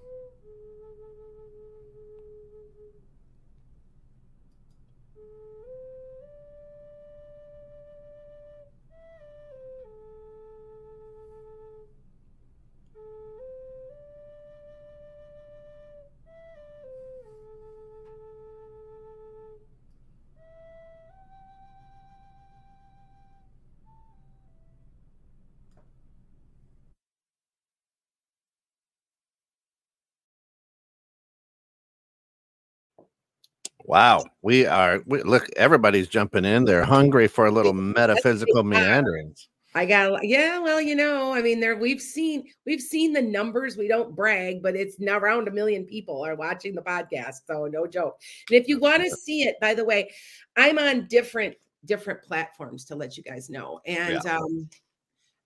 Wow, 33.87 34.25
we 34.41 34.65
are. 34.65 35.01
We, 35.05 35.23
look, 35.23 35.47
everybody's 35.55 36.09
jumping 36.09 36.43
in. 36.43 36.65
They're 36.65 36.83
hungry 36.83 37.29
for 37.29 37.45
a 37.45 37.51
little 37.51 37.71
metaphysical 37.73 38.63
meanderings. 38.63 39.47
I 39.73 39.85
got 39.85 40.25
yeah, 40.27 40.59
well, 40.59 40.81
you 40.81 40.93
know, 40.93 41.33
I 41.33 41.41
mean, 41.41 41.61
there 41.61 41.77
we've 41.77 42.01
seen 42.01 42.43
we've 42.65 42.81
seen 42.81 43.13
the 43.13 43.21
numbers. 43.21 43.77
We 43.77 43.87
don't 43.87 44.13
brag, 44.13 44.61
but 44.61 44.75
it's 44.75 44.99
now 44.99 45.17
around 45.17 45.47
a 45.47 45.51
million 45.51 45.85
people 45.85 46.25
are 46.25 46.35
watching 46.35 46.75
the 46.75 46.81
podcast, 46.81 47.35
so 47.45 47.69
no 47.71 47.87
joke. 47.87 48.19
And 48.49 48.59
if 48.59 48.67
you 48.67 48.77
want 48.77 49.03
to 49.03 49.09
see 49.09 49.43
it, 49.43 49.55
by 49.61 49.73
the 49.73 49.85
way, 49.85 50.11
I'm 50.57 50.79
on 50.79 51.07
different 51.07 51.55
different 51.85 52.23
platforms 52.23 52.83
to 52.85 52.95
let 52.95 53.15
you 53.15 53.23
guys 53.23 53.49
know, 53.49 53.79
and 53.85 54.19
yeah. 54.25 54.37
um, 54.37 54.69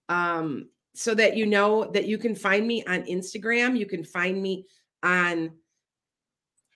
um, 0.10 0.70
so 0.96 1.14
that 1.14 1.38
you 1.38 1.46
know 1.46 1.92
that 1.92 2.08
you 2.08 2.18
can 2.18 2.34
find 2.34 2.66
me 2.66 2.84
on 2.86 3.04
Instagram, 3.04 3.78
you 3.78 3.86
can 3.86 4.04
find 4.04 4.42
me 4.42 4.66
on 5.04 5.52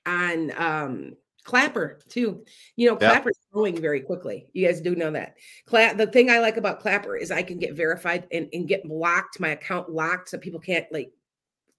on 0.06 0.52
um 0.58 1.14
Clapper 1.46 2.00
too. 2.10 2.44
You 2.76 2.90
know, 2.90 2.96
Clapper's 2.98 3.38
growing 3.54 3.80
very 3.80 4.02
quickly. 4.02 4.48
You 4.52 4.68
guys 4.68 4.82
do 4.82 4.96
know 4.96 5.12
that. 5.12 5.36
Cla- 5.68 5.94
the 5.96 6.08
thing 6.08 6.30
I 6.30 6.40
like 6.40 6.58
about 6.58 6.82
Clapper 6.82 7.16
is 7.16 7.32
I 7.32 7.44
can 7.44 7.60
get 7.60 7.76
verified 7.76 8.28
and, 8.32 8.50
and 8.52 8.68
get 8.68 8.88
blocked, 8.88 9.40
my 9.40 9.50
account 9.50 9.90
locked, 9.90 10.30
so 10.30 10.38
people 10.38 10.60
can't 10.60 10.92
like 10.92 11.12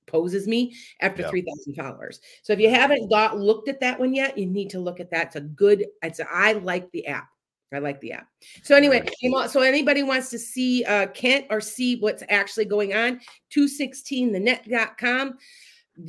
poses 0.07 0.47
me 0.47 0.73
after 1.01 1.23
yep. 1.23 1.31
3000 1.33 1.75
followers. 1.75 2.21
So 2.43 2.53
if 2.53 2.61
you 2.61 2.71
haven't 2.71 3.11
got 3.11 3.37
looked 3.37 3.69
at 3.69 3.81
that 3.81 3.99
one 3.99 4.15
yet, 4.15 4.39
you 4.39 4.47
need 4.47 4.71
to 4.71 4.79
look 4.79 5.01
at 5.01 5.11
that. 5.11 5.27
It's 5.27 5.37
a 5.37 5.41
good, 5.41 5.85
it's 6.01 6.21
a, 6.21 6.27
I 6.33 6.53
like 6.53 6.91
the 6.93 7.09
app. 7.09 7.29
I 7.75 7.81
like 7.81 8.01
the 8.01 8.13
app. 8.13 8.29
So 8.63 8.77
anyway, 8.77 9.05
so 9.49 9.61
anybody 9.61 10.05
wants 10.05 10.31
to 10.31 10.39
see 10.39 10.85
uh 10.85 11.09
Kent 11.09 11.47
or 11.51 11.61
see 11.61 11.99
what's 11.99 12.23
actually 12.29 12.67
going 12.67 12.95
on, 12.95 13.21
216thenet.com. 13.53 15.37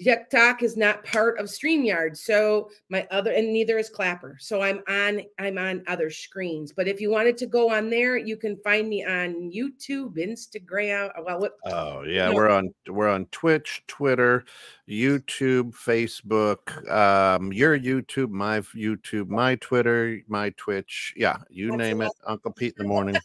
TikTok 0.04 0.64
is 0.64 0.76
not 0.76 1.04
part 1.04 1.40
of 1.40 1.46
StreamYard. 1.46 2.18
So 2.18 2.70
my 2.90 3.08
other 3.12 3.32
and 3.32 3.54
neither 3.54 3.78
is 3.78 3.90
Clapper. 3.90 4.38
So 4.40 4.62
I'm 4.62 4.82
on 4.88 5.22
I'm 5.40 5.58
on 5.58 5.84
other 5.88 6.10
screens. 6.10 6.74
But 6.74 6.88
if 6.88 7.00
you 7.00 7.10
wanted 7.10 7.38
to 7.38 7.46
go 7.46 7.72
on 7.72 7.90
there, 7.90 8.18
you 8.18 8.38
can 8.38 8.58
find 8.58 8.90
me 8.90 9.06
on 9.06 9.52
YouTube, 9.52 10.18
Instagram. 10.18 11.10
Uh, 11.18 11.24
well, 11.26 11.40
what, 11.40 11.54
oh 11.66 12.04
yeah, 12.04 12.32
we're 12.32 12.50
on 12.50 12.74
we're 12.88 13.10
on 13.10 13.26
Twitch, 13.28 13.84
Twitter, 13.88 14.46
YouTube, 14.90 15.74
Facebook, 15.74 16.90
um, 16.92 17.54
your 17.54 17.80
YouTube, 17.80 18.30
my 18.30 18.60
YouTube, 18.60 19.30
my 19.30 19.56
Twitter, 19.56 20.20
my 20.28 20.50
Twitch. 20.58 21.14
Yeah, 21.16 21.38
you 21.50 21.76
name 21.76 22.02
it. 22.02 22.12
Uncle 22.26 22.52
Pete 22.52 22.76
in 22.78 22.84
the 22.84 22.90
morning. 22.90 23.18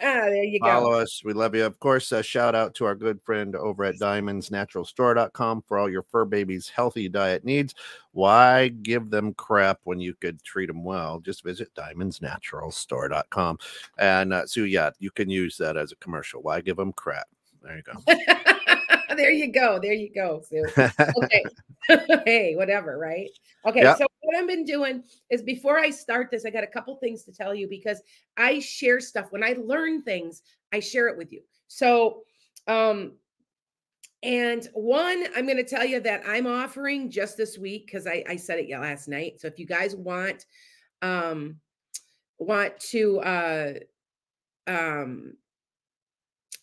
There 0.00 0.44
you 0.44 0.60
go. 0.60 0.66
Follow 0.66 0.92
us. 0.92 1.22
We 1.24 1.32
love 1.32 1.54
you. 1.54 1.64
Of 1.64 1.78
course, 1.80 2.12
uh, 2.12 2.22
shout 2.22 2.54
out 2.54 2.74
to 2.74 2.84
our 2.84 2.94
good 2.94 3.20
friend 3.22 3.54
over 3.56 3.84
at 3.84 3.96
diamondsnaturalstore.com 3.96 5.64
for 5.66 5.78
all 5.78 5.88
your 5.88 6.02
fur 6.02 6.24
babies' 6.24 6.68
healthy 6.68 7.08
diet 7.08 7.44
needs. 7.44 7.74
Why 8.12 8.68
give 8.68 9.10
them 9.10 9.34
crap 9.34 9.80
when 9.84 10.00
you 10.00 10.14
could 10.14 10.42
treat 10.42 10.66
them 10.66 10.84
well? 10.84 11.20
Just 11.20 11.44
visit 11.44 11.74
diamondsnaturalstore.com. 11.74 13.58
And 13.98 14.32
uh, 14.32 14.46
so, 14.46 14.60
yeah, 14.60 14.90
you 14.98 15.10
can 15.10 15.30
use 15.30 15.56
that 15.58 15.76
as 15.76 15.92
a 15.92 15.96
commercial. 15.96 16.42
Why 16.42 16.60
give 16.60 16.76
them 16.76 16.92
crap? 16.92 17.28
There 17.62 17.76
you 17.76 17.82
go. 17.82 18.52
there 19.16 19.30
you 19.30 19.52
go. 19.52 19.78
There 19.78 19.92
you 19.92 20.12
go, 20.12 20.42
Sue. 20.48 20.66
Okay. 21.24 21.44
hey, 22.26 22.56
whatever, 22.56 22.98
right? 22.98 23.30
Okay. 23.64 23.82
So 23.96 24.06
what 24.22 24.36
I've 24.36 24.48
been 24.48 24.64
doing 24.64 25.04
is 25.30 25.42
before 25.42 25.78
I 25.78 25.90
start 25.90 26.30
this, 26.30 26.44
I 26.44 26.50
got 26.50 26.64
a 26.64 26.68
couple 26.68 26.96
things 26.96 27.22
to 27.24 27.32
tell 27.32 27.54
you 27.54 27.68
because 27.68 28.02
I 28.36 28.58
share 28.58 28.98
stuff. 29.00 29.26
When 29.30 29.44
I 29.44 29.56
learn 29.62 30.02
things, 30.02 30.42
I 30.72 30.80
share 30.80 31.08
it 31.08 31.16
with 31.16 31.32
you. 31.32 31.42
So 31.68 32.22
um 32.66 33.12
and 34.22 34.68
one, 34.72 35.26
I'm 35.36 35.44
going 35.44 35.58
to 35.58 35.62
tell 35.62 35.84
you 35.84 36.00
that 36.00 36.22
I'm 36.26 36.46
offering 36.46 37.10
just 37.10 37.36
this 37.36 37.58
week 37.58 37.86
because 37.86 38.06
I, 38.06 38.24
I 38.28 38.36
said 38.36 38.58
it 38.58 38.68
last 38.70 39.06
night. 39.06 39.40
So 39.40 39.46
if 39.46 39.58
you 39.58 39.66
guys 39.66 39.94
want 39.94 40.46
um 41.02 41.56
want 42.38 42.78
to 42.80 43.20
uh 43.20 43.74
um 44.66 45.34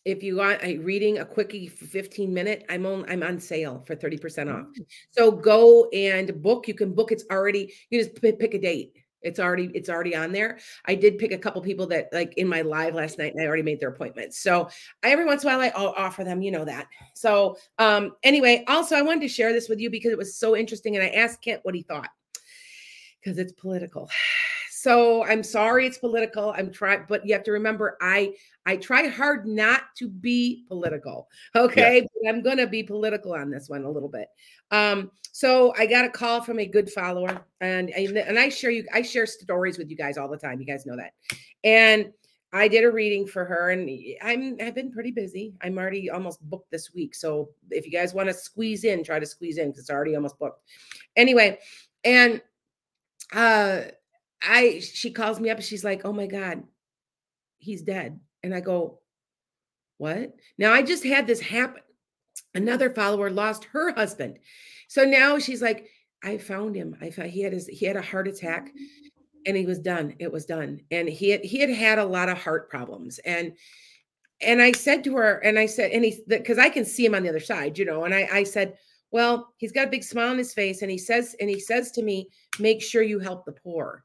if 0.06 0.22
you 0.22 0.36
want 0.38 0.62
a 0.64 0.78
reading 0.80 1.20
a 1.20 1.26
quickie 1.26 1.68
15 1.68 2.34
minute 2.34 2.66
i'm 2.70 2.86
on 2.86 3.06
i'm 3.10 3.24
on 3.24 3.40
sale 3.40 3.84
for 3.88 3.96
30% 3.96 4.54
off. 4.54 4.68
Mm. 4.68 4.86
so 5.12 5.32
go 5.32 5.90
and 5.90 6.42
book 6.42 6.68
you 6.68 6.74
can 6.74 6.94
book 6.94 7.12
it's 7.12 7.26
already 7.32 7.74
you 7.90 8.04
just 8.04 8.22
pick 8.22 8.54
a 8.54 8.60
date. 8.60 8.94
It's 9.24 9.40
already 9.40 9.72
it's 9.74 9.90
already 9.90 10.16
on 10.16 10.32
there. 10.32 10.60
I 10.86 10.96
did 10.96 11.18
pick 11.18 11.32
a 11.32 11.38
couple 11.38 11.62
people 11.62 11.88
that 11.88 12.10
like 12.12 12.34
in 12.38 12.48
my 12.48 12.62
live 12.62 12.94
last 12.94 13.18
night 13.18 13.34
and 13.34 13.42
i 13.42 13.48
already 13.48 13.64
made 13.64 13.80
their 13.80 13.90
appointments. 13.90 14.40
So 14.40 14.70
I, 15.02 15.12
every 15.12 15.26
once 15.26 15.44
in 15.44 15.50
a 15.50 15.54
while 15.54 15.62
i 15.62 15.72
I'll 15.76 15.94
offer 15.98 16.24
them 16.24 16.42
you 16.42 16.52
know 16.52 16.66
that. 16.66 16.88
So 17.14 17.58
um 17.80 18.12
anyway 18.24 18.64
also 18.68 18.96
i 18.96 19.02
wanted 19.02 19.22
to 19.22 19.28
share 19.28 19.54
this 19.54 19.70
with 19.70 19.80
you 19.80 19.90
because 19.90 20.12
it 20.12 20.18
was 20.18 20.36
so 20.36 20.56
interesting 20.56 20.96
and 20.96 21.04
i 21.04 21.10
asked 21.10 21.42
kent 21.42 21.62
what 21.64 21.76
he 21.76 21.82
thought. 21.84 22.10
Because 23.20 23.38
it's 23.38 23.54
political. 23.54 24.10
So 24.76 25.24
i'm 25.24 25.44
sorry 25.44 25.88
it's 25.88 25.98
political. 25.98 26.54
I'm 26.58 26.70
trying 26.70 27.06
but 27.08 27.26
you 27.26 27.32
have 27.34 27.44
to 27.44 27.54
remember 27.54 27.98
i 28.02 28.34
i 28.66 28.76
try 28.76 29.08
hard 29.08 29.48
not 29.48 29.84
to 29.98 30.08
be 30.08 30.64
political 30.68 31.28
okay 31.56 32.02
yeah. 32.02 32.08
but 32.22 32.30
i'm 32.30 32.42
gonna 32.42 32.68
be 32.68 32.84
political 32.84 33.34
on 33.34 33.50
this 33.50 33.70
one 33.70 33.84
a 33.84 33.90
little 33.90 34.10
bit 34.10 34.28
um 34.72 35.12
so 35.32 35.74
i 35.78 35.86
got 35.86 36.06
a 36.06 36.10
call 36.10 36.42
from 36.42 36.60
a 36.60 36.66
good 36.66 36.90
follower 36.90 37.42
and 37.62 37.90
and 37.92 38.40
i 38.40 38.50
share 38.50 38.72
you 38.72 38.86
i 38.94 39.02
share 39.02 39.26
stories 39.26 39.78
with 39.78 39.90
you 39.90 39.98
guys 39.98 40.18
all 40.18 40.28
the 40.28 40.38
time 40.38 40.60
you 40.60 40.66
guys 40.66 40.86
know 40.86 40.96
that 40.96 41.14
and 41.64 42.12
I 42.56 42.68
did 42.68 42.84
a 42.84 42.92
reading 42.92 43.26
for 43.26 43.46
her 43.46 43.72
and 43.72 43.90
I'm 44.22 44.58
I've 44.62 44.76
been 44.76 44.92
pretty 44.92 45.10
busy. 45.10 45.56
I'm 45.62 45.76
already 45.80 46.12
almost 46.12 46.40
booked 46.48 46.70
this 46.70 46.94
week. 46.94 47.16
So 47.16 47.50
if 47.72 47.84
you 47.84 47.92
guys 47.92 48.14
want 48.14 48.30
to 48.30 48.34
squeeze 48.34 48.84
in, 48.84 49.04
try 49.04 49.18
to 49.18 49.26
squeeze 49.26 49.58
in 49.58 49.70
because 49.70 49.80
it's 49.80 49.90
already 49.90 50.16
almost 50.16 50.38
booked. 50.38 50.62
Anyway, 51.16 51.58
and 52.04 52.42
uh 53.34 53.82
I 54.44 54.80
she 54.82 55.10
calls 55.10 55.40
me 55.40 55.50
up 55.50 55.58
and 55.58 55.66
she's 55.66 55.84
like, 55.84 56.02
"Oh 56.06 56.14
my 56.14 56.28
god, 56.28 56.64
he's 57.58 57.82
dead." 57.82 58.20
And 58.44 58.54
I 58.54 58.60
go, 58.60 59.00
"What?" 59.98 60.36
Now 60.58 60.74
I 60.74 60.82
just 60.82 61.04
had 61.04 61.28
this 61.28 61.40
happen. 61.40 61.82
Another 62.56 62.90
follower 62.90 63.30
lost 63.30 63.66
her 63.66 63.94
husband. 63.94 64.40
So 64.88 65.04
now 65.04 65.40
she's 65.40 65.62
like, 65.62 65.88
"I 66.24 66.38
found 66.38 66.76
him. 66.76 66.96
I 67.02 67.10
found 67.10 67.32
he 67.32 67.42
had 67.42 67.54
his 67.54 67.68
he 67.68 67.86
had 67.86 67.98
a 67.98 68.02
heart 68.02 68.28
attack 68.28 68.72
and 69.46 69.58
he 69.58 69.66
was 69.66 69.80
done. 69.80 70.16
It 70.20 70.32
was 70.32 70.46
done. 70.46 70.82
And 70.92 71.08
he 71.08 71.30
had 71.30 71.44
he 71.44 71.60
had 71.60 71.70
had 71.70 72.00
a 72.00 72.06
lot 72.06 72.30
of 72.30 72.38
heart 72.38 72.70
problems 72.70 73.20
and 73.20 73.54
and 74.42 74.62
I 74.62 74.72
said 74.74 75.04
to 75.06 75.16
her, 75.16 75.40
and 75.40 75.58
I 75.58 75.66
said, 75.66 75.92
and 75.92 76.04
he 76.04 76.22
because 76.28 76.58
I 76.58 76.70
can 76.70 76.86
see 76.86 77.06
him 77.06 77.16
on 77.16 77.24
the 77.24 77.30
other 77.30 77.40
side, 77.40 77.78
you 77.78 77.86
know, 77.86 78.04
and 78.04 78.14
I, 78.14 78.28
I 78.32 78.44
said, 78.44 78.78
well, 79.12 79.54
he's 79.58 79.72
got 79.72 79.88
a 79.88 79.92
big 79.92 80.04
smile 80.04 80.32
on 80.32 80.38
his 80.38 80.54
face, 80.54 80.82
and 80.82 80.92
he 80.92 80.98
says, 80.98 81.36
and 81.40 81.50
he 81.50 81.60
says 81.60 81.92
to 81.92 82.04
me, 82.04 82.30
make 82.60 82.82
sure 82.82 83.04
you 83.04 83.20
help 83.20 83.46
the 83.46 83.52
poor. 83.52 84.04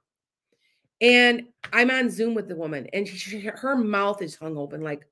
And 1.00 1.46
I'm 1.72 1.90
on 1.90 2.10
Zoom 2.10 2.34
with 2.34 2.48
the 2.48 2.56
woman, 2.56 2.88
and 2.92 3.06
she, 3.06 3.40
her 3.40 3.76
mouth 3.76 4.20
is 4.20 4.34
hung 4.34 4.56
open, 4.56 4.82
like, 4.82 5.06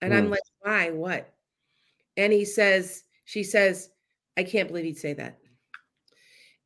and 0.00 0.12
mm. 0.12 0.16
I'm 0.16 0.30
like, 0.30 0.40
why? 0.60 0.90
What? 0.90 1.32
And 2.16 2.32
he 2.32 2.44
says, 2.44 3.04
she 3.24 3.44
says, 3.44 3.90
I 4.36 4.44
can't 4.44 4.68
believe 4.68 4.84
he'd 4.84 4.98
say 4.98 5.12
that. 5.14 5.38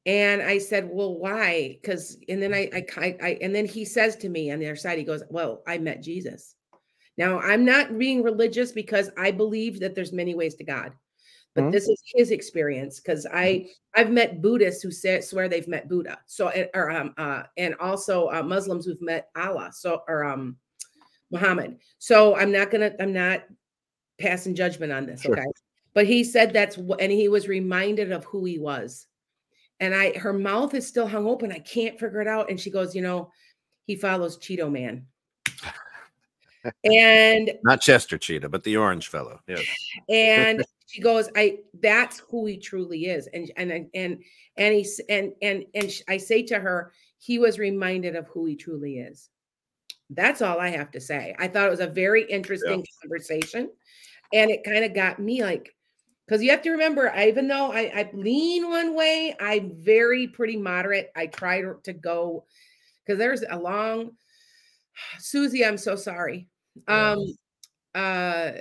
And 0.06 0.42
I 0.42 0.58
said, 0.58 0.88
well, 0.90 1.14
why? 1.14 1.78
Because, 1.80 2.18
and 2.28 2.42
then 2.42 2.52
I, 2.52 2.70
I, 2.96 3.16
I, 3.22 3.38
and 3.40 3.54
then 3.54 3.66
he 3.66 3.84
says 3.84 4.16
to 4.16 4.28
me 4.28 4.50
on 4.50 4.58
the 4.58 4.66
other 4.66 4.76
side, 4.76 4.98
he 4.98 5.04
goes, 5.04 5.22
well, 5.30 5.62
I 5.66 5.78
met 5.78 6.02
Jesus. 6.02 6.54
Now, 7.16 7.40
I'm 7.40 7.64
not 7.64 7.98
being 7.98 8.22
religious 8.22 8.72
because 8.72 9.10
I 9.16 9.30
believe 9.30 9.80
that 9.80 9.94
there's 9.94 10.12
many 10.12 10.34
ways 10.34 10.56
to 10.56 10.64
God. 10.64 10.92
But 11.54 11.62
mm-hmm. 11.62 11.70
this 11.70 11.88
is 11.88 12.02
his 12.04 12.30
experience 12.30 12.98
because 12.98 13.26
I 13.26 13.46
mm-hmm. 13.46 14.00
I've 14.00 14.10
met 14.10 14.42
Buddhists 14.42 14.82
who 14.82 14.90
say, 14.90 15.20
swear 15.20 15.48
they've 15.48 15.68
met 15.68 15.88
Buddha. 15.88 16.18
So 16.26 16.52
or 16.74 16.90
um 16.90 17.14
uh 17.16 17.44
and 17.56 17.74
also 17.80 18.28
uh, 18.28 18.42
Muslims 18.42 18.86
who've 18.86 19.00
met 19.00 19.28
Allah. 19.36 19.70
So 19.72 20.02
or 20.08 20.24
um 20.24 20.56
Muhammad. 21.30 21.78
So 21.98 22.36
I'm 22.36 22.50
not 22.50 22.70
gonna 22.70 22.92
I'm 22.98 23.12
not 23.12 23.44
passing 24.18 24.54
judgment 24.54 24.92
on 24.92 25.06
this. 25.06 25.22
Sure. 25.22 25.32
Okay. 25.32 25.46
But 25.94 26.06
he 26.06 26.24
said 26.24 26.52
that's 26.52 26.76
what 26.76 27.00
and 27.00 27.12
he 27.12 27.28
was 27.28 27.46
reminded 27.46 28.10
of 28.10 28.24
who 28.24 28.44
he 28.44 28.58
was. 28.58 29.06
And 29.78 29.94
I 29.94 30.18
her 30.18 30.32
mouth 30.32 30.74
is 30.74 30.86
still 30.86 31.06
hung 31.06 31.26
open. 31.26 31.52
I 31.52 31.60
can't 31.60 31.98
figure 32.00 32.20
it 32.20 32.28
out. 32.28 32.50
And 32.50 32.58
she 32.58 32.70
goes, 32.70 32.96
you 32.96 33.02
know, 33.02 33.30
he 33.86 33.94
follows 33.94 34.38
Cheeto 34.38 34.70
Man 34.70 35.06
and 36.84 37.52
not 37.62 37.80
Chester 37.80 38.18
Cheetah, 38.18 38.48
but 38.48 38.64
the 38.64 38.76
orange 38.76 39.06
fellow. 39.06 39.38
Yes. 39.46 39.64
And 40.08 40.64
she 40.94 41.00
goes, 41.00 41.28
I 41.34 41.58
that's 41.80 42.20
who 42.30 42.46
he 42.46 42.56
truly 42.56 43.06
is. 43.06 43.26
And 43.34 43.50
and 43.56 43.72
and 43.94 44.22
and 44.56 44.74
he 44.74 44.86
and 45.08 45.32
and 45.42 45.64
and 45.74 45.90
I 46.06 46.18
say 46.18 46.44
to 46.44 46.60
her, 46.60 46.92
he 47.18 47.40
was 47.40 47.58
reminded 47.58 48.14
of 48.14 48.28
who 48.28 48.46
he 48.46 48.54
truly 48.54 49.00
is. 49.00 49.28
That's 50.10 50.40
all 50.40 50.60
I 50.60 50.68
have 50.68 50.92
to 50.92 51.00
say. 51.00 51.34
I 51.36 51.48
thought 51.48 51.66
it 51.66 51.72
was 51.72 51.80
a 51.80 51.88
very 51.88 52.22
interesting 52.30 52.78
yeah. 52.78 52.84
conversation. 53.02 53.70
And 54.32 54.52
it 54.52 54.62
kind 54.62 54.84
of 54.84 54.94
got 54.94 55.18
me 55.18 55.42
like, 55.42 55.74
because 56.28 56.44
you 56.44 56.52
have 56.52 56.62
to 56.62 56.70
remember, 56.70 57.10
I, 57.10 57.26
even 57.26 57.48
though 57.48 57.72
I, 57.72 57.90
I 57.92 58.10
lean 58.12 58.68
one 58.68 58.94
way, 58.94 59.34
I'm 59.40 59.72
very 59.74 60.28
pretty 60.28 60.56
moderate. 60.56 61.10
I 61.16 61.26
try 61.26 61.60
to, 61.60 61.74
to 61.82 61.92
go 61.92 62.44
because 63.04 63.18
there's 63.18 63.42
a 63.50 63.58
long 63.58 64.12
Susie, 65.18 65.64
I'm 65.64 65.76
so 65.76 65.96
sorry. 65.96 66.46
Um, 66.86 67.18
uh, 67.96 68.52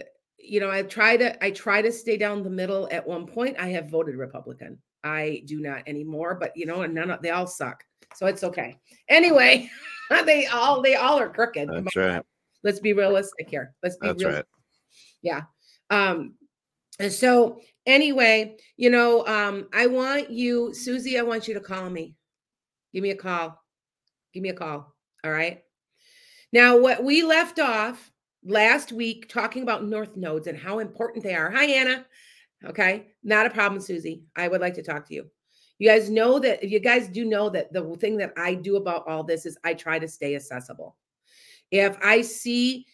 you 0.44 0.60
know, 0.60 0.70
I 0.70 0.84
try 0.84 1.18
to 1.18 1.44
I 1.44 1.52
try 1.52 1.82
to 1.82 1.92
stay 1.92 2.18
down 2.18 2.44
the 2.44 2.50
middle. 2.50 2.88
At 2.92 3.08
one 3.08 3.26
point, 3.26 3.58
I 3.60 3.70
have 3.70 3.90
voted 3.90 4.16
Republican. 4.16 4.80
I 5.04 5.44
do 5.46 5.60
not 5.60 5.84
anymore, 5.88 6.38
but 6.40 6.56
you 6.56 6.66
know, 6.66 6.82
and 6.82 6.94
none 6.94 7.12
of 7.12 7.22
they 7.22 7.32
all 7.32 7.48
suck, 7.48 7.84
so 8.16 8.26
it's 8.28 8.44
okay. 8.44 8.78
Anyway, 9.10 9.70
they 10.26 10.46
all 10.48 10.82
they 10.82 10.96
all 10.96 11.20
are 11.20 11.30
crooked. 11.30 11.70
That's 11.70 11.96
right. 11.96 12.24
Let's 12.64 12.80
be 12.80 12.94
realistic 12.94 13.50
here. 13.50 13.74
Let's 13.84 13.98
be 13.98 14.08
That's 14.08 14.24
right. 14.24 14.46
Yeah. 15.22 15.42
Um, 15.90 16.36
and 17.00 17.12
so 17.12 17.60
anyway, 17.86 18.58
you 18.78 18.90
know, 18.90 19.26
um, 19.28 19.68
I 19.74 19.88
want 19.88 20.30
you, 20.30 20.74
Susie, 20.74 21.20
I 21.20 21.24
want 21.24 21.48
you 21.48 21.54
to 21.56 21.60
call 21.60 21.90
me. 21.90 22.16
Give 22.94 23.04
me 23.04 23.10
a 23.10 23.16
call. 23.16 23.60
Give 24.34 24.44
me 24.44 24.50
a 24.50 24.54
call. 24.54 24.94
All 25.24 25.32
right. 25.32 25.62
Now, 26.54 26.78
what 26.78 27.04
we 27.04 27.24
left 27.24 27.60
off 27.60 28.12
last 28.46 28.92
week 28.92 29.30
talking 29.30 29.64
about 29.64 29.86
north 29.86 30.16
nodes 30.16 30.48
and 30.48 30.58
how 30.58 30.80
important 30.80 31.24
they 31.24 31.36
are. 31.36 31.52
Hi, 31.52 31.66
Anna. 31.66 32.06
Okay, 32.66 33.08
not 33.24 33.46
a 33.46 33.50
problem, 33.50 33.82
Susie. 33.82 34.24
I 34.36 34.48
would 34.48 34.62
like 34.62 34.74
to 34.76 34.84
talk 34.84 35.08
to 35.08 35.14
you. 35.14 35.30
You 35.80 35.90
guys 35.90 36.10
know 36.10 36.40
that 36.40 36.64
you 36.64 36.80
guys 36.80 37.08
do 37.08 37.26
know 37.26 37.50
that 37.50 37.74
the 37.74 37.96
thing 38.00 38.18
that 38.18 38.34
I 38.38 38.54
do 38.54 38.78
about 38.78 39.08
all 39.08 39.24
this 39.24 39.46
is 39.46 39.58
I 39.64 39.74
try 39.74 40.00
to 40.00 40.08
stay 40.08 40.36
accessible. 40.36 40.96
If 41.72 41.98
I 42.02 42.22
see, 42.22 42.86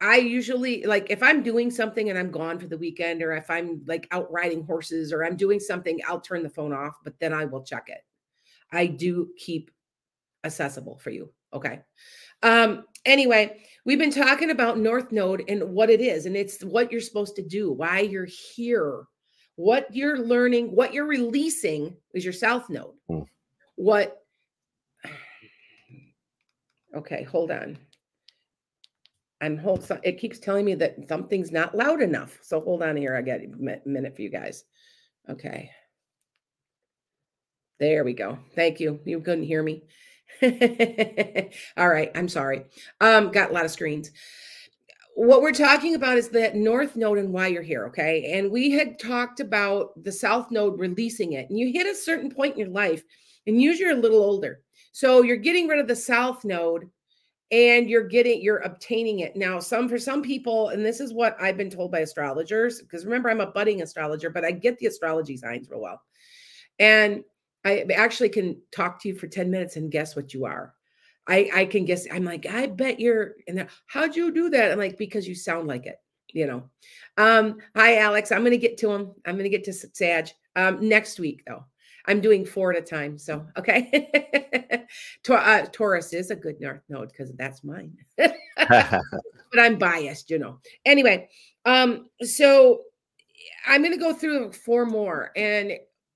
I 0.00 0.16
usually 0.16 0.84
like 0.84 1.10
if 1.10 1.22
I'm 1.22 1.42
doing 1.42 1.70
something 1.70 2.08
and 2.08 2.18
I'm 2.18 2.30
gone 2.30 2.58
for 2.58 2.68
the 2.68 2.78
weekend, 2.78 3.22
or 3.22 3.32
if 3.32 3.50
I'm 3.50 3.82
like 3.86 4.08
out 4.12 4.32
riding 4.32 4.64
horses 4.64 5.12
or 5.12 5.24
I'm 5.24 5.36
doing 5.36 5.60
something, 5.60 6.00
I'll 6.08 6.20
turn 6.20 6.42
the 6.42 6.48
phone 6.48 6.72
off, 6.72 6.98
but 7.04 7.18
then 7.20 7.32
I 7.32 7.44
will 7.44 7.62
check 7.62 7.88
it. 7.88 8.00
I 8.72 8.86
do 8.86 9.28
keep 9.36 9.70
accessible 10.44 10.98
for 10.98 11.10
you. 11.10 11.30
Okay. 11.52 11.80
Um, 12.42 12.84
anyway, 13.04 13.62
we've 13.84 13.98
been 13.98 14.10
talking 14.10 14.50
about 14.50 14.78
North 14.78 15.12
Node 15.12 15.44
and 15.48 15.62
what 15.72 15.90
it 15.90 16.00
is, 16.00 16.26
and 16.26 16.36
it's 16.36 16.62
what 16.62 16.90
you're 16.90 17.00
supposed 17.00 17.36
to 17.36 17.42
do, 17.42 17.72
why 17.72 18.00
you're 18.00 18.28
here, 18.54 19.04
what 19.56 19.94
you're 19.94 20.18
learning, 20.18 20.74
what 20.74 20.94
you're 20.94 21.06
releasing 21.06 21.96
is 22.14 22.24
your 22.24 22.32
South 22.32 22.68
Node. 22.70 22.94
Mm. 23.10 23.26
What 23.76 24.18
okay, 26.94 27.22
hold 27.22 27.50
on. 27.50 27.78
I'm 29.40 29.58
hold 29.58 29.90
it 30.04 30.20
keeps 30.20 30.38
telling 30.38 30.64
me 30.64 30.74
that 30.76 30.96
something's 31.08 31.50
not 31.50 31.76
loud 31.76 32.00
enough. 32.00 32.38
So 32.42 32.60
hold 32.60 32.82
on 32.82 32.96
here. 32.96 33.16
I 33.16 33.22
got 33.22 33.40
a 33.40 33.80
minute 33.84 34.14
for 34.14 34.22
you 34.22 34.30
guys. 34.30 34.64
Okay. 35.28 35.70
There 37.80 38.04
we 38.04 38.12
go. 38.12 38.38
Thank 38.54 38.78
you. 38.78 39.00
You 39.04 39.20
couldn't 39.20 39.44
hear 39.44 39.62
me. 39.62 39.82
All 41.76 41.88
right, 41.88 42.10
I'm 42.14 42.28
sorry. 42.28 42.64
Um, 43.00 43.30
got 43.30 43.50
a 43.50 43.52
lot 43.52 43.64
of 43.64 43.70
screens. 43.70 44.10
What 45.14 45.42
we're 45.42 45.52
talking 45.52 45.94
about 45.94 46.16
is 46.16 46.30
that 46.30 46.56
North 46.56 46.96
Node 46.96 47.18
and 47.18 47.32
why 47.32 47.48
you're 47.48 47.62
here, 47.62 47.86
okay? 47.86 48.32
And 48.32 48.50
we 48.50 48.70
had 48.70 48.98
talked 48.98 49.40
about 49.40 49.90
the 50.02 50.12
South 50.12 50.50
Node 50.50 50.80
releasing 50.80 51.34
it. 51.34 51.50
And 51.50 51.58
you 51.58 51.70
hit 51.70 51.86
a 51.86 51.94
certain 51.94 52.30
point 52.30 52.54
in 52.54 52.60
your 52.60 52.68
life, 52.68 53.02
and 53.46 53.60
usually 53.60 53.88
you're 53.88 53.98
a 53.98 54.00
little 54.00 54.22
older. 54.22 54.60
So 54.92 55.22
you're 55.22 55.36
getting 55.36 55.68
rid 55.68 55.80
of 55.80 55.88
the 55.88 55.96
South 55.96 56.44
Node 56.44 56.88
and 57.52 57.90
you're 57.90 58.08
getting 58.08 58.42
you're 58.42 58.58
obtaining 58.58 59.20
it 59.20 59.36
now 59.36 59.60
some 59.60 59.88
for 59.88 59.98
some 59.98 60.22
people 60.22 60.70
and 60.70 60.84
this 60.84 60.98
is 60.98 61.12
what 61.12 61.36
i've 61.40 61.56
been 61.56 61.70
told 61.70 61.92
by 61.92 62.00
astrologers 62.00 62.80
because 62.80 63.04
remember 63.04 63.30
i'm 63.30 63.42
a 63.42 63.46
budding 63.46 63.82
astrologer 63.82 64.30
but 64.30 64.44
i 64.44 64.50
get 64.50 64.78
the 64.78 64.86
astrology 64.86 65.36
signs 65.36 65.68
real 65.70 65.80
well 65.80 66.02
and 66.78 67.22
I 67.64 67.84
actually 67.94 68.28
can 68.28 68.60
talk 68.74 69.00
to 69.02 69.08
you 69.08 69.14
for 69.14 69.26
10 69.26 69.50
minutes 69.50 69.76
and 69.76 69.90
guess 69.90 70.16
what 70.16 70.34
you 70.34 70.44
are. 70.44 70.74
I, 71.28 71.50
I 71.54 71.64
can 71.66 71.84
guess. 71.84 72.06
I'm 72.12 72.24
like, 72.24 72.46
I 72.46 72.66
bet 72.66 72.98
you're. 72.98 73.34
And 73.46 73.68
how'd 73.86 74.16
you 74.16 74.32
do 74.32 74.50
that? 74.50 74.72
I'm 74.72 74.78
like, 74.78 74.98
because 74.98 75.28
you 75.28 75.34
sound 75.34 75.68
like 75.68 75.86
it. 75.86 75.96
You 76.32 76.46
know. 76.46 76.70
Um, 77.18 77.58
hi, 77.76 77.98
Alex. 77.98 78.32
I'm 78.32 78.40
going 78.40 78.52
to 78.52 78.58
get 78.58 78.78
to 78.78 78.90
him. 78.90 79.12
I'm 79.26 79.34
going 79.34 79.44
to 79.44 79.56
get 79.56 79.64
to 79.64 79.72
Sag 79.72 80.30
um, 80.56 80.88
next 80.88 81.20
week, 81.20 81.42
though. 81.46 81.64
I'm 82.06 82.20
doing 82.20 82.44
four 82.44 82.72
at 82.72 82.78
a 82.78 82.84
time. 82.84 83.18
So, 83.18 83.46
okay. 83.58 84.86
uh, 85.28 85.62
Taurus 85.72 86.12
is 86.12 86.30
a 86.30 86.36
good 86.36 86.60
north 86.60 86.82
node 86.88 87.10
because 87.10 87.32
that's 87.34 87.62
mine. 87.62 87.96
but 88.16 89.02
I'm 89.58 89.78
biased, 89.78 90.30
you 90.30 90.38
know. 90.38 90.58
Anyway, 90.84 91.28
um, 91.64 92.08
so 92.22 92.80
I'm 93.66 93.82
going 93.82 93.92
to 93.92 93.98
go 93.98 94.12
through 94.12 94.52
four 94.52 94.86
more. 94.86 95.30
And 95.36 95.72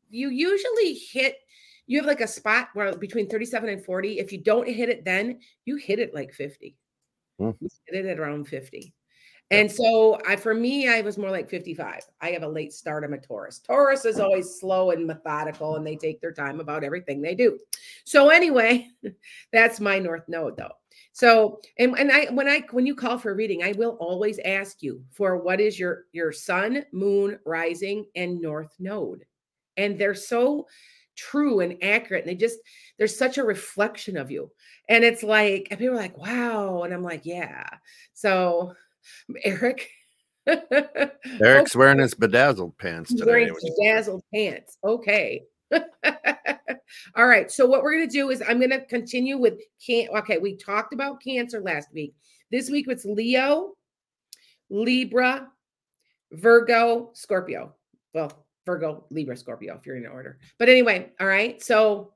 you 0.09 0.31
usually 0.31 0.95
hit 0.95 1.37
you 1.87 1.99
have 1.99 2.07
like 2.07 2.21
a 2.21 2.27
spot 2.27 2.69
where 2.75 2.97
between 2.97 3.29
37 3.29 3.69
and 3.69 3.85
40 3.85 4.19
if 4.19 4.33
you 4.33 4.43
don't 4.43 4.69
hit 4.69 4.89
it 4.89 5.05
then 5.05 5.39
you 5.65 5.77
hit 5.77 5.99
it 5.99 6.15
like 6.15 6.33
50 6.33 6.77
mm. 7.41 7.57
you 7.61 7.69
hit 7.87 8.05
it 8.05 8.09
at 8.09 8.19
around 8.19 8.49
50 8.49 8.93
and 9.53 9.71
so 9.71 10.19
I 10.27 10.35
for 10.37 10.55
me 10.55 10.89
I 10.89 11.03
was 11.03 11.19
more 11.19 11.31
like 11.31 11.49
55 11.49 12.03
I 12.21 12.31
have 12.31 12.43
a 12.43 12.49
late 12.49 12.73
start 12.73 13.05
I'm 13.05 13.13
a 13.13 13.19
Taurus. 13.19 13.61
Taurus 13.61 14.05
is 14.05 14.19
always 14.19 14.59
slow 14.59 14.91
and 14.91 15.07
methodical 15.07 15.77
and 15.77 15.87
they 15.87 15.97
take 15.97 16.21
their 16.21 16.33
time 16.33 16.59
about 16.59 16.83
everything 16.83 17.23
they 17.23 17.35
do. 17.35 17.59
So 18.05 18.31
anyway 18.31 18.89
that's 19.53 19.79
my 19.79 19.99
north 19.99 20.25
node 20.29 20.57
though. 20.57 20.73
So 21.13 21.61
and, 21.79 21.97
and 21.97 22.11
I 22.11 22.27
when 22.27 22.49
I 22.49 22.65
when 22.73 22.87
you 22.87 22.97
call 22.97 23.19
for 23.19 23.31
a 23.31 23.35
reading 23.35 23.63
I 23.63 23.73
will 23.73 23.97
always 24.01 24.41
ask 24.41 24.83
you 24.83 25.05
for 25.13 25.37
what 25.37 25.61
is 25.61 25.79
your 25.79 26.07
your 26.11 26.33
sun 26.33 26.85
moon 26.93 27.39
rising 27.47 28.07
and 28.17 28.41
north 28.41 28.75
node 28.81 29.25
and 29.77 29.99
they're 29.99 30.15
so 30.15 30.67
true 31.17 31.61
and 31.61 31.83
accurate 31.83 32.25
and 32.25 32.31
they 32.31 32.37
just 32.37 32.59
there's 32.99 33.17
such 33.17 33.39
a 33.39 33.45
reflection 33.45 34.17
of 34.17 34.31
you 34.31 34.51
and 34.89 35.03
it's 35.03 35.23
like 35.23 35.69
and 35.71 35.81
people 35.81 35.95
are 35.95 35.99
like 35.99 36.17
wow 36.19 36.83
and 36.83 36.95
i'm 36.95 37.03
like 37.03 37.25
yeah. 37.25 37.65
So 38.15 38.75
eric. 39.45 39.91
Eric's 40.47 41.75
okay. 41.75 41.79
wearing 41.79 41.99
his 41.99 42.15
bedazzled 42.15 42.79
pants 42.79 43.13
today 43.13 43.25
wearing 43.27 43.55
bedazzled 43.63 44.23
pants. 44.33 44.79
Okay. 44.85 45.43
All 47.17 47.27
right 47.27 47.51
so 47.51 47.67
what 47.67 47.83
we're 47.83 47.97
going 47.97 48.09
to 48.09 48.13
do 48.13 48.31
is 48.31 48.41
i'm 48.47 48.59
going 48.59 48.71
to 48.71 48.85
continue 48.85 49.37
with 49.37 49.55
can 49.85 50.07
okay 50.17 50.39
we 50.39 50.57
talked 50.57 50.93
about 50.93 51.23
cancer 51.23 51.61
last 51.61 51.89
week. 51.93 52.15
This 52.53 52.71
week 52.71 52.87
it's 52.89 53.05
leo 53.05 53.73
libra 54.71 55.49
virgo 56.31 57.11
scorpio. 57.15 57.75
Well 58.15 58.46
Virgo, 58.67 59.07
Libra, 59.11 59.37
Scorpio, 59.37 59.77
if 59.77 59.87
you're 59.87 59.97
in 59.97 60.07
order. 60.07 60.39
But 60.59 60.69
anyway, 60.69 61.13
all 61.21 61.27
right. 61.27 61.63
So 61.63 62.13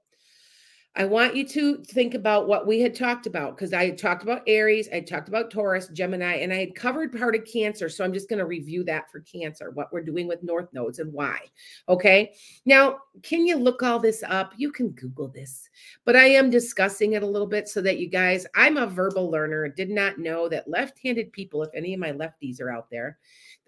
I 0.96 1.04
want 1.04 1.36
you 1.36 1.46
to 1.46 1.84
think 1.84 2.14
about 2.14 2.48
what 2.48 2.66
we 2.66 2.80
had 2.80 2.96
talked 2.96 3.28
about 3.28 3.56
because 3.56 3.72
I 3.72 3.90
talked 3.90 4.24
about 4.24 4.42
Aries, 4.48 4.88
I 4.92 4.98
talked 4.98 5.28
about 5.28 5.48
Taurus, 5.48 5.86
Gemini, 5.86 6.38
and 6.38 6.52
I 6.52 6.56
had 6.56 6.74
covered 6.74 7.16
part 7.16 7.36
of 7.36 7.44
Cancer. 7.44 7.88
So 7.88 8.04
I'm 8.04 8.12
just 8.12 8.28
going 8.28 8.40
to 8.40 8.44
review 8.44 8.82
that 8.84 9.08
for 9.08 9.20
Cancer, 9.20 9.70
what 9.70 9.92
we're 9.92 10.02
doing 10.02 10.26
with 10.26 10.42
North 10.42 10.66
Nodes 10.72 10.98
and 10.98 11.12
why. 11.12 11.38
Okay. 11.88 12.32
Now, 12.66 12.98
can 13.22 13.46
you 13.46 13.56
look 13.56 13.84
all 13.84 14.00
this 14.00 14.24
up? 14.26 14.52
You 14.56 14.72
can 14.72 14.90
Google 14.90 15.28
this, 15.28 15.70
but 16.04 16.16
I 16.16 16.24
am 16.24 16.50
discussing 16.50 17.12
it 17.12 17.22
a 17.22 17.26
little 17.26 17.46
bit 17.46 17.68
so 17.68 17.80
that 17.82 17.98
you 17.98 18.08
guys, 18.08 18.44
I'm 18.56 18.76
a 18.76 18.86
verbal 18.88 19.30
learner, 19.30 19.68
did 19.68 19.90
not 19.90 20.18
know 20.18 20.48
that 20.48 20.68
left 20.68 20.98
handed 21.04 21.32
people, 21.32 21.62
if 21.62 21.70
any 21.72 21.94
of 21.94 22.00
my 22.00 22.10
lefties 22.10 22.60
are 22.60 22.72
out 22.72 22.90
there, 22.90 23.18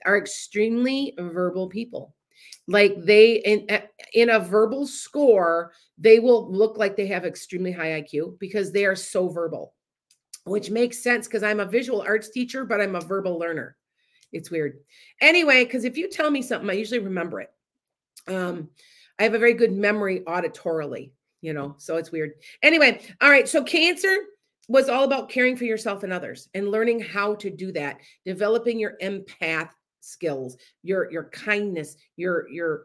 are 0.04 0.18
extremely 0.18 1.14
verbal 1.16 1.68
people 1.68 2.16
like 2.68 2.94
they 3.04 3.34
in 3.34 3.66
in 4.14 4.30
a 4.30 4.38
verbal 4.38 4.86
score 4.86 5.72
they 5.98 6.20
will 6.20 6.50
look 6.52 6.78
like 6.78 6.96
they 6.96 7.06
have 7.06 7.24
extremely 7.24 7.72
high 7.72 8.02
iq 8.02 8.38
because 8.38 8.70
they 8.70 8.84
are 8.84 8.96
so 8.96 9.28
verbal 9.28 9.74
which 10.44 10.70
makes 10.70 11.02
sense 11.02 11.26
because 11.26 11.42
I'm 11.42 11.60
a 11.60 11.64
visual 11.64 12.02
arts 12.02 12.30
teacher, 12.30 12.64
but 12.64 12.80
I'm 12.80 12.96
a 12.96 13.00
verbal 13.00 13.38
learner. 13.38 13.76
It's 14.32 14.50
weird. 14.50 14.78
Anyway, 15.20 15.64
because 15.64 15.84
if 15.84 15.96
you 15.96 16.08
tell 16.08 16.30
me 16.30 16.42
something, 16.42 16.68
I 16.68 16.74
usually 16.74 17.00
remember 17.00 17.40
it. 17.40 17.50
Um, 18.26 18.70
I 19.18 19.24
have 19.24 19.34
a 19.34 19.38
very 19.38 19.54
good 19.54 19.72
memory 19.72 20.20
auditorily, 20.20 21.12
you 21.42 21.52
know, 21.52 21.74
so 21.78 21.96
it's 21.96 22.10
weird. 22.10 22.32
Anyway, 22.62 23.02
all 23.20 23.30
right. 23.30 23.46
So 23.46 23.62
cancer 23.62 24.16
was 24.68 24.88
all 24.88 25.04
about 25.04 25.28
caring 25.28 25.56
for 25.56 25.64
yourself 25.64 26.02
and 26.02 26.12
others 26.12 26.48
and 26.54 26.70
learning 26.70 27.00
how 27.00 27.34
to 27.36 27.50
do 27.50 27.72
that, 27.72 27.98
developing 28.24 28.78
your 28.78 28.96
empath 29.02 29.70
skills, 30.02 30.56
your 30.82 31.10
your 31.10 31.24
kindness, 31.30 31.96
your 32.16 32.48
your 32.48 32.84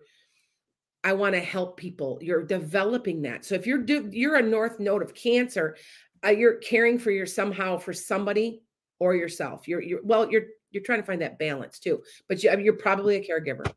I 1.04 1.14
want 1.14 1.36
to 1.36 1.42
help 1.42 1.78
people. 1.78 2.20
You're 2.22 2.44
developing 2.44 3.22
that. 3.22 3.46
So 3.46 3.56
if 3.56 3.66
you're 3.66 3.84
do, 3.84 4.10
you're 4.12 4.38
a 4.38 4.42
north 4.42 4.80
node 4.80 5.02
of 5.02 5.14
cancer, 5.14 5.78
uh, 6.26 6.30
you're 6.30 6.56
caring 6.56 7.00
for 7.00 7.12
your 7.12 7.26
somehow 7.26 7.78
for 7.78 7.94
somebody 7.94 8.64
or 9.00 9.16
yourself. 9.16 9.68
You're 9.68 9.82
you're 9.82 10.02
well, 10.04 10.30
you're 10.30 10.48
you're 10.72 10.84
trying 10.84 11.00
to 11.00 11.06
find 11.06 11.22
that 11.22 11.40
balance 11.40 11.80
too. 11.80 12.02
But 12.28 12.44
you, 12.44 12.58
you're 12.60 12.74
probably 12.74 13.16
a 13.16 13.26
caregiver 13.26 13.72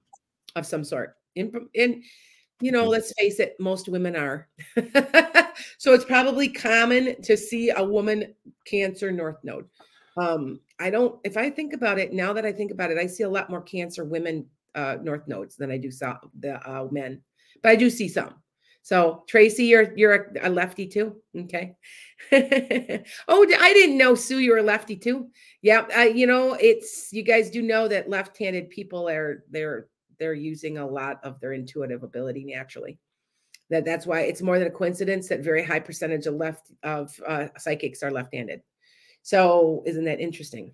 of 0.56 0.66
some 0.66 0.84
sort. 0.84 1.14
In 1.36 1.68
in 1.74 2.02
you 2.60 2.72
know, 2.72 2.84
let's 2.84 3.12
face 3.18 3.40
it, 3.40 3.56
most 3.58 3.88
women 3.88 4.16
are. 4.16 4.48
so 5.78 5.94
it's 5.94 6.04
probably 6.04 6.48
common 6.48 7.20
to 7.22 7.36
see 7.36 7.70
a 7.70 7.82
woman 7.82 8.34
cancer 8.66 9.10
north 9.10 9.38
node. 9.42 9.66
Um, 10.20 10.60
I 10.78 10.90
don't, 10.90 11.18
if 11.24 11.36
I 11.36 11.50
think 11.50 11.72
about 11.72 11.98
it, 11.98 12.12
now 12.12 12.32
that 12.32 12.44
I 12.44 12.52
think 12.52 12.70
about 12.70 12.90
it, 12.90 12.98
I 12.98 13.06
see 13.06 13.22
a 13.22 13.28
lot 13.28 13.48
more 13.48 13.62
cancer 13.62 14.04
women 14.04 14.46
uh, 14.74 14.98
north 15.02 15.26
nodes 15.26 15.56
than 15.56 15.70
I 15.70 15.78
do 15.78 15.90
saw 15.90 16.18
the 16.38 16.56
uh, 16.68 16.88
men, 16.90 17.22
but 17.62 17.70
I 17.70 17.76
do 17.76 17.88
see 17.88 18.08
some. 18.08 18.34
So 18.82 19.24
Tracy, 19.28 19.64
you're 19.64 19.92
you're 19.96 20.32
a, 20.42 20.48
lefty 20.48 20.86
too. 20.86 21.16
Okay. 21.36 21.76
oh, 22.32 23.46
I 23.60 23.72
didn't 23.74 23.98
know 23.98 24.14
Sue, 24.14 24.38
you 24.38 24.52
were 24.52 24.58
a 24.58 24.62
lefty 24.62 24.96
too. 24.96 25.28
Yeah, 25.62 26.04
you 26.04 26.26
know 26.26 26.54
it's 26.54 27.12
you 27.12 27.22
guys 27.22 27.50
do 27.50 27.60
know 27.62 27.88
that 27.88 28.08
left-handed 28.08 28.70
people 28.70 29.08
are 29.08 29.44
they're 29.50 29.88
they're 30.18 30.34
using 30.34 30.78
a 30.78 30.86
lot 30.86 31.20
of 31.22 31.40
their 31.40 31.52
intuitive 31.52 32.02
ability 32.02 32.44
naturally. 32.44 32.98
That 33.68 33.84
that's 33.84 34.06
why 34.06 34.22
it's 34.22 34.42
more 34.42 34.58
than 34.58 34.68
a 34.68 34.72
coincidence 34.72 35.28
that 35.28 35.40
very 35.40 35.62
high 35.62 35.80
percentage 35.80 36.26
of 36.26 36.34
left 36.34 36.72
of 36.82 37.14
uh, 37.26 37.48
psychics 37.58 38.02
are 38.02 38.10
left-handed. 38.10 38.62
So 39.22 39.82
isn't 39.86 40.04
that 40.04 40.20
interesting? 40.20 40.72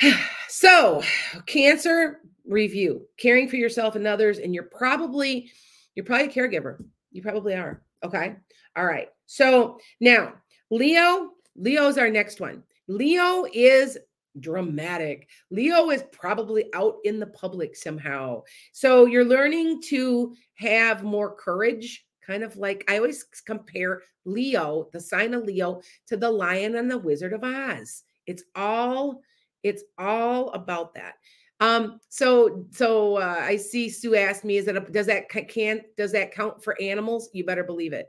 so 0.48 1.02
cancer 1.46 2.20
review, 2.46 3.06
caring 3.16 3.48
for 3.48 3.56
yourself 3.56 3.96
and 3.96 4.06
others, 4.06 4.38
and 4.38 4.54
you're 4.54 4.64
probably 4.64 5.50
you're 5.94 6.04
probably 6.04 6.26
a 6.26 6.30
caregiver. 6.30 6.84
You 7.12 7.22
probably 7.22 7.54
are. 7.54 7.82
Okay. 8.04 8.36
All 8.76 8.84
right. 8.84 9.08
So 9.26 9.78
now 10.00 10.34
Leo, 10.70 11.30
Leo's 11.56 11.98
our 11.98 12.10
next 12.10 12.40
one. 12.40 12.62
Leo 12.88 13.46
is 13.52 13.98
dramatic. 14.40 15.28
Leo 15.50 15.90
is 15.90 16.04
probably 16.12 16.66
out 16.74 16.96
in 17.04 17.18
the 17.18 17.26
public 17.28 17.76
somehow. 17.76 18.42
So 18.72 19.06
you're 19.06 19.24
learning 19.24 19.82
to 19.88 20.34
have 20.54 21.02
more 21.02 21.34
courage, 21.34 22.05
kind 22.26 22.42
of 22.42 22.56
like 22.56 22.84
I 22.88 22.96
always 22.96 23.24
compare 23.46 24.02
Leo, 24.24 24.88
the 24.92 25.00
sign 25.00 25.34
of 25.34 25.44
Leo, 25.44 25.80
to 26.08 26.16
the 26.16 26.30
lion 26.30 26.76
and 26.76 26.90
the 26.90 26.98
wizard 26.98 27.32
of 27.32 27.44
Oz. 27.44 28.02
It's 28.26 28.42
all 28.54 29.22
it's 29.62 29.84
all 29.98 30.50
about 30.50 30.94
that. 30.94 31.14
Um 31.60 32.00
so 32.08 32.66
so 32.70 33.16
uh, 33.16 33.38
I 33.40 33.56
see 33.56 33.88
Sue 33.88 34.16
asked 34.16 34.44
me 34.44 34.58
is 34.58 34.66
that 34.66 34.76
a, 34.76 34.80
does 34.80 35.06
that 35.06 35.28
can 35.28 35.82
does 35.96 36.12
that 36.12 36.34
count 36.34 36.62
for 36.62 36.80
animals? 36.80 37.30
You 37.32 37.44
better 37.44 37.64
believe 37.64 37.92
it. 37.92 38.08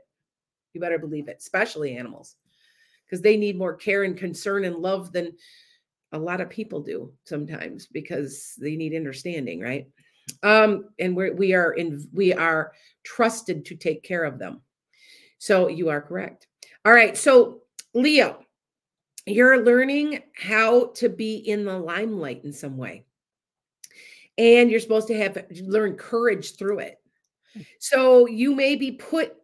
You 0.74 0.80
better 0.80 0.98
believe 0.98 1.28
it, 1.28 1.36
especially 1.38 1.96
animals. 1.96 2.36
Because 3.06 3.22
they 3.22 3.38
need 3.38 3.56
more 3.56 3.74
care 3.74 4.04
and 4.04 4.18
concern 4.18 4.64
and 4.64 4.76
love 4.76 5.12
than 5.12 5.32
a 6.12 6.18
lot 6.18 6.40
of 6.40 6.50
people 6.50 6.80
do 6.80 7.12
sometimes 7.24 7.86
because 7.86 8.54
they 8.58 8.76
need 8.76 8.94
understanding, 8.94 9.60
right? 9.60 9.88
Um, 10.42 10.90
and 10.98 11.16
we're 11.16 11.34
we 11.34 11.54
are 11.54 11.72
in 11.72 12.08
we 12.12 12.32
are 12.32 12.72
trusted 13.04 13.64
to 13.66 13.76
take 13.76 14.02
care 14.02 14.24
of 14.24 14.38
them. 14.38 14.60
So 15.38 15.68
you 15.68 15.88
are 15.88 16.00
correct. 16.00 16.46
All 16.84 16.92
right. 16.92 17.16
So 17.16 17.62
Leo, 17.94 18.44
you're 19.26 19.64
learning 19.64 20.22
how 20.34 20.86
to 20.96 21.08
be 21.08 21.36
in 21.36 21.64
the 21.64 21.78
limelight 21.78 22.44
in 22.44 22.52
some 22.52 22.76
way. 22.76 23.04
And 24.36 24.70
you're 24.70 24.80
supposed 24.80 25.08
to 25.08 25.18
have 25.18 25.44
learn 25.62 25.96
courage 25.96 26.56
through 26.56 26.80
it. 26.80 26.98
So 27.80 28.26
you 28.26 28.54
may 28.54 28.76
be 28.76 28.92
put 28.92 29.34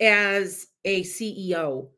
as 0.00 0.68
a 0.84 1.02
CEO 1.02 1.88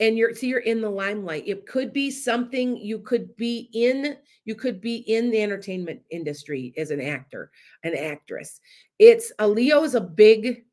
and 0.00 0.16
you're 0.16 0.34
so 0.34 0.46
you're 0.46 0.60
in 0.60 0.80
the 0.80 0.90
limelight. 0.90 1.44
It 1.46 1.66
could 1.66 1.92
be 1.92 2.10
something 2.10 2.76
you 2.76 2.98
could 2.98 3.36
be 3.36 3.68
in 3.72 4.16
you 4.44 4.54
could 4.54 4.80
be 4.80 4.96
in 4.96 5.30
the 5.30 5.42
entertainment 5.42 6.00
industry 6.10 6.72
as 6.76 6.90
an 6.90 7.00
actor 7.00 7.50
an 7.84 7.94
actress. 7.94 8.60
It's 8.98 9.30
a 9.38 9.46
leo 9.46 9.84
is 9.84 9.94
a 9.94 10.00
big 10.00 10.64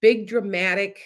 big 0.00 0.26
dramatic 0.26 0.98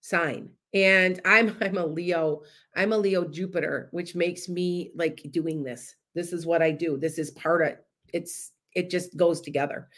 sign 0.00 0.48
and 0.74 1.20
i'm 1.24 1.56
i'm 1.60 1.76
a 1.76 1.86
leo 1.86 2.42
i'm 2.74 2.92
a 2.92 2.98
leo 2.98 3.24
jupiter 3.24 3.88
which 3.92 4.14
makes 4.14 4.48
me 4.48 4.90
like 4.96 5.24
doing 5.30 5.62
this. 5.62 5.94
This 6.14 6.32
is 6.32 6.46
what 6.46 6.62
i 6.62 6.70
do. 6.70 6.96
This 6.96 7.18
is 7.18 7.30
part 7.32 7.62
of 7.62 7.74
it's 8.12 8.52
it 8.74 8.90
just 8.90 9.16
goes 9.16 9.40
together 9.40 9.88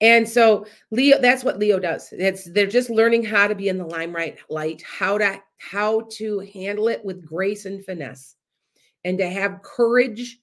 and 0.00 0.28
so 0.28 0.66
Leo, 0.90 1.20
that's 1.20 1.42
what 1.42 1.58
Leo 1.58 1.78
does. 1.78 2.08
It's 2.12 2.44
they're 2.52 2.66
just 2.66 2.90
learning 2.90 3.24
how 3.24 3.48
to 3.48 3.54
be 3.54 3.68
in 3.68 3.78
the 3.78 3.86
limelight, 3.86 4.38
light, 4.48 4.82
how 4.82 5.18
to 5.18 5.42
how 5.56 6.02
to 6.12 6.40
handle 6.54 6.88
it 6.88 7.04
with 7.04 7.24
grace 7.24 7.64
and 7.64 7.84
finesse, 7.84 8.36
and 9.04 9.18
to 9.18 9.28
have 9.28 9.62
courage. 9.62 10.38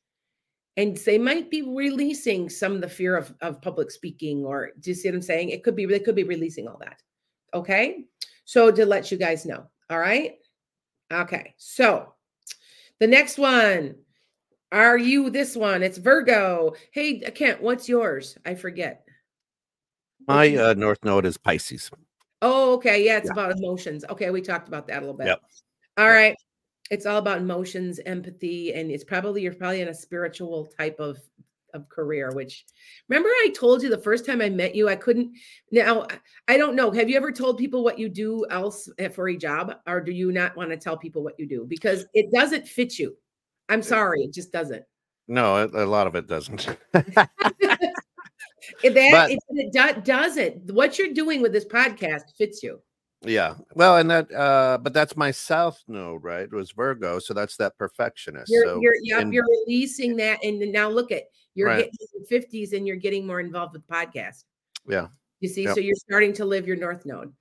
And 0.78 0.98
they 0.98 1.18
might 1.18 1.50
be 1.50 1.62
releasing 1.62 2.50
some 2.50 2.74
of 2.74 2.82
the 2.82 2.90
fear 2.90 3.16
of, 3.16 3.34
of 3.40 3.62
public 3.62 3.92
speaking, 3.92 4.44
or 4.44 4.72
do 4.82 4.90
you 4.90 4.94
see 4.94 5.08
what 5.08 5.16
I'm 5.16 5.22
saying? 5.22 5.50
It 5.50 5.64
could 5.64 5.76
be 5.76 5.86
they 5.86 6.00
could 6.00 6.16
be 6.16 6.24
releasing 6.24 6.68
all 6.68 6.78
that. 6.80 7.02
Okay. 7.54 8.04
So 8.44 8.72
to 8.72 8.86
let 8.86 9.10
you 9.10 9.18
guys 9.18 9.46
know. 9.46 9.66
All 9.90 10.00
right. 10.00 10.34
Okay. 11.12 11.54
So 11.58 12.14
the 13.00 13.08
next 13.08 13.38
one. 13.38 13.96
Are 14.72 14.98
you 14.98 15.30
this 15.30 15.56
one? 15.56 15.84
It's 15.84 16.00
Virgo. 16.00 16.74
Hey, 16.92 17.20
Kent, 17.20 17.62
what's 17.62 17.88
yours? 17.88 18.38
I 18.46 18.56
forget. 18.56 19.05
My 20.28 20.56
uh, 20.56 20.74
North 20.74 21.04
Node 21.04 21.26
is 21.26 21.38
Pisces. 21.38 21.92
Oh, 22.42 22.74
okay. 22.76 23.04
Yeah, 23.04 23.18
it's 23.18 23.28
yeah. 23.28 23.34
about 23.34 23.58
emotions. 23.58 24.06
Okay, 24.10 24.30
we 24.30 24.42
talked 24.42 24.68
about 24.68 24.88
that 24.88 24.98
a 24.98 25.02
little 25.02 25.18
bit. 25.18 25.28
Yep. 25.28 25.42
All 25.98 26.06
yep. 26.06 26.14
right. 26.14 26.36
It's 26.92 27.06
all 27.06 27.18
about 27.18 27.40
emotions, 27.40 28.00
empathy, 28.06 28.74
and 28.74 28.92
it's 28.92 29.04
probably 29.04 29.42
you're 29.42 29.54
probably 29.54 29.82
in 29.82 29.88
a 29.88 29.94
spiritual 29.94 30.68
type 30.78 31.00
of 31.00 31.18
of 31.74 31.90
career. 31.90 32.32
Which 32.32 32.66
remember, 33.10 33.30
I 33.30 33.52
told 33.56 33.82
you 33.82 33.90
the 33.90 33.98
first 33.98 34.26
time 34.26 34.42
I 34.42 34.50
met 34.50 34.76
you, 34.76 34.88
I 34.88 34.96
couldn't. 34.96 35.32
Now 35.72 36.06
I 36.48 36.58
don't 36.58 36.76
know. 36.76 36.92
Have 36.92 37.10
you 37.10 37.18
ever 37.18 37.32
told 37.32 37.58
people 37.58 37.84
what 37.84 37.98
you 37.98 38.08
do 38.08 38.46
else 38.52 38.88
eh, 39.00 39.10
for 39.10 39.30
a 39.30 39.38
job, 39.38 39.76
or 39.88 40.00
do 40.00 40.12
you 40.12 40.32
not 40.32 40.56
want 40.56 40.70
to 40.70 40.78
tell 40.78 40.98
people 40.98 41.24
what 41.24 41.40
you 41.40 41.48
do 41.48 41.66
because 41.68 42.06
it 42.14 42.32
doesn't 42.32 42.68
fit 42.68 43.00
you? 43.00 43.18
I'm 43.70 43.82
sorry, 43.82 44.22
it 44.22 44.34
just 44.34 44.52
doesn't. 44.52 44.84
No, 45.28 45.66
a 45.66 45.86
lot 45.86 46.06
of 46.06 46.16
it 46.16 46.28
doesn't. 46.28 46.68
that 48.84 49.12
but, 49.12 49.32
it, 49.32 49.40
it 49.50 49.74
do, 49.74 50.02
does 50.02 50.38
it. 50.38 50.62
What 50.72 50.98
you're 50.98 51.14
doing 51.14 51.42
with 51.42 51.52
this 51.52 51.66
podcast 51.66 52.36
fits 52.38 52.64
you. 52.64 52.82
Yeah. 53.22 53.56
Well, 53.74 53.98
and 53.98 54.10
that, 54.12 54.32
uh, 54.32 54.78
but 54.82 54.94
that's 54.94 55.18
my 55.18 55.32
South 55.32 55.82
node, 55.88 56.24
right? 56.24 56.44
It 56.44 56.54
was 56.54 56.72
Virgo. 56.72 57.20
So 57.20 57.34
that's 57.34 57.58
that 57.58 57.78
perfectionist. 57.78 58.52
You're, 58.52 58.66
so, 58.66 58.80
you're, 58.82 58.94
yep, 59.02 59.22
and, 59.22 59.34
you're 59.34 59.46
releasing 59.66 60.16
that. 60.18 60.44
And 60.44 60.60
now 60.72 60.90
look 60.90 61.12
at, 61.12 61.24
you're 61.56 61.68
right. 61.68 61.90
hitting 62.30 62.42
50s 62.42 62.74
and 62.74 62.86
you're 62.86 62.98
getting 62.98 63.26
more 63.26 63.40
involved 63.40 63.74
with 63.74 63.88
podcast. 63.88 64.44
Yeah. 64.88 65.08
You 65.40 65.50
see, 65.50 65.64
yep. 65.64 65.76
so 65.76 65.80
you're 65.80 65.96
starting 65.96 66.34
to 66.34 66.46
live 66.46 66.68
your 66.68 66.78
North 66.78 67.06
node. 67.06 67.34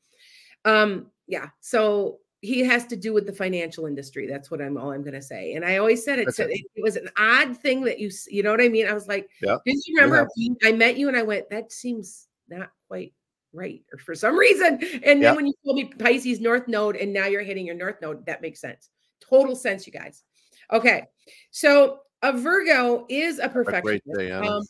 Um, 0.64 1.10
yeah. 1.26 1.48
So 1.60 2.18
he 2.44 2.60
has 2.60 2.86
to 2.86 2.96
do 2.96 3.12
with 3.12 3.26
the 3.26 3.32
financial 3.32 3.86
industry. 3.86 4.26
That's 4.26 4.50
what 4.50 4.60
I'm 4.60 4.76
all 4.76 4.92
I'm 4.92 5.02
going 5.02 5.14
to 5.14 5.22
say. 5.22 5.54
And 5.54 5.64
I 5.64 5.78
always 5.78 6.04
said 6.04 6.18
it, 6.18 6.34
so 6.34 6.44
it, 6.44 6.60
it. 6.74 6.82
was 6.82 6.96
an 6.96 7.08
odd 7.16 7.56
thing 7.56 7.80
that 7.82 7.98
you, 7.98 8.10
you 8.28 8.42
know 8.42 8.50
what 8.50 8.60
I 8.60 8.68
mean? 8.68 8.86
I 8.86 8.92
was 8.92 9.08
like, 9.08 9.28
yeah. 9.40 9.56
did 9.64 9.76
you 9.86 9.96
remember 9.96 10.28
yeah. 10.36 10.54
I 10.62 10.72
met 10.72 10.98
you 10.98 11.08
and 11.08 11.16
I 11.16 11.22
went, 11.22 11.48
that 11.50 11.72
seems 11.72 12.28
not 12.48 12.70
quite 12.88 13.14
right 13.54 13.82
or 13.92 13.98
for 13.98 14.14
some 14.14 14.36
reason. 14.38 14.78
And 15.04 15.22
then 15.22 15.36
when 15.36 15.46
you 15.46 15.54
told 15.64 15.76
me 15.76 15.84
Pisces 15.84 16.40
North 16.40 16.68
Node 16.68 16.96
and 16.96 17.12
now 17.12 17.26
you're 17.26 17.42
hitting 17.42 17.66
your 17.66 17.76
North 17.76 17.96
Node, 18.02 18.26
that 18.26 18.42
makes 18.42 18.60
sense. 18.60 18.90
Total 19.26 19.56
sense, 19.56 19.86
you 19.86 19.92
guys. 19.92 20.22
Okay. 20.70 21.06
So 21.50 22.00
a 22.22 22.32
Virgo 22.32 23.06
is 23.08 23.38
a 23.38 23.48
perfectionist. 23.48 24.02
Day, 24.18 24.30
um, 24.32 24.62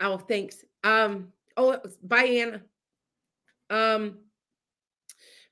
oh, 0.00 0.18
thanks. 0.18 0.64
Um, 0.84 1.32
oh, 1.56 1.78
bye, 2.04 2.24
Anna. 2.24 2.62
Um, 3.68 4.18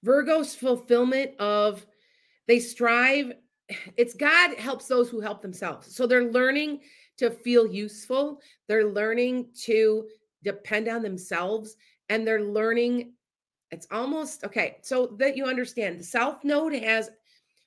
Virgo's 0.03 0.55
fulfillment 0.55 1.39
of 1.39 1.87
they 2.47 2.59
strive. 2.59 3.33
It's 3.97 4.15
God 4.15 4.57
helps 4.57 4.87
those 4.87 5.09
who 5.09 5.21
help 5.21 5.43
themselves. 5.43 5.95
So 5.95 6.07
they're 6.07 6.33
learning 6.33 6.81
to 7.19 7.31
feel 7.31 7.67
useful. 7.67 8.41
They're 8.67 8.89
learning 8.89 9.51
to 9.63 10.09
depend 10.43 10.89
on 10.89 11.03
themselves 11.03 11.77
and 12.09 12.27
they're 12.27 12.43
learning. 12.43 13.13
It's 13.71 13.87
almost 13.91 14.43
okay. 14.45 14.79
So 14.83 15.15
that 15.19 15.37
you 15.37 15.45
understand, 15.45 16.01
the 16.01 16.05
South 16.05 16.43
Node 16.45 16.75
has 16.75 17.11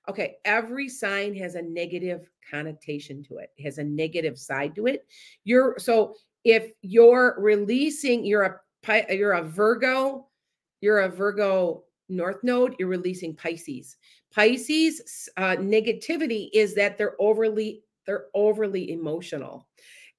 Okay, 0.10 0.36
every 0.44 0.90
sign 0.90 1.34
has 1.36 1.56
a 1.56 1.62
negative 1.62 2.30
connotation 2.50 3.24
to 3.24 3.38
it. 3.38 3.52
it 3.58 3.64
has 3.64 3.78
a 3.78 3.84
negative 3.84 4.38
side 4.38 4.76
to 4.76 4.88
it. 4.88 5.06
You're 5.46 5.80
so 5.80 6.16
if 6.44 6.72
you're 6.82 7.36
releasing, 7.40 8.26
you're 8.26 8.44
a 8.44 9.14
you're 9.16 9.34
a 9.34 9.44
Virgo, 9.44 10.28
you're 10.82 11.00
a 11.00 11.10
Virgo 11.10 11.84
North 12.10 12.44
Node, 12.44 12.76
you're 12.80 12.88
releasing 12.88 13.36
Pisces. 13.36 13.98
Pisces 14.34 15.30
uh, 15.38 15.56
negativity 15.58 16.50
is 16.54 16.76
that 16.76 16.98
they're 16.98 17.16
overly 17.20 17.84
they're 18.06 18.26
overly 18.34 18.92
emotional. 18.92 19.68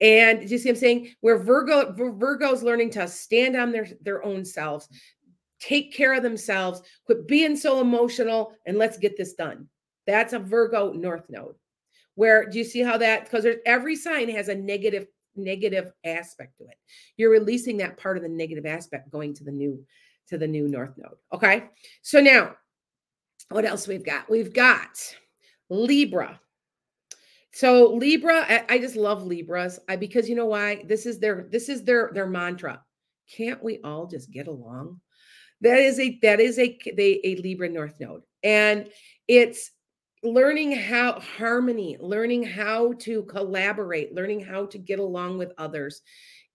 And 0.01 0.41
do 0.41 0.47
you 0.47 0.59
see 0.59 0.71
what 0.71 0.77
I'm 0.77 0.81
saying? 0.81 1.15
Where 1.21 1.39
Virgo 1.39 1.93
Virgo's 1.93 2.63
learning 2.63 2.91
to 2.91 3.09
stand 3.09 3.57
on 3.57 3.73
their 3.73 3.87
their 4.01 4.25
own 4.25 4.45
selves, 4.45 4.89
take 5.61 5.93
care 5.93 6.15
of 6.15 6.23
themselves, 6.23 6.83
quit 7.07 7.27
being 7.27 7.57
so 7.57 7.81
emotional, 7.81 8.55
and 8.67 8.79
let's 8.79 8.99
get 8.99 9.17
this 9.17 9.35
done. 9.35 9.69
That's 10.07 10.33
a 10.33 10.39
Virgo 10.39 10.93
North 10.93 11.25
Node. 11.29 11.55
Where 12.17 12.49
do 12.49 12.59
you 12.59 12.65
see 12.65 12.81
how 12.81 12.97
that 12.99 13.25
because 13.25 13.47
every 13.67 13.97
sign 13.97 14.29
has 14.31 14.49
a 14.49 14.55
negative 14.55 15.07
negative 15.37 15.93
aspect 16.05 16.59
to 16.59 16.65
it. 16.65 16.77
You're 17.17 17.31
releasing 17.31 17.77
that 17.79 17.97
part 17.97 18.17
of 18.17 18.23
the 18.23 18.29
negative 18.29 18.67
aspect 18.67 19.11
going 19.11 19.35
to 19.35 19.45
the 19.45 19.51
new 19.51 19.85
to 20.29 20.39
the 20.39 20.47
new 20.47 20.69
north 20.69 20.95
node. 20.97 21.17
Okay. 21.33 21.65
So 22.03 22.21
now 22.21 22.55
what 23.51 23.65
else 23.65 23.87
we've 23.87 24.05
got? 24.05 24.31
We've 24.31 24.53
got 24.53 24.99
Libra. 25.71 26.41
So 27.53 27.93
Libra, 27.95 28.45
I, 28.49 28.65
I 28.69 28.79
just 28.79 28.97
love 28.97 29.23
Libras 29.23 29.79
I, 29.89 29.97
because 29.97 30.29
you 30.29 30.35
know 30.35 30.47
why? 30.47 30.83
This 30.87 31.07
is 31.07 31.19
their 31.21 31.47
this 31.51 31.69
is 31.69 31.85
their 31.85 32.11
their 32.13 32.27
mantra. 32.27 32.83
Can't 33.31 33.63
we 33.63 33.81
all 33.85 34.07
just 34.07 34.31
get 34.31 34.49
along? 34.49 35.01
That 35.61 35.79
is 35.79 36.01
a 36.01 36.19
that 36.23 36.41
is 36.41 36.59
a 36.59 36.77
they 36.97 37.21
a 37.25 37.37
Libra 37.37 37.69
North 37.69 37.95
Node, 38.01 38.23
and 38.43 38.89
it's 39.29 39.71
learning 40.25 40.73
how 40.73 41.21
harmony, 41.21 41.97
learning 42.01 42.43
how 42.43 42.95
to 42.95 43.23
collaborate, 43.25 44.15
learning 44.15 44.41
how 44.41 44.67
to 44.67 44.79
get 44.79 44.99
along 44.99 45.39
with 45.39 45.53
others. 45.59 46.03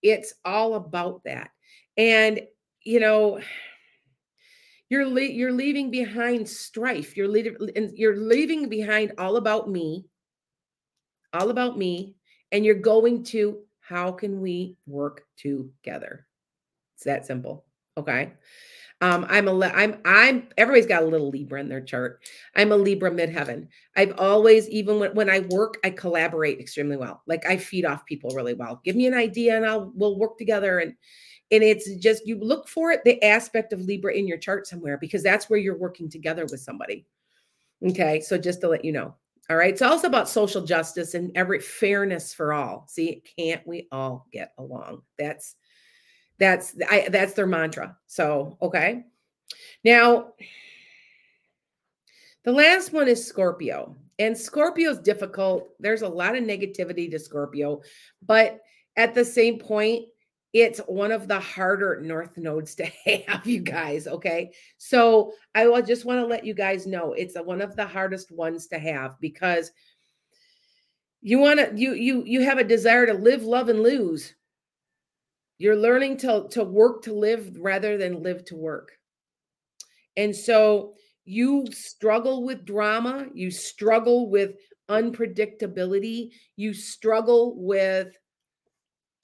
It's 0.01 0.33
all 0.43 0.75
about 0.75 1.23
that. 1.25 1.51
And 1.97 2.41
you 2.83 2.99
know, 2.99 3.39
you're 4.89 5.07
le- 5.07 5.21
you're 5.21 5.51
leaving 5.51 5.91
behind 5.91 6.47
strife. 6.47 7.15
You're 7.15 7.27
leaving 7.27 7.55
you're 7.95 8.17
leaving 8.17 8.69
behind 8.69 9.13
all 9.17 9.37
about 9.37 9.69
me. 9.69 10.05
All 11.33 11.51
about 11.51 11.77
me 11.77 12.15
and 12.51 12.65
you're 12.65 12.75
going 12.75 13.23
to 13.25 13.59
how 13.81 14.11
can 14.11 14.41
we 14.41 14.77
work 14.87 15.25
together? 15.37 16.27
It's 16.95 17.03
that 17.05 17.25
simple. 17.25 17.65
Okay. 17.97 18.33
Um, 19.01 19.25
I'm 19.29 19.47
a 19.47 19.65
I'm 19.67 20.01
I'm 20.03 20.49
everybody's 20.57 20.85
got 20.85 21.03
a 21.03 21.07
little 21.07 21.29
Libra 21.29 21.61
in 21.61 21.69
their 21.69 21.81
chart. 21.81 22.21
I'm 22.55 22.71
a 22.71 22.75
Libra 22.75 23.09
midheaven. 23.09 23.67
I've 23.95 24.13
always, 24.17 24.67
even 24.69 24.99
when, 24.99 25.15
when 25.15 25.29
I 25.29 25.39
work, 25.49 25.77
I 25.85 25.91
collaborate 25.91 26.59
extremely 26.59 26.97
well. 26.97 27.21
Like 27.25 27.45
I 27.45 27.55
feed 27.57 27.85
off 27.85 28.05
people 28.05 28.31
really 28.35 28.53
well. 28.53 28.81
Give 28.83 28.97
me 28.97 29.07
an 29.07 29.13
idea 29.13 29.55
and 29.55 29.65
I'll 29.65 29.91
we'll 29.95 30.19
work 30.19 30.37
together. 30.37 30.79
And 30.79 30.95
and 31.51 31.63
it's 31.63 31.93
just 31.95 32.27
you 32.27 32.37
look 32.37 32.67
for 32.67 32.91
it, 32.91 33.03
the 33.03 33.21
aspect 33.23 33.73
of 33.73 33.81
Libra 33.81 34.13
in 34.13 34.27
your 34.27 34.37
chart 34.37 34.67
somewhere, 34.67 34.97
because 34.97 35.23
that's 35.23 35.49
where 35.49 35.59
you're 35.59 35.77
working 35.77 36.09
together 36.09 36.45
with 36.49 36.59
somebody. 36.59 37.05
Okay. 37.85 38.21
So 38.21 38.37
just 38.37 38.61
to 38.61 38.67
let 38.67 38.85
you 38.85 38.91
know. 38.91 39.15
All 39.49 39.57
right. 39.57 39.73
It's 39.73 39.81
also 39.81 40.07
about 40.07 40.29
social 40.29 40.63
justice 40.63 41.15
and 41.15 41.31
every 41.35 41.59
fairness 41.59 42.33
for 42.33 42.53
all. 42.53 42.85
See, 42.87 43.23
can't 43.37 43.65
we 43.65 43.87
all 43.91 44.27
get 44.31 44.53
along? 44.59 45.01
That's 45.17 45.55
that's 46.37 46.75
I 46.89 47.07
that's 47.09 47.33
their 47.33 47.47
mantra. 47.47 47.97
So, 48.05 48.57
okay. 48.61 49.05
Now, 49.83 50.33
the 52.43 52.51
last 52.51 52.93
one 52.93 53.07
is 53.07 53.25
Scorpio. 53.25 53.95
And 54.19 54.37
Scorpio 54.37 54.91
is 54.91 54.99
difficult. 54.99 55.69
There's 55.79 56.01
a 56.01 56.07
lot 56.07 56.35
of 56.35 56.43
negativity 56.43 57.09
to 57.09 57.17
Scorpio, 57.17 57.81
but 58.21 58.61
at 58.97 59.15
the 59.15 59.23
same 59.23 59.57
point, 59.57 60.07
it's 60.53 60.79
one 60.87 61.11
of 61.11 61.27
the 61.27 61.39
harder 61.39 62.01
north 62.01 62.37
nodes 62.37 62.75
to 62.75 62.85
have 63.27 63.45
you 63.45 63.59
guys 63.59 64.07
okay 64.07 64.51
so 64.77 65.31
i 65.55 65.67
will 65.67 65.81
just 65.81 66.05
want 66.05 66.19
to 66.19 66.25
let 66.25 66.45
you 66.45 66.53
guys 66.53 66.87
know 66.87 67.13
it's 67.13 67.35
one 67.39 67.61
of 67.61 67.75
the 67.75 67.85
hardest 67.85 68.31
ones 68.31 68.67
to 68.67 68.79
have 68.79 69.19
because 69.19 69.71
you 71.21 71.37
want 71.37 71.59
to 71.59 71.71
you 71.75 71.93
you 71.93 72.23
you 72.25 72.41
have 72.41 72.57
a 72.57 72.63
desire 72.63 73.05
to 73.05 73.13
live 73.13 73.43
love 73.43 73.69
and 73.69 73.83
lose 73.83 74.33
you're 75.59 75.75
learning 75.75 76.17
to, 76.17 76.47
to 76.51 76.63
work 76.63 77.03
to 77.03 77.13
live 77.13 77.57
rather 77.59 77.97
than 77.97 78.23
live 78.23 78.45
to 78.45 78.55
work. 78.55 78.93
And 80.15 80.33
so 80.33 80.93
you 81.25 81.67
struggle 81.71 82.43
with 82.45 82.65
drama, 82.65 83.27
you 83.33 83.51
struggle 83.51 84.29
with 84.29 84.55
unpredictability, 84.89 86.31
you 86.55 86.73
struggle 86.73 87.55
with 87.57 88.17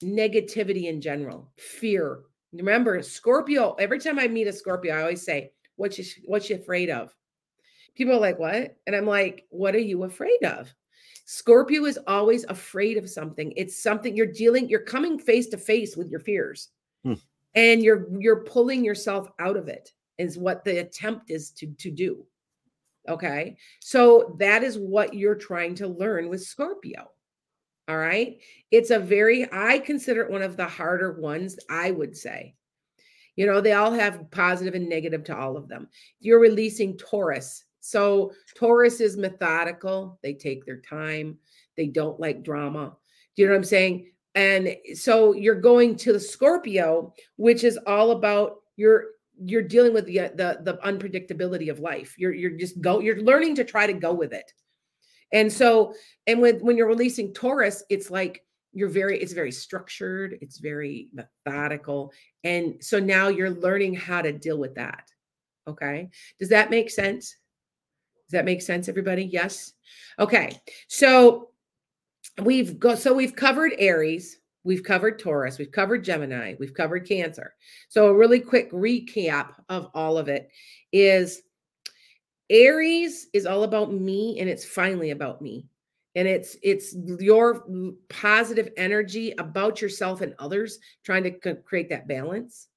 negativity 0.02 0.84
in 0.84 1.00
general, 1.00 1.50
fear. 1.56 2.20
Remember, 2.52 3.02
Scorpio, 3.02 3.74
every 3.74 3.98
time 3.98 4.18
I 4.18 4.28
meet 4.28 4.46
a 4.46 4.52
Scorpio, 4.52 4.94
I 4.94 5.02
always 5.02 5.24
say, 5.24 5.52
What 5.76 5.98
you 5.98 6.04
what 6.24 6.48
you 6.48 6.56
afraid 6.56 6.90
of? 6.90 7.14
People 7.94 8.14
are 8.14 8.20
like, 8.20 8.38
What? 8.38 8.76
And 8.86 8.94
I'm 8.94 9.06
like, 9.06 9.46
What 9.50 9.74
are 9.74 9.78
you 9.78 10.04
afraid 10.04 10.42
of? 10.44 10.72
Scorpio 11.26 11.84
is 11.86 11.98
always 12.06 12.44
afraid 12.44 12.96
of 12.96 13.10
something. 13.10 13.52
It's 13.56 13.82
something 13.82 14.16
you're 14.16 14.26
dealing, 14.26 14.68
you're 14.68 14.80
coming 14.80 15.18
face 15.18 15.48
to 15.48 15.58
face 15.58 15.96
with 15.96 16.08
your 16.08 16.20
fears. 16.20 16.68
Hmm. 17.02 17.14
And 17.54 17.82
you're 17.82 18.06
you're 18.18 18.44
pulling 18.44 18.84
yourself 18.84 19.28
out 19.38 19.56
of 19.56 19.68
it 19.68 19.92
is 20.18 20.38
what 20.38 20.64
the 20.64 20.78
attempt 20.78 21.30
is 21.30 21.50
to 21.52 21.66
to 21.66 21.90
do. 21.90 22.24
Okay? 23.08 23.56
So 23.80 24.36
that 24.38 24.62
is 24.62 24.78
what 24.78 25.14
you're 25.14 25.36
trying 25.36 25.74
to 25.76 25.88
learn 25.88 26.28
with 26.28 26.42
Scorpio. 26.42 27.10
All 27.88 27.96
right? 27.96 28.38
It's 28.70 28.90
a 28.90 28.98
very 28.98 29.46
I 29.52 29.78
consider 29.78 30.22
it 30.22 30.30
one 30.30 30.42
of 30.42 30.56
the 30.56 30.66
harder 30.66 31.20
ones, 31.20 31.58
I 31.70 31.90
would 31.90 32.16
say. 32.16 32.54
You 33.36 33.46
know, 33.46 33.60
they 33.60 33.72
all 33.72 33.92
have 33.92 34.30
positive 34.30 34.74
and 34.74 34.88
negative 34.88 35.24
to 35.24 35.36
all 35.36 35.56
of 35.56 35.68
them. 35.68 35.88
You're 36.20 36.40
releasing 36.40 36.96
Taurus 36.96 37.66
so 37.86 38.32
Taurus 38.56 39.00
is 39.00 39.16
methodical. 39.16 40.18
They 40.20 40.34
take 40.34 40.66
their 40.66 40.80
time. 40.80 41.38
They 41.76 41.86
don't 41.86 42.18
like 42.18 42.42
drama. 42.42 42.96
Do 43.36 43.42
you 43.42 43.46
know 43.46 43.52
what 43.52 43.58
I'm 43.58 43.64
saying? 43.64 44.10
And 44.34 44.76
so 44.94 45.34
you're 45.34 45.60
going 45.60 45.94
to 45.98 46.12
the 46.12 46.18
Scorpio, 46.18 47.14
which 47.36 47.62
is 47.62 47.78
all 47.86 48.10
about 48.10 48.56
your 48.74 49.04
you're 49.38 49.62
dealing 49.62 49.94
with 49.94 50.06
the 50.06 50.18
the, 50.34 50.58
the 50.62 50.78
unpredictability 50.84 51.70
of 51.70 51.78
life. 51.78 52.16
You're 52.18 52.34
you're 52.34 52.58
just 52.58 52.80
go 52.80 52.98
you're 52.98 53.22
learning 53.22 53.54
to 53.54 53.64
try 53.64 53.86
to 53.86 53.92
go 53.92 54.12
with 54.12 54.32
it. 54.32 54.52
And 55.32 55.52
so 55.52 55.94
and 56.26 56.40
when 56.40 56.58
when 56.60 56.76
you're 56.76 56.86
releasing 56.86 57.32
Taurus, 57.32 57.82
it's 57.90 58.10
like 58.10 58.44
you're 58.72 58.88
very 58.88 59.20
it's 59.20 59.32
very 59.32 59.52
structured, 59.52 60.38
it's 60.40 60.58
very 60.58 61.08
methodical. 61.12 62.12
And 62.44 62.76
so 62.80 62.98
now 62.98 63.28
you're 63.28 63.50
learning 63.50 63.94
how 63.94 64.22
to 64.22 64.32
deal 64.32 64.58
with 64.58 64.74
that. 64.76 65.10
Okay? 65.68 66.10
Does 66.38 66.50
that 66.50 66.70
make 66.70 66.90
sense? 66.90 67.36
Does 68.26 68.32
that 68.32 68.44
make 68.44 68.60
sense, 68.60 68.88
everybody? 68.88 69.24
Yes. 69.24 69.72
Okay. 70.18 70.60
So 70.88 71.50
we've 72.42 72.78
got 72.78 72.98
so 72.98 73.14
we've 73.14 73.36
covered 73.36 73.72
Aries, 73.78 74.38
we've 74.64 74.82
covered 74.82 75.18
Taurus, 75.18 75.58
we've 75.58 75.72
covered 75.72 76.04
Gemini, 76.04 76.54
we've 76.58 76.74
covered 76.74 77.08
Cancer. 77.08 77.54
So 77.88 78.08
a 78.08 78.14
really 78.14 78.40
quick 78.40 78.70
recap 78.72 79.52
of 79.68 79.88
all 79.94 80.18
of 80.18 80.28
it 80.28 80.50
is 80.92 81.42
Aries 82.50 83.28
is 83.32 83.46
all 83.46 83.64
about 83.64 83.92
me 83.92 84.38
and 84.40 84.48
it's 84.48 84.64
finally 84.64 85.10
about 85.10 85.42
me. 85.42 85.66
And 86.14 86.26
it's 86.26 86.56
it's 86.62 86.96
your 87.18 87.64
positive 88.08 88.70
energy 88.76 89.34
about 89.38 89.82
yourself 89.82 90.22
and 90.22 90.34
others 90.38 90.78
trying 91.04 91.24
to 91.24 91.54
create 91.56 91.90
that 91.90 92.08
balance. 92.08 92.68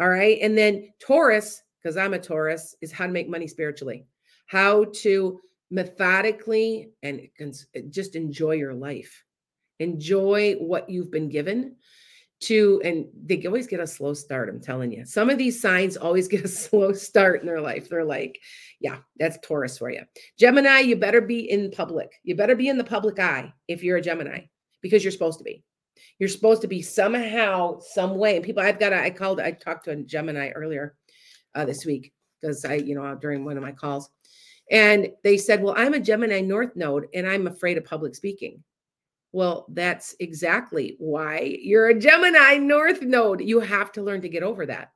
All 0.00 0.08
right? 0.08 0.38
And 0.40 0.56
then 0.56 0.88
Taurus, 0.98 1.62
because 1.82 1.98
I'm 1.98 2.14
a 2.14 2.18
Taurus, 2.18 2.74
is 2.80 2.90
how 2.90 3.06
to 3.06 3.12
make 3.12 3.28
money 3.28 3.46
spiritually 3.46 4.06
how 4.52 4.84
to 4.92 5.40
methodically 5.70 6.90
and 7.02 7.22
just 7.88 8.16
enjoy 8.16 8.52
your 8.52 8.74
life. 8.74 9.24
Enjoy 9.78 10.52
what 10.58 10.90
you've 10.90 11.10
been 11.10 11.30
given 11.30 11.76
to, 12.42 12.80
and 12.84 13.06
they 13.24 13.44
always 13.46 13.66
get 13.66 13.80
a 13.80 13.86
slow 13.86 14.14
start. 14.14 14.48
I'm 14.48 14.60
telling 14.60 14.92
you, 14.92 15.04
some 15.04 15.30
of 15.30 15.38
these 15.38 15.60
signs 15.60 15.96
always 15.96 16.28
get 16.28 16.44
a 16.44 16.48
slow 16.48 16.92
start 16.92 17.40
in 17.40 17.46
their 17.46 17.60
life. 17.60 17.88
They're 17.88 18.04
like, 18.04 18.38
yeah, 18.80 18.98
that's 19.18 19.38
Taurus 19.42 19.78
for 19.78 19.90
you. 19.90 20.02
Gemini, 20.38 20.80
you 20.80 20.96
better 20.96 21.20
be 21.20 21.50
in 21.50 21.70
public. 21.70 22.12
You 22.22 22.34
better 22.34 22.56
be 22.56 22.68
in 22.68 22.78
the 22.78 22.84
public 22.84 23.18
eye 23.18 23.52
if 23.68 23.82
you're 23.82 23.98
a 23.98 24.02
Gemini 24.02 24.42
because 24.80 25.04
you're 25.04 25.12
supposed 25.12 25.38
to 25.38 25.44
be. 25.44 25.64
You're 26.18 26.28
supposed 26.28 26.62
to 26.62 26.68
be 26.68 26.82
somehow, 26.82 27.80
some 27.80 28.16
way. 28.16 28.36
And 28.36 28.44
people, 28.44 28.62
I've 28.62 28.78
got, 28.78 28.92
a, 28.92 29.02
I 29.02 29.10
called, 29.10 29.40
I 29.40 29.52
talked 29.52 29.84
to 29.86 29.92
a 29.92 29.96
Gemini 29.96 30.50
earlier 30.50 30.94
uh, 31.54 31.64
this 31.64 31.84
week 31.84 32.12
because 32.40 32.64
I, 32.64 32.74
you 32.74 32.94
know, 32.94 33.14
during 33.14 33.44
one 33.44 33.56
of 33.56 33.62
my 33.62 33.72
calls 33.72 34.10
and 34.70 35.08
they 35.22 35.36
said, 35.36 35.62
Well, 35.62 35.74
I'm 35.76 35.94
a 35.94 36.00
Gemini 36.00 36.40
North 36.40 36.76
node 36.76 37.08
and 37.14 37.26
I'm 37.28 37.46
afraid 37.46 37.78
of 37.78 37.84
public 37.84 38.14
speaking. 38.14 38.62
Well, 39.32 39.66
that's 39.70 40.14
exactly 40.20 40.96
why 40.98 41.58
you're 41.62 41.88
a 41.88 41.98
Gemini 41.98 42.58
North 42.58 43.00
node. 43.00 43.40
You 43.40 43.60
have 43.60 43.90
to 43.92 44.02
learn 44.02 44.20
to 44.22 44.28
get 44.28 44.42
over 44.42 44.66
that. 44.66 44.92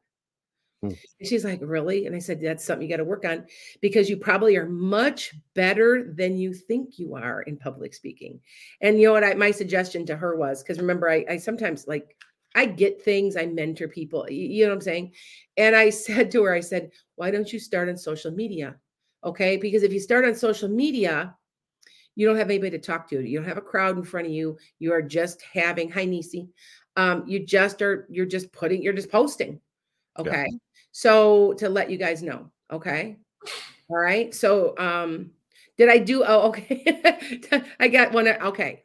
Hmm. 0.82 0.88
And 0.88 1.28
she's 1.28 1.44
like, 1.44 1.60
Really? 1.62 2.06
And 2.06 2.14
I 2.14 2.18
said, 2.18 2.40
That's 2.40 2.64
something 2.64 2.86
you 2.86 2.94
got 2.94 2.98
to 2.98 3.04
work 3.04 3.24
on 3.24 3.46
because 3.80 4.10
you 4.10 4.18
probably 4.18 4.56
are 4.56 4.68
much 4.68 5.34
better 5.54 6.12
than 6.14 6.36
you 6.36 6.52
think 6.52 6.98
you 6.98 7.14
are 7.14 7.42
in 7.42 7.56
public 7.56 7.94
speaking. 7.94 8.40
And 8.82 9.00
you 9.00 9.06
know 9.06 9.14
what? 9.14 9.24
I, 9.24 9.34
my 9.34 9.50
suggestion 9.50 10.04
to 10.06 10.16
her 10.16 10.36
was 10.36 10.62
because 10.62 10.78
remember, 10.78 11.10
I, 11.10 11.24
I 11.30 11.36
sometimes 11.38 11.86
like, 11.86 12.14
I 12.54 12.66
get 12.66 13.02
things, 13.02 13.36
I 13.36 13.46
mentor 13.46 13.88
people, 13.88 14.30
you, 14.30 14.46
you 14.46 14.64
know 14.64 14.70
what 14.70 14.76
I'm 14.76 14.80
saying? 14.82 15.12
And 15.56 15.74
I 15.74 15.90
said 15.90 16.30
to 16.32 16.42
her, 16.44 16.52
I 16.52 16.60
said, 16.60 16.90
Why 17.14 17.30
don't 17.30 17.50
you 17.50 17.58
start 17.58 17.88
on 17.88 17.96
social 17.96 18.30
media? 18.30 18.76
Okay. 19.24 19.56
Because 19.56 19.82
if 19.82 19.94
you 19.94 20.00
start 20.00 20.26
on 20.26 20.34
social 20.34 20.68
media, 20.68 21.34
you 22.16 22.26
don't 22.26 22.36
have 22.36 22.50
anybody 22.50 22.70
to 22.70 22.78
talk 22.78 23.08
to. 23.10 23.20
You 23.20 23.38
don't 23.38 23.48
have 23.48 23.58
a 23.58 23.62
crowd 23.62 23.96
in 23.96 24.02
front 24.02 24.26
of 24.26 24.32
you. 24.32 24.58
You 24.78 24.92
are 24.92 25.02
just 25.02 25.42
having, 25.42 25.90
hi, 25.90 26.04
Nisi. 26.04 26.48
Um, 26.96 27.24
you 27.26 27.46
just 27.46 27.82
are, 27.82 28.06
you're 28.10 28.26
just 28.26 28.50
putting, 28.52 28.82
you're 28.82 28.92
just 28.92 29.12
posting. 29.12 29.60
Okay. 30.18 30.46
Yeah. 30.50 30.58
So 30.92 31.52
to 31.54 31.68
let 31.68 31.90
you 31.90 31.98
guys 31.98 32.22
know. 32.22 32.50
Okay. 32.72 33.18
All 33.88 33.98
right. 33.98 34.34
So 34.34 34.74
um 34.78 35.30
did 35.76 35.90
I 35.90 35.98
do 35.98 36.24
oh 36.26 36.48
okay. 36.48 37.02
I 37.80 37.88
got 37.88 38.12
one. 38.12 38.26
Okay. 38.28 38.82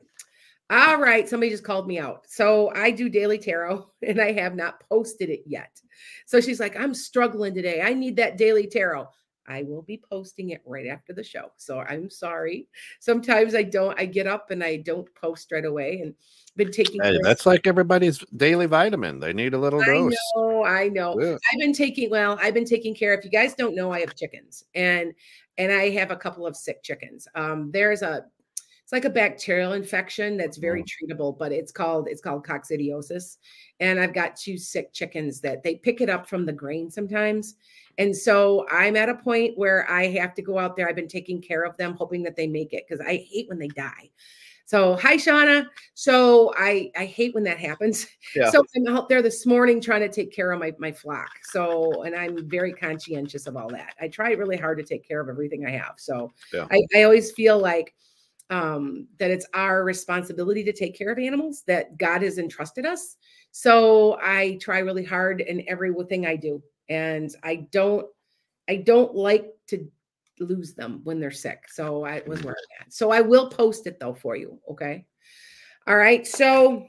All 0.70 0.98
right. 0.98 1.28
Somebody 1.28 1.52
just 1.52 1.64
called 1.64 1.88
me 1.88 2.00
out. 2.00 2.26
So 2.28 2.72
I 2.76 2.92
do 2.92 3.10
daily 3.10 3.38
tarot 3.38 3.90
and 4.06 4.22
I 4.22 4.34
have 4.34 4.56
not 4.56 4.82
posted 4.90 5.30
it 5.30 5.44
yet. 5.46 5.80
So 6.26 6.42
she's 6.42 6.60
like, 6.60 6.78
I'm 6.78 6.94
struggling 6.94 7.54
today. 7.54 7.82
I 7.82 7.94
need 7.94 8.18
that 8.18 8.38
daily 8.38 8.68
tarot. 8.68 9.08
I 9.52 9.64
will 9.64 9.82
be 9.82 10.02
posting 10.10 10.50
it 10.52 10.62
right 10.66 10.88
after 10.88 11.14
the 11.14 11.24
show. 11.24 11.52
So 11.58 11.80
I'm 11.80 12.10
sorry. 12.10 12.68
Sometimes 13.00 13.54
I 13.54 13.64
don't, 13.64 14.00
I 14.00 14.06
get 14.06 14.28
up 14.28 14.50
and 14.52 14.64
I 14.64 14.78
don't 14.78 15.14
post 15.14 15.52
right 15.52 15.66
away 15.66 16.00
and 16.02 16.16
been 16.56 16.72
taking 16.72 17.02
hey, 17.02 17.18
that's 17.22 17.46
like 17.46 17.68
everybody's 17.68 18.20
daily 18.38 18.66
vitamin. 18.66 19.20
They 19.20 19.34
need 19.34 19.54
a 19.54 19.58
little 19.58 19.84
dose. 19.84 20.14
I 20.14 20.40
know, 20.40 20.64
I 20.66 20.88
know. 20.88 21.20
Yeah. 21.20 21.38
I've 21.52 21.60
been 21.60 21.74
taking, 21.74 22.10
well, 22.10 22.40
I've 22.42 22.54
been 22.54 22.66
taking 22.66 22.96
care. 22.96 23.14
If 23.14 23.26
you 23.26 23.32
guys 23.32 23.54
don't 23.54 23.76
know, 23.76 23.92
I 23.92 24.00
have 24.00 24.16
chickens 24.16 24.66
and 24.74 25.14
and 25.58 25.72
I 25.72 25.90
have 25.90 26.12
a 26.12 26.16
couple 26.16 26.48
of 26.48 26.56
sick 26.56 26.82
chickens. 26.82 27.28
Um, 27.36 27.72
there's 27.72 28.02
a 28.02 28.26
it's 28.92 29.06
like 29.06 29.10
a 29.10 29.14
bacterial 29.14 29.72
infection 29.72 30.36
that's 30.36 30.58
very 30.58 30.84
mm. 30.84 30.86
treatable, 30.86 31.38
but 31.38 31.54
it's 31.54 31.72
called 31.72 32.10
it's 32.10 32.20
called 32.20 32.46
coccidiosis. 32.46 33.38
And 33.80 33.98
I've 33.98 34.14
got 34.14 34.36
two 34.36 34.58
sick 34.58 34.92
chickens 34.92 35.40
that 35.42 35.64
they 35.64 35.76
pick 35.76 36.02
it 36.02 36.10
up 36.10 36.28
from 36.28 36.46
the 36.46 36.52
grain 36.52 36.92
sometimes. 36.92 37.56
And 37.98 38.16
so 38.16 38.66
I'm 38.70 38.98
at 38.98 39.08
a 39.08 39.16
point 39.16 39.58
where 39.58 39.90
I 39.90 40.08
have 40.08 40.34
to 40.36 40.42
go 40.42 40.60
out 40.60 40.76
there. 40.76 40.90
I've 40.90 40.96
been 40.98 41.08
taking 41.08 41.42
care 41.42 41.64
of 41.64 41.78
them, 41.78 41.96
hoping 41.96 42.22
that 42.24 42.36
they 42.36 42.48
make 42.48 42.74
it 42.74 42.84
because 42.88 43.06
I 43.06 43.26
hate 43.30 43.48
when 43.48 43.60
they 43.60 43.70
die. 43.70 44.10
So 44.66 44.98
hi 44.98 45.16
Shauna. 45.16 45.68
So 45.94 46.54
I 46.58 46.92
I 46.98 47.06
hate 47.06 47.34
when 47.34 47.46
that 47.46 47.60
happens. 47.60 48.08
Yeah. 48.36 48.50
So 48.50 48.64
I'm 48.76 48.94
out 48.94 49.10
there 49.10 49.22
this 49.22 49.46
morning 49.46 49.80
trying 49.80 50.02
to 50.02 50.10
take 50.10 50.34
care 50.34 50.52
of 50.52 50.60
my 50.60 50.74
my 50.80 50.92
flock. 50.92 51.32
So 51.44 52.04
and 52.04 52.14
I'm 52.14 52.50
very 52.50 52.74
conscientious 52.74 53.48
of 53.48 53.56
all 53.56 53.70
that. 53.70 53.96
I 54.02 54.10
try 54.10 54.32
really 54.32 54.58
hard 54.58 54.80
to 54.80 54.84
take 54.84 55.08
care 55.08 55.22
of 55.22 55.30
everything 55.30 55.66
I 55.66 55.72
have. 55.72 55.94
So 55.96 56.34
yeah. 56.54 56.68
I, 56.70 56.82
I 56.94 57.04
always 57.04 57.32
feel 57.32 57.58
like 57.58 57.94
um, 58.52 59.08
that 59.18 59.32
it's 59.32 59.48
our 59.54 59.84
responsibility 59.84 60.64
to 60.66 60.74
take 60.74 60.96
care 60.96 61.12
of 61.12 61.18
animals 61.18 61.64
that 61.66 61.98
God 61.98 62.22
has 62.22 62.38
entrusted 62.38 62.86
us. 62.86 63.16
So 63.52 64.20
I 64.22 64.60
try 64.62 64.80
really 64.80 65.06
hard 65.06 65.42
in 65.42 65.64
everything 65.68 66.28
I 66.28 66.36
do 66.36 66.62
and 66.90 67.34
I 67.44 67.68
don't 67.72 68.06
I 68.70 68.76
don't 68.76 69.16
like 69.16 69.54
to 69.68 69.90
lose 70.40 70.74
them 70.74 71.02
when 71.04 71.20
they're 71.20 71.32
sick. 71.32 71.64
So 71.70 72.06
I 72.06 72.22
was 72.28 72.44
where 72.44 72.54
I'm 72.54 72.86
at. 72.86 72.94
So 72.94 73.12
I 73.12 73.22
will 73.22 73.50
post 73.50 73.88
it 73.88 74.00
though 74.00 74.14
for 74.14 74.36
you. 74.36 74.60
Okay. 74.70 75.06
All 75.88 75.96
right. 75.96 76.28
So 76.28 76.88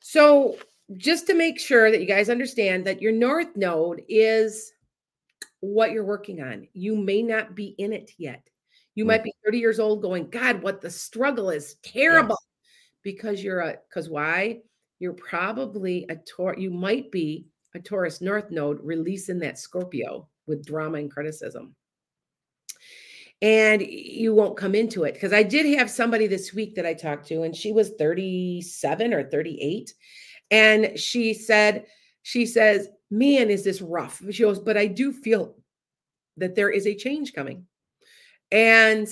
so 0.00 0.56
just 0.96 1.26
to 1.26 1.34
make 1.34 1.58
sure 1.58 1.90
that 1.90 2.00
you 2.00 2.06
guys 2.06 2.28
understand 2.28 2.84
that 2.86 3.02
your 3.02 3.12
north 3.12 3.56
node 3.56 4.02
is 4.08 4.72
what 5.60 5.90
you're 5.90 6.04
working 6.04 6.42
on. 6.42 6.68
You 6.72 6.94
may 6.94 7.22
not 7.22 7.54
be 7.54 7.74
in 7.78 7.92
it 7.92 8.12
yet. 8.18 8.42
You 8.94 9.04
might 9.04 9.22
mm. 9.22 9.24
be 9.24 9.34
30 9.44 9.58
years 9.58 9.80
old 9.80 10.02
going, 10.02 10.30
God, 10.30 10.62
what 10.62 10.80
the 10.80 10.90
struggle 10.90 11.50
is 11.50 11.76
terrible. 11.82 12.38
Because 13.02 13.42
you're 13.42 13.60
a 13.60 13.76
because 13.88 14.08
why? 14.08 14.60
You're 14.98 15.14
probably 15.14 16.06
a 16.08 16.16
Taurus, 16.16 16.60
you 16.60 16.70
might 16.70 17.10
be 17.10 17.46
a 17.74 17.80
Taurus 17.80 18.20
North 18.20 18.50
Node 18.50 18.78
releasing 18.82 19.38
that 19.40 19.58
Scorpio 19.58 20.28
with 20.46 20.64
drama 20.64 20.98
and 20.98 21.10
criticism. 21.10 21.74
And 23.42 23.82
you 23.82 24.34
won't 24.34 24.56
come 24.56 24.74
into 24.74 25.04
it 25.04 25.14
because 25.14 25.32
I 25.32 25.42
did 25.42 25.66
have 25.76 25.90
somebody 25.90 26.26
this 26.26 26.54
week 26.54 26.76
that 26.76 26.86
I 26.86 26.94
talked 26.94 27.26
to, 27.28 27.42
and 27.42 27.54
she 27.54 27.72
was 27.72 27.90
37 27.98 29.12
or 29.12 29.24
38. 29.24 29.92
And 30.50 30.98
she 30.98 31.34
said, 31.34 31.84
she 32.22 32.46
says, 32.46 32.88
Man, 33.10 33.50
is 33.50 33.64
this 33.64 33.82
rough? 33.82 34.22
She 34.30 34.42
goes, 34.42 34.58
but 34.58 34.76
I 34.76 34.86
do 34.86 35.12
feel 35.12 35.56
that 36.36 36.54
there 36.54 36.70
is 36.70 36.86
a 36.86 36.96
change 36.96 37.32
coming. 37.32 37.66
And 38.54 39.08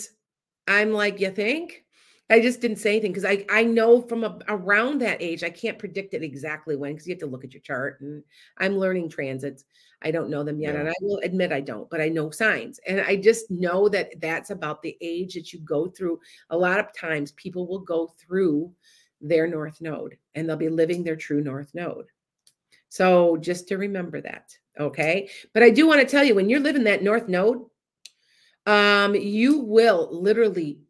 I'm 0.68 0.92
like, 0.92 1.20
You 1.20 1.30
think? 1.30 1.84
I 2.30 2.40
just 2.40 2.62
didn't 2.62 2.78
say 2.78 2.92
anything 2.92 3.12
because 3.12 3.26
I 3.26 3.44
I 3.50 3.64
know 3.64 4.00
from 4.00 4.24
a, 4.24 4.38
around 4.48 5.00
that 5.00 5.20
age 5.20 5.44
I 5.44 5.50
can't 5.50 5.78
predict 5.78 6.14
it 6.14 6.22
exactly 6.22 6.76
when 6.76 6.92
because 6.92 7.06
you 7.06 7.12
have 7.12 7.20
to 7.20 7.26
look 7.26 7.44
at 7.44 7.52
your 7.52 7.60
chart 7.60 8.00
and 8.00 8.22
I'm 8.56 8.78
learning 8.78 9.10
transits. 9.10 9.64
I 10.00 10.10
don't 10.10 10.30
know 10.30 10.42
them 10.42 10.58
yet, 10.58 10.74
yeah. 10.74 10.80
and 10.80 10.88
I 10.88 10.94
will 11.02 11.18
admit 11.18 11.52
I 11.52 11.60
don't, 11.60 11.90
but 11.90 12.00
I 12.00 12.08
know 12.08 12.30
signs, 12.30 12.80
and 12.86 13.00
I 13.00 13.16
just 13.16 13.50
know 13.50 13.88
that 13.90 14.20
that's 14.20 14.50
about 14.50 14.82
the 14.82 14.96
age 15.00 15.34
that 15.34 15.52
you 15.52 15.60
go 15.60 15.88
through. 15.88 16.20
A 16.50 16.56
lot 16.56 16.80
of 16.80 16.86
times, 16.96 17.32
people 17.32 17.66
will 17.68 17.80
go 17.80 18.14
through 18.18 18.72
their 19.20 19.46
north 19.46 19.80
node, 19.80 20.16
and 20.34 20.48
they'll 20.48 20.56
be 20.56 20.68
living 20.68 21.04
their 21.04 21.16
true 21.16 21.40
north 21.42 21.72
node. 21.74 22.06
So 22.88 23.36
just 23.36 23.68
to 23.68 23.76
remember 23.76 24.20
that, 24.22 24.56
okay. 24.78 25.28
But 25.52 25.62
I 25.62 25.70
do 25.70 25.86
want 25.86 26.00
to 26.00 26.06
tell 26.06 26.24
you 26.24 26.34
when 26.34 26.48
you're 26.48 26.60
living 26.60 26.84
that 26.84 27.02
north 27.02 27.28
node, 27.28 27.64
um, 28.66 29.14
you 29.14 29.58
will 29.58 30.08
literally 30.12 30.80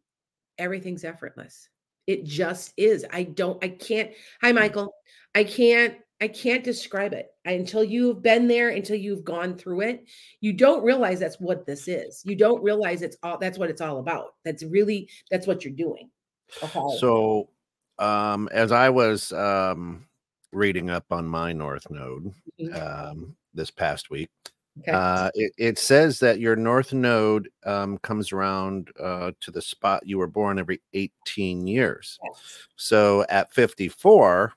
everything's 0.57 1.03
effortless. 1.03 1.69
It 2.07 2.25
just 2.25 2.73
is. 2.77 3.05
I 3.11 3.23
don't, 3.23 3.63
I 3.63 3.69
can't. 3.69 4.11
Hi, 4.41 4.51
mm. 4.51 4.55
Michael. 4.55 4.93
I 5.35 5.43
can't, 5.43 5.95
I 6.21 6.27
can't 6.27 6.63
describe 6.63 7.13
it 7.13 7.27
I, 7.45 7.51
until 7.51 7.83
you've 7.83 8.21
been 8.21 8.47
there, 8.47 8.69
until 8.69 8.95
you've 8.95 9.23
gone 9.23 9.57
through 9.57 9.81
it. 9.81 10.05
You 10.41 10.53
don't 10.53 10.83
realize 10.83 11.19
that's 11.19 11.39
what 11.39 11.65
this 11.65 11.87
is. 11.87 12.21
You 12.25 12.35
don't 12.35 12.63
realize 12.63 13.01
it's 13.01 13.17
all 13.23 13.37
that's 13.37 13.57
what 13.57 13.69
it's 13.69 13.81
all 13.81 13.99
about. 13.99 14.35
That's 14.45 14.63
really, 14.63 15.09
that's 15.31 15.47
what 15.47 15.63
you're 15.63 15.73
doing. 15.73 16.09
Okay. 16.61 16.79
So, 16.99 17.49
um, 17.99 18.49
as 18.51 18.71
I 18.71 18.89
was 18.89 19.31
um, 19.31 20.05
reading 20.51 20.89
up 20.89 21.05
on 21.11 21.27
my 21.27 21.53
North 21.53 21.89
Node 21.89 22.33
mm-hmm. 22.59 22.75
um, 22.75 23.35
this 23.53 23.71
past 23.71 24.09
week, 24.09 24.29
Okay. 24.79 24.91
Uh, 24.91 25.29
it, 25.35 25.53
it, 25.57 25.77
says 25.77 26.19
that 26.19 26.39
your 26.39 26.55
north 26.55 26.93
node 26.93 27.47
um, 27.63 27.99
comes 27.99 28.31
around 28.31 28.89
uh, 28.99 29.31
to 29.39 29.51
the 29.51 29.61
spot 29.61 30.01
you 30.05 30.17
were 30.17 30.27
born 30.27 30.57
every 30.57 30.81
18 30.93 31.67
years. 31.67 32.17
Yes. 32.23 32.41
So 32.75 33.23
at 33.29 33.53
54, 33.53 34.53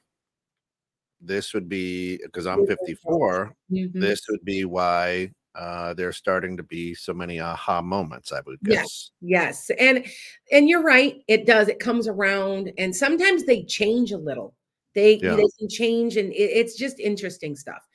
this 1.20 1.52
would 1.52 1.68
be 1.68 2.18
because 2.24 2.46
I'm 2.46 2.66
54, 2.66 3.54
mm-hmm. 3.70 4.00
this 4.00 4.22
would 4.30 4.42
be 4.42 4.64
why 4.64 5.32
uh, 5.54 5.94
there's 5.94 6.16
starting 6.16 6.56
to 6.56 6.62
be 6.62 6.94
so 6.94 7.14
many 7.14 7.40
aha 7.40 7.80
moments, 7.80 8.32
I 8.32 8.40
would 8.46 8.60
guess. 8.62 9.10
Yes, 9.20 9.68
yes. 9.68 9.70
And 9.78 10.06
and 10.52 10.68
you're 10.68 10.82
right, 10.82 11.22
it 11.28 11.46
does. 11.46 11.68
It 11.68 11.78
comes 11.78 12.08
around 12.08 12.72
and 12.78 12.94
sometimes 12.94 13.44
they 13.44 13.64
change 13.64 14.12
a 14.12 14.18
little. 14.18 14.54
They, 14.94 15.16
yeah. 15.16 15.34
they 15.34 15.44
can 15.58 15.68
change 15.68 16.16
and 16.16 16.32
it, 16.32 16.36
it's 16.36 16.74
just 16.74 17.00
interesting 17.00 17.54
stuff. 17.54 17.86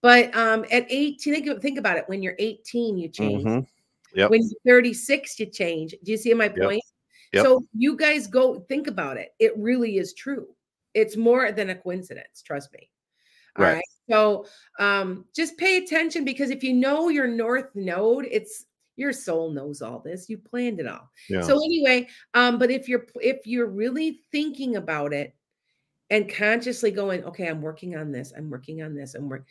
But 0.00 0.34
um, 0.36 0.64
at 0.70 0.86
18, 0.88 1.34
think, 1.34 1.62
think 1.62 1.78
about 1.78 1.96
it. 1.96 2.04
When 2.06 2.22
you're 2.22 2.36
18, 2.38 2.98
you 2.98 3.08
change. 3.08 3.44
Mm-hmm. 3.44 4.18
Yep. 4.18 4.30
When 4.30 4.40
you're 4.42 4.74
36, 4.74 5.38
you 5.40 5.46
change. 5.46 5.94
Do 6.04 6.12
you 6.12 6.16
see 6.16 6.32
my 6.34 6.48
point? 6.48 6.60
Yep. 6.62 6.82
Yep. 7.32 7.44
So 7.44 7.66
you 7.76 7.96
guys 7.96 8.26
go 8.26 8.60
think 8.60 8.86
about 8.86 9.16
it. 9.16 9.30
It 9.38 9.52
really 9.56 9.98
is 9.98 10.14
true. 10.14 10.46
It's 10.94 11.16
more 11.16 11.52
than 11.52 11.70
a 11.70 11.74
coincidence. 11.74 12.42
Trust 12.42 12.72
me. 12.72 12.88
All 13.56 13.64
right. 13.64 13.74
right. 13.74 13.84
So 14.10 14.46
um, 14.78 15.26
just 15.34 15.58
pay 15.58 15.76
attention 15.76 16.24
because 16.24 16.50
if 16.50 16.62
you 16.62 16.72
know 16.72 17.08
your 17.08 17.26
north 17.26 17.74
node, 17.74 18.26
it's 18.30 18.64
your 18.96 19.12
soul 19.12 19.50
knows 19.50 19.82
all 19.82 20.00
this. 20.00 20.28
You 20.28 20.38
planned 20.38 20.80
it 20.80 20.86
all. 20.86 21.10
Yeah. 21.28 21.42
So 21.42 21.56
anyway, 21.56 22.08
um, 22.34 22.58
but 22.58 22.70
if 22.70 22.88
you're 22.88 23.06
if 23.16 23.46
you're 23.46 23.68
really 23.68 24.22
thinking 24.32 24.76
about 24.76 25.12
it 25.12 25.34
and 26.10 26.32
consciously 26.32 26.90
going, 26.90 27.24
okay, 27.24 27.46
I'm 27.48 27.60
working 27.60 27.96
on 27.96 28.10
this, 28.10 28.32
I'm 28.36 28.48
working 28.48 28.82
on 28.82 28.94
this, 28.94 29.14
I'm 29.14 29.28
working 29.28 29.46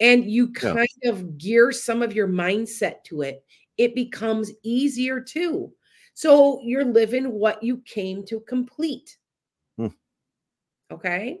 and 0.00 0.30
you 0.30 0.52
kind 0.52 0.88
yeah. 1.02 1.10
of 1.10 1.38
gear 1.38 1.72
some 1.72 2.02
of 2.02 2.14
your 2.14 2.28
mindset 2.28 3.04
to 3.04 3.22
it, 3.22 3.44
it 3.76 3.94
becomes 3.94 4.52
easier 4.62 5.20
too. 5.20 5.72
So 6.14 6.60
you're 6.62 6.84
living 6.84 7.32
what 7.32 7.62
you 7.62 7.78
came 7.84 8.24
to 8.26 8.40
complete. 8.40 9.16
Hmm. 9.76 9.88
Okay. 10.90 11.38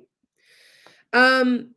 Um, 1.12 1.74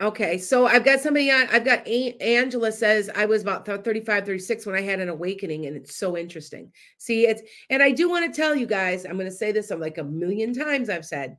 Okay, 0.00 0.38
so 0.38 0.66
I've 0.66 0.84
got 0.84 1.00
somebody 1.00 1.30
on. 1.30 1.46
I've 1.52 1.64
got 1.64 1.86
a- 1.86 2.16
Angela 2.20 2.72
says 2.72 3.08
I 3.14 3.26
was 3.26 3.42
about 3.42 3.64
35, 3.64 4.26
36 4.26 4.66
when 4.66 4.74
I 4.74 4.80
had 4.80 4.98
an 4.98 5.08
awakening, 5.08 5.66
and 5.66 5.76
it's 5.76 5.96
so 5.96 6.16
interesting. 6.16 6.72
See, 6.98 7.26
it's 7.28 7.42
and 7.70 7.80
I 7.80 7.92
do 7.92 8.10
want 8.10 8.26
to 8.26 8.36
tell 8.36 8.56
you 8.56 8.66
guys, 8.66 9.04
I'm 9.04 9.14
going 9.14 9.30
to 9.30 9.30
say 9.30 9.52
this 9.52 9.70
I'm 9.70 9.80
like 9.80 9.98
a 9.98 10.04
million 10.04 10.52
times 10.52 10.90
I've 10.90 11.06
said 11.06 11.36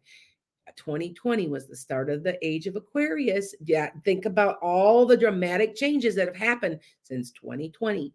2020 0.75 1.47
was 1.47 1.67
the 1.67 1.75
start 1.75 2.09
of 2.09 2.23
the 2.23 2.37
age 2.45 2.67
of 2.67 2.75
Aquarius. 2.75 3.55
Yeah, 3.63 3.89
think 4.03 4.25
about 4.25 4.57
all 4.61 5.05
the 5.05 5.17
dramatic 5.17 5.75
changes 5.75 6.15
that 6.15 6.27
have 6.27 6.35
happened 6.35 6.79
since 7.03 7.31
2020. 7.31 8.13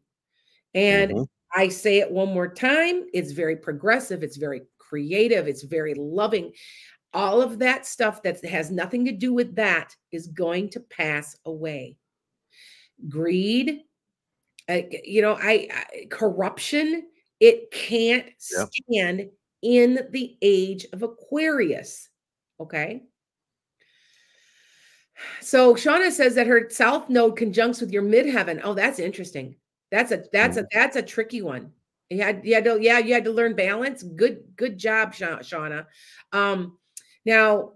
And 0.74 1.10
mm-hmm. 1.10 1.22
I 1.54 1.68
say 1.68 1.98
it 1.98 2.10
one 2.10 2.32
more 2.32 2.52
time 2.52 3.06
it's 3.12 3.32
very 3.32 3.56
progressive, 3.56 4.22
it's 4.22 4.36
very 4.36 4.62
creative, 4.78 5.48
it's 5.48 5.62
very 5.62 5.94
loving. 5.94 6.52
All 7.12 7.42
of 7.42 7.58
that 7.58 7.86
stuff 7.86 8.22
that 8.22 8.44
has 8.44 8.70
nothing 8.70 9.04
to 9.06 9.12
do 9.12 9.32
with 9.32 9.56
that 9.56 9.96
is 10.12 10.28
going 10.28 10.70
to 10.70 10.80
pass 10.80 11.36
away. 11.44 11.96
Greed, 13.08 13.80
uh, 14.68 14.82
you 15.02 15.22
know, 15.22 15.36
I, 15.40 15.68
I, 15.72 16.06
corruption, 16.10 17.08
it 17.40 17.72
can't 17.72 18.26
yep. 18.56 18.68
stand 18.72 19.30
in 19.62 20.06
the 20.10 20.36
age 20.42 20.86
of 20.92 21.02
Aquarius. 21.02 22.09
Okay. 22.60 23.02
So 25.40 25.74
Shauna 25.74 26.10
says 26.10 26.34
that 26.34 26.46
her 26.46 26.68
south 26.70 27.08
node 27.08 27.36
conjuncts 27.36 27.80
with 27.80 27.90
your 27.90 28.02
midheaven. 28.02 28.60
Oh, 28.62 28.74
that's 28.74 28.98
interesting. 28.98 29.56
That's 29.90 30.12
a 30.12 30.24
that's 30.32 30.56
a 30.56 30.62
mm. 30.62 30.66
that's 30.72 30.96
a 30.96 31.02
tricky 31.02 31.42
one. 31.42 31.72
You 32.10 32.22
had 32.22 32.40
you 32.44 32.54
had 32.54 32.64
to 32.64 32.78
yeah 32.80 32.98
you 32.98 33.14
had 33.14 33.24
to 33.24 33.32
learn 33.32 33.54
balance. 33.54 34.02
Good 34.02 34.42
good 34.56 34.78
job, 34.78 35.14
Shauna. 35.14 35.86
Um, 36.32 36.78
now 37.24 37.72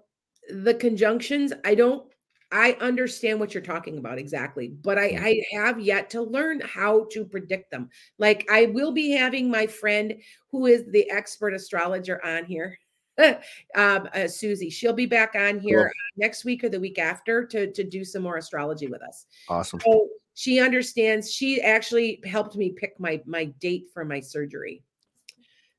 the 0.49 0.75
conjunctions. 0.75 1.53
I 1.65 1.75
don't. 1.75 2.07
I 2.53 2.77
understand 2.81 3.41
what 3.41 3.53
you're 3.53 3.65
talking 3.65 3.99
about 3.99 4.19
exactly, 4.19 4.69
but 4.69 4.97
I, 4.97 5.07
I 5.19 5.57
have 5.57 5.81
yet 5.81 6.09
to 6.11 6.23
learn 6.23 6.61
how 6.61 7.07
to 7.11 7.25
predict 7.25 7.73
them. 7.73 7.89
Like 8.19 8.47
I 8.49 8.67
will 8.67 8.93
be 8.93 9.11
having 9.11 9.51
my 9.51 9.67
friend 9.67 10.15
who 10.53 10.67
is 10.67 10.85
the 10.87 11.11
expert 11.11 11.53
astrologer 11.53 12.25
on 12.25 12.45
here 12.45 12.79
um, 13.75 14.09
uh, 14.15 14.27
Susie. 14.27 14.71
She'll 14.71 14.93
be 14.93 15.07
back 15.07 15.35
on 15.35 15.61
here 15.61 15.85
cool. 15.85 16.25
next 16.25 16.45
week 16.45 16.65
or 16.65 16.69
the 16.69 16.81
week 16.81 16.99
after 16.99 17.45
to, 17.47 17.71
to 17.71 17.85
do 17.85 18.05
some 18.05 18.23
more 18.23 18.37
astrology 18.37 18.87
with 18.87 19.03
us. 19.03 19.27
Awesome. 19.49 19.81
So 19.81 20.09
she 20.35 20.61
understands. 20.61 21.33
She 21.33 21.63
actually 21.63 22.21
helped 22.25 22.57
me 22.57 22.71
pick 22.71 22.99
my 22.99 23.23
my 23.25 23.47
date 23.61 23.87
for 23.93 24.05
my 24.05 24.21
surgery. 24.21 24.83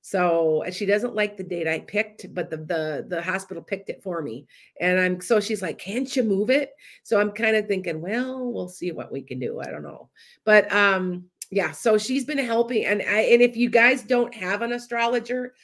So 0.01 0.63
she 0.71 0.85
doesn't 0.85 1.15
like 1.15 1.35
the 1.35 1.43
date 1.43 1.67
I 1.67 1.79
picked, 1.79 2.33
but 2.33 2.51
the 2.51 2.57
the 2.57 3.05
the 3.09 3.21
hospital 3.21 3.63
picked 3.63 3.89
it 3.89 4.03
for 4.03 4.21
me. 4.21 4.45
And 4.79 4.99
I'm 4.99 5.19
so 5.19 5.39
she's 5.39 5.61
like, 5.61 5.79
"Can't 5.79 6.15
you 6.15 6.23
move 6.23 6.49
it?" 6.49 6.73
So 7.03 7.19
I'm 7.19 7.31
kind 7.31 7.55
of 7.55 7.67
thinking, 7.67 8.01
well, 8.01 8.51
we'll 8.51 8.69
see 8.69 8.91
what 8.91 9.11
we 9.11 9.23
can 9.23 9.39
do. 9.39 9.59
I 9.59 9.71
don't 9.71 9.83
know. 9.83 10.09
But 10.45 10.71
um 10.71 11.25
yeah, 11.51 11.71
so 11.71 11.97
she's 11.97 12.23
been 12.23 12.37
helping 12.37 12.85
and 12.85 13.01
I 13.01 13.21
and 13.21 13.41
if 13.41 13.57
you 13.57 13.69
guys 13.69 14.03
don't 14.03 14.33
have 14.35 14.61
an 14.61 14.73
astrologer, 14.73 15.55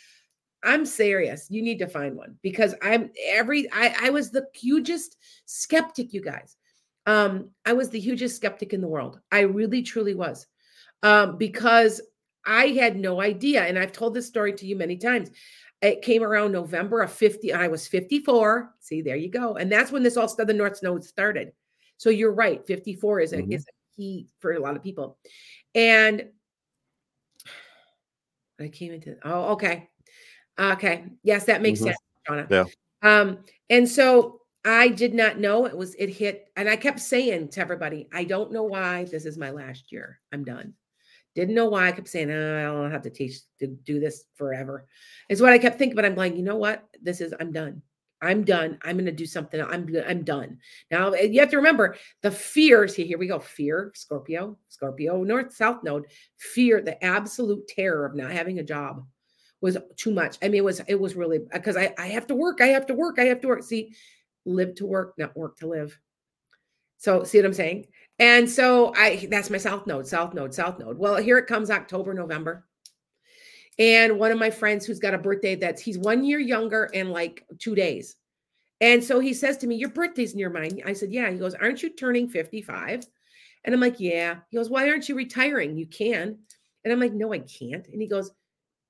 I'm 0.64 0.86
serious. 0.86 1.48
You 1.50 1.62
need 1.62 1.80
to 1.80 1.88
find 1.88 2.16
one 2.16 2.38
because 2.42 2.76
I'm 2.82 3.12
every 3.26 3.72
I, 3.72 3.96
I 4.04 4.10
was 4.12 4.32
the 4.32 4.46
hugest 4.54 5.18
skeptic, 5.46 6.14
you 6.14 6.22
guys. 6.22 6.56
Um, 7.06 7.50
I 7.66 7.74
was 7.74 7.90
the 7.90 8.00
hugest 8.00 8.36
skeptic 8.36 8.74
in 8.74 8.82
the 8.82 8.88
world. 8.88 9.20
I 9.32 9.42
really 9.42 9.82
truly 9.82 10.14
was. 10.14 10.46
Um, 11.04 11.38
because 11.38 12.00
I 12.46 12.68
had 12.68 12.96
no 12.96 13.22
idea. 13.22 13.64
And 13.64 13.78
I've 13.78 13.92
told 13.92 14.14
this 14.14 14.28
story 14.28 14.54
to 14.54 14.66
you 14.66 14.76
many 14.76 14.98
times. 14.98 15.30
It 15.82 16.04
came 16.04 16.22
around 16.22 16.52
November 16.52 17.02
of 17.02 17.12
50. 17.12 17.54
I 17.54 17.68
was 17.68 17.88
54. 17.88 18.76
See, 18.80 19.02
there 19.02 19.16
you 19.16 19.30
go. 19.30 19.56
And 19.56 19.72
that's 19.72 19.92
when 19.92 20.04
this 20.04 20.16
all 20.16 20.34
the 20.36 20.54
North 20.54 20.84
Node 20.84 21.04
started. 21.04 21.54
So 21.98 22.10
you're 22.10 22.34
right. 22.34 22.66
54 22.66 23.20
is 23.20 23.34
a, 23.34 23.38
mm-hmm. 23.38 23.52
is 23.52 23.66
a 23.68 23.96
key 23.96 24.28
for 24.40 24.54
a 24.54 24.60
lot 24.60 24.76
of 24.76 24.84
people. 24.84 25.18
And 25.74 26.30
I 28.60 28.68
came 28.68 28.94
into 28.94 29.18
oh, 29.24 29.54
okay. 29.54 29.90
Okay. 30.62 31.06
Yes, 31.24 31.46
that 31.46 31.62
makes 31.62 31.80
mm-hmm. 31.80 31.88
sense, 31.88 31.98
Shauna. 32.28 32.50
Yeah. 32.50 32.66
Um, 33.02 33.40
and 33.70 33.88
so 33.90 34.42
I 34.64 34.90
did 34.90 35.14
not 35.14 35.40
know 35.40 35.66
it 35.66 35.76
was 35.76 35.96
it 35.96 36.10
hit, 36.10 36.46
and 36.56 36.70
I 36.70 36.76
kept 36.76 37.00
saying 37.00 37.50
to 37.50 37.62
everybody, 37.62 38.08
I 38.14 38.24
don't 38.26 38.52
know 38.52 38.64
why 38.64 39.06
this 39.06 39.26
is 39.26 39.38
my 39.38 39.50
last 39.50 39.92
year. 39.92 40.20
I'm 40.32 40.44
done. 40.44 40.74
Didn't 41.34 41.56
know 41.56 41.70
why. 41.70 41.88
I 41.88 41.92
kept 41.94 42.10
saying, 42.10 42.30
oh, 42.30 42.60
I 42.60 42.64
don't 42.64 42.92
have 42.92 43.04
to 43.04 43.10
teach 43.10 43.40
to 43.60 43.68
do 43.68 44.00
this 44.00 44.26
forever. 44.36 44.86
Is 45.30 45.42
what 45.42 45.54
I 45.54 45.58
kept 45.58 45.80
thinking, 45.80 45.96
but 45.96 46.06
I'm 46.06 46.16
like, 46.16 46.36
you 46.36 46.44
know 46.44 46.58
what? 46.58 46.84
This 47.02 47.22
is 47.22 47.34
I'm 47.40 47.52
done. 47.52 47.82
I'm 48.22 48.44
done. 48.44 48.78
I'm 48.84 48.98
going 48.98 49.06
to 49.06 49.12
do 49.12 49.26
something. 49.26 49.60
I'm 49.60 49.90
I'm 50.06 50.24
done. 50.24 50.60
Now 50.92 51.10
eh, 51.12 51.24
you 51.24 51.40
have 51.40 51.50
to 51.52 51.58
remember 51.58 51.96
the 52.22 52.30
fear. 52.30 52.88
See, 52.88 53.08
here 53.08 53.18
we 53.18 53.28
go. 53.28 53.40
Fear, 53.40 53.94
Scorpio, 53.96 54.58
Scorpio, 54.70 55.24
North 55.24 55.56
South 55.56 55.84
Node. 55.84 56.06
Fear, 56.38 56.82
the 56.82 57.04
absolute 57.04 57.68
terror 57.68 58.06
of 58.06 58.16
not 58.16 58.32
having 58.32 58.60
a 58.60 58.64
job 58.64 59.04
was 59.62 59.78
too 59.96 60.12
much. 60.12 60.38
I 60.42 60.48
mean, 60.48 60.60
it 60.60 60.66
was 60.66 60.82
it 60.88 61.00
was 61.00 61.16
really 61.16 61.38
uh, 61.38 61.58
because 61.58 61.78
I 61.78 61.94
I 61.98 62.08
have 62.08 62.28
to 62.28 62.36
work, 62.36 62.62
I 62.62 62.68
have 62.68 62.86
to 62.88 62.94
work, 62.94 63.20
I 63.20 63.26
have 63.26 63.42
to 63.42 63.48
work. 63.48 63.64
See, 63.64 63.94
live 64.46 64.76
to 64.76 64.86
work, 64.86 65.14
not 65.18 65.36
work 65.36 65.58
to 65.60 65.68
live. 65.68 65.98
So 66.98 67.24
see 67.24 67.40
what 67.40 67.46
I'm 67.46 67.54
saying? 67.54 67.88
And 68.20 68.50
so 68.50 68.94
I 68.96 69.28
that's 69.30 69.50
my 69.50 69.58
south 69.58 69.88
node, 69.88 70.08
south 70.08 70.34
node, 70.34 70.54
south 70.54 70.80
node. 70.80 70.98
Well, 70.98 71.18
here 71.18 71.38
it 71.38 71.48
comes 71.48 71.72
October, 71.72 72.14
November. 72.14 72.68
And 73.80 74.20
one 74.20 74.32
of 74.32 74.38
my 74.38 74.50
friends 74.50 74.86
who's 74.86 75.00
got 75.00 75.14
a 75.14 75.18
birthday 75.18 75.56
that's 75.56 75.82
he's 75.82 75.98
one 75.98 76.24
year 76.24 76.40
younger 76.40 76.90
and 76.94 77.12
like 77.12 77.46
two 77.58 77.74
days. 77.74 78.16
And 78.82 79.04
so 79.04 79.20
he 79.20 79.34
says 79.34 79.58
to 79.58 79.68
me, 79.68 79.76
Your 79.76 79.90
birthday's 79.90 80.36
near 80.36 80.50
mine. 80.50 80.82
I 80.86 80.94
said, 80.94 81.12
Yeah. 81.12 81.30
He 81.32 81.38
goes, 81.38 81.54
Aren't 81.56 81.84
you 81.84 81.90
turning 81.90 82.28
55? 82.28 83.06
And 83.64 83.74
I'm 83.74 83.82
like, 83.82 84.00
Yeah. 84.00 84.38
He 84.50 84.58
goes, 84.58 84.70
Why 84.70 84.90
aren't 84.90 85.08
you 85.08 85.16
retiring? 85.16 85.78
You 85.78 85.86
can. 85.86 86.40
And 86.84 86.92
I'm 86.92 87.00
like, 87.00 87.14
No, 87.14 87.32
I 87.32 87.40
can't. 87.40 87.88
And 87.88 88.02
he 88.02 88.08
goes, 88.08 88.32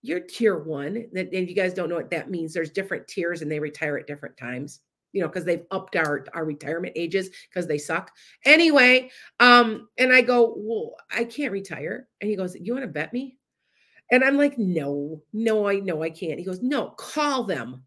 you're 0.02 0.20
tier 0.20 0.58
one. 0.58 1.06
And 1.16 1.32
you 1.32 1.56
guys 1.56 1.74
don't 1.74 1.90
know 1.90 1.96
what 1.96 2.10
that 2.12 2.30
means. 2.30 2.54
There's 2.54 2.72
different 2.72 3.08
tiers 3.08 3.42
and 3.42 3.52
they 3.52 3.60
retire 3.60 3.98
at 3.98 4.08
different 4.08 4.38
times, 4.38 4.82
you 5.14 5.22
know, 5.22 5.28
because 5.28 5.46
they've 5.46 5.66
upped 5.72 5.96
our, 5.96 6.26
our 6.34 6.46
retirement 6.46 6.94
ages 6.96 7.30
because 7.50 7.68
they 7.68 7.78
suck. 7.78 8.12
Anyway, 8.46 9.12
um, 9.40 9.90
and 9.98 10.12
I 10.12 10.22
go, 10.22 10.56
Well, 10.58 10.96
I 11.12 11.24
can't 11.26 11.52
retire. 11.52 12.08
And 12.20 12.30
he 12.30 12.36
goes, 12.36 12.56
You 12.56 12.74
want 12.74 12.84
to 12.84 12.92
bet 12.92 13.14
me? 13.14 13.38
And 14.12 14.24
I'm 14.24 14.38
like, 14.38 14.58
No, 14.58 15.22
no, 15.34 15.68
I 15.68 15.76
know 15.80 16.04
I 16.04 16.10
can't. 16.10 16.40
He 16.40 16.46
goes, 16.46 16.62
No, 16.62 16.90
call 16.90 17.44
them. 17.44 17.84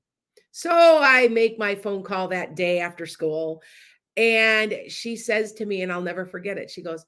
So 0.53 0.71
I 0.71 1.27
make 1.29 1.59
my 1.59 1.75
phone 1.75 2.05
call 2.05 2.29
that 2.29 2.55
day 2.55 2.79
after 2.79 3.07
school. 3.07 3.61
And 4.17 4.79
she 4.87 5.17
says 5.17 5.53
to 5.55 5.67
me, 5.67 5.83
and 5.83 5.93
I'll 5.93 6.01
never 6.01 6.25
forget 6.25 6.59
it. 6.59 6.71
She 6.71 6.81
goes, 6.81 7.05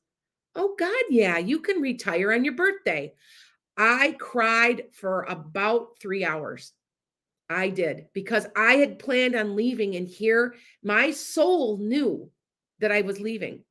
Oh, 0.57 0.75
God, 0.79 0.91
yeah, 1.11 1.39
you 1.39 1.61
can 1.61 1.81
retire 1.81 2.33
on 2.33 2.45
your 2.45 2.55
birthday. 2.55 3.13
I 3.77 4.17
cried 4.19 4.85
for 4.93 5.23
about 5.25 5.99
three 6.01 6.25
hours. 6.25 6.73
I 7.49 7.69
did 7.69 8.07
because 8.13 8.47
I 8.57 8.75
had 8.75 8.99
planned 8.99 9.37
on 9.37 9.55
leaving, 9.55 9.95
and 9.97 10.09
here 10.09 10.55
my 10.83 11.13
soul 11.13 11.79
knew 11.79 12.31
that 12.81 12.91
I 12.91 13.03
was 13.03 13.21
leaving. 13.21 13.63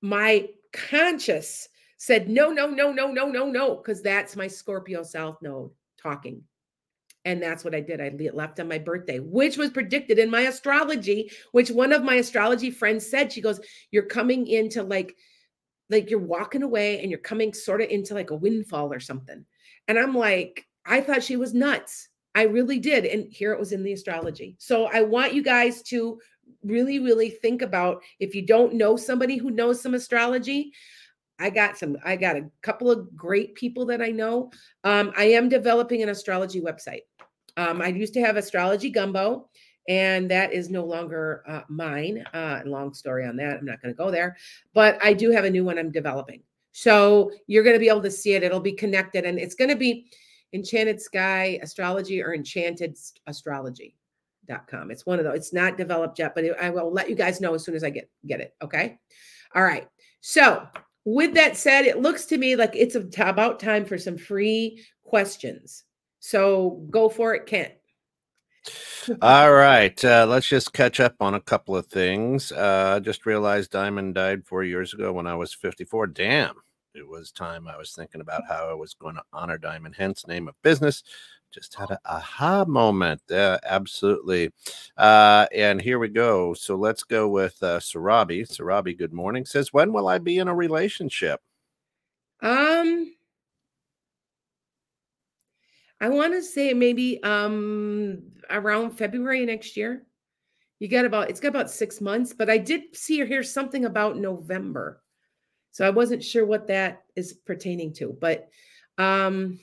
My 0.00 0.48
conscious 0.72 1.68
said, 1.98 2.28
No, 2.28 2.50
no, 2.50 2.68
no, 2.68 2.92
no, 2.92 3.12
no, 3.12 3.28
no, 3.28 3.50
no, 3.50 3.76
because 3.76 4.02
that's 4.02 4.36
my 4.36 4.46
Scorpio 4.46 5.02
South 5.02 5.40
node 5.42 5.70
talking. 6.02 6.42
And 7.26 7.42
that's 7.42 7.64
what 7.64 7.74
I 7.74 7.80
did. 7.80 8.00
I 8.00 8.10
left 8.32 8.60
on 8.60 8.68
my 8.68 8.78
birthday, 8.78 9.18
which 9.18 9.58
was 9.58 9.68
predicted 9.68 10.18
in 10.18 10.30
my 10.30 10.42
astrology, 10.42 11.30
which 11.52 11.70
one 11.70 11.92
of 11.92 12.02
my 12.02 12.14
astrology 12.14 12.70
friends 12.70 13.06
said, 13.06 13.30
She 13.30 13.42
goes, 13.42 13.60
You're 13.90 14.04
coming 14.04 14.46
into 14.46 14.82
like 14.82 15.14
like 15.90 16.10
you're 16.10 16.20
walking 16.20 16.62
away 16.62 17.00
and 17.00 17.10
you're 17.10 17.20
coming 17.20 17.52
sort 17.52 17.80
of 17.80 17.88
into 17.88 18.14
like 18.14 18.30
a 18.30 18.36
windfall 18.36 18.92
or 18.92 19.00
something. 19.00 19.44
And 19.88 19.98
I'm 19.98 20.14
like, 20.14 20.66
I 20.86 21.00
thought 21.00 21.22
she 21.22 21.36
was 21.36 21.52
nuts. 21.52 22.08
I 22.34 22.42
really 22.44 22.78
did. 22.78 23.04
And 23.04 23.30
here 23.30 23.52
it 23.52 23.58
was 23.58 23.72
in 23.72 23.82
the 23.82 23.92
astrology. 23.92 24.56
So 24.58 24.86
I 24.86 25.02
want 25.02 25.34
you 25.34 25.42
guys 25.42 25.82
to 25.84 26.20
really, 26.62 26.98
really 26.98 27.30
think 27.30 27.62
about 27.62 28.02
if 28.18 28.34
you 28.34 28.46
don't 28.46 28.74
know 28.74 28.96
somebody 28.96 29.36
who 29.36 29.50
knows 29.50 29.80
some 29.80 29.94
astrology. 29.94 30.72
I 31.38 31.50
got 31.50 31.76
some, 31.76 31.96
I 32.04 32.16
got 32.16 32.36
a 32.36 32.50
couple 32.62 32.90
of 32.90 33.16
great 33.16 33.54
people 33.54 33.86
that 33.86 34.02
I 34.02 34.10
know. 34.10 34.52
Um, 34.84 35.12
I 35.16 35.24
am 35.24 35.48
developing 35.48 36.02
an 36.02 36.10
astrology 36.10 36.60
website. 36.60 37.02
Um, 37.56 37.80
I 37.80 37.88
used 37.88 38.14
to 38.14 38.20
have 38.20 38.36
Astrology 38.36 38.90
Gumbo, 38.90 39.48
and 39.88 40.30
that 40.30 40.52
is 40.52 40.70
no 40.70 40.84
longer 40.84 41.42
uh, 41.48 41.62
mine. 41.68 42.24
Uh, 42.32 42.60
long 42.64 42.92
story 42.92 43.26
on 43.26 43.36
that. 43.36 43.58
I'm 43.58 43.64
not 43.64 43.80
going 43.82 43.94
to 43.94 43.98
go 43.98 44.10
there, 44.10 44.36
but 44.74 44.98
I 45.02 45.12
do 45.12 45.30
have 45.30 45.44
a 45.44 45.50
new 45.50 45.64
one 45.64 45.78
I'm 45.78 45.90
developing. 45.90 46.42
So 46.72 47.32
you're 47.46 47.64
going 47.64 47.74
to 47.74 47.80
be 47.80 47.88
able 47.88 48.02
to 48.02 48.10
see 48.10 48.34
it. 48.34 48.42
It'll 48.42 48.60
be 48.60 48.72
connected, 48.72 49.24
and 49.24 49.38
it's 49.38 49.54
going 49.54 49.70
to 49.70 49.76
be 49.76 50.06
Enchanted 50.52 51.00
Skye 51.00 51.58
Astrology 51.62 52.22
or 52.22 52.34
Enchanted 52.34 52.96
Astrology.com. 53.26 54.90
It's 54.90 55.06
one 55.06 55.18
of 55.18 55.24
those. 55.24 55.36
It's 55.36 55.52
not 55.52 55.76
developed 55.76 56.18
yet, 56.18 56.34
but 56.34 56.44
I 56.60 56.70
will 56.70 56.92
let 56.92 57.08
you 57.08 57.16
guys 57.16 57.40
know 57.40 57.54
as 57.54 57.64
soon 57.64 57.74
as 57.74 57.84
I 57.84 57.90
get 57.90 58.10
get 58.26 58.40
it. 58.40 58.54
Okay. 58.62 58.98
All 59.54 59.62
right. 59.62 59.88
So 60.20 60.66
with 61.04 61.34
that 61.34 61.56
said, 61.56 61.86
it 61.86 62.00
looks 62.00 62.26
to 62.26 62.38
me 62.38 62.56
like 62.56 62.74
it's 62.74 62.96
about 63.18 63.60
time 63.60 63.84
for 63.84 63.98
some 63.98 64.18
free 64.18 64.84
questions. 65.04 65.84
So 66.20 66.86
go 66.90 67.08
for 67.08 67.34
it, 67.34 67.46
Kent. 67.46 67.72
All 69.22 69.52
right, 69.52 70.04
uh, 70.04 70.26
let's 70.28 70.46
just 70.46 70.72
catch 70.72 71.00
up 71.00 71.16
on 71.20 71.34
a 71.34 71.40
couple 71.40 71.76
of 71.76 71.86
things. 71.86 72.52
Uh, 72.52 73.00
just 73.00 73.26
realized 73.26 73.70
Diamond 73.70 74.14
died 74.14 74.46
four 74.46 74.62
years 74.62 74.94
ago 74.94 75.12
when 75.12 75.26
I 75.26 75.34
was 75.34 75.54
54. 75.54 76.08
Damn, 76.08 76.56
it 76.94 77.06
was 77.06 77.32
time 77.32 77.66
I 77.66 77.76
was 77.76 77.92
thinking 77.92 78.20
about 78.20 78.42
how 78.48 78.68
I 78.68 78.74
was 78.74 78.94
going 78.94 79.14
to 79.16 79.22
honor 79.32 79.58
Diamond, 79.58 79.94
hence 79.96 80.26
name 80.26 80.48
of 80.48 80.54
business, 80.62 81.02
just 81.50 81.74
had 81.74 81.90
an 81.90 81.98
aha 82.04 82.64
moment. 82.66 83.22
Uh, 83.30 83.58
absolutely. 83.64 84.52
Uh, 84.96 85.46
and 85.54 85.80
here 85.80 85.98
we 85.98 86.08
go. 86.08 86.54
So 86.54 86.76
let's 86.76 87.02
go 87.02 87.28
with 87.28 87.62
uh, 87.62 87.78
Sarabi. 87.80 88.42
Sarabi, 88.42 88.96
good 88.96 89.12
morning. 89.12 89.44
Says, 89.44 89.72
when 89.72 89.92
will 89.92 90.08
I 90.08 90.18
be 90.18 90.38
in 90.38 90.48
a 90.48 90.54
relationship? 90.54 91.40
Um, 92.42 93.12
I 96.00 96.08
want 96.08 96.32
to 96.32 96.42
say 96.42 96.72
maybe 96.72 97.22
um 97.22 98.22
around 98.48 98.92
February 98.92 99.44
next 99.44 99.76
year. 99.76 100.04
You 100.78 100.88
got 100.88 101.04
about 101.04 101.30
it's 101.30 101.40
got 101.40 101.48
about 101.48 101.70
six 101.70 102.00
months, 102.00 102.32
but 102.32 102.48
I 102.48 102.58
did 102.58 102.96
see 102.96 103.20
or 103.20 103.26
hear 103.26 103.42
something 103.42 103.84
about 103.84 104.16
November. 104.16 105.02
So 105.72 105.86
I 105.86 105.90
wasn't 105.90 106.24
sure 106.24 106.46
what 106.46 106.68
that 106.68 107.02
is 107.16 107.32
pertaining 107.32 107.92
to, 107.94 108.16
but 108.18 108.48
um 108.98 109.60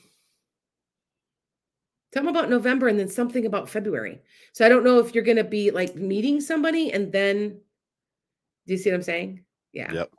Something 2.14 2.30
about 2.30 2.48
November 2.48 2.88
and 2.88 2.98
then 2.98 3.08
something 3.08 3.44
about 3.44 3.68
February. 3.68 4.22
So 4.54 4.64
I 4.64 4.70
don't 4.70 4.84
know 4.84 4.98
if 4.98 5.14
you're 5.14 5.24
going 5.24 5.36
to 5.36 5.44
be 5.44 5.70
like 5.70 5.94
meeting 5.94 6.40
somebody 6.40 6.90
and 6.90 7.12
then, 7.12 7.60
do 8.66 8.72
you 8.72 8.78
see 8.78 8.90
what 8.90 8.96
I'm 8.96 9.02
saying? 9.02 9.44
Yeah. 9.72 9.92
Yep. 9.92 10.10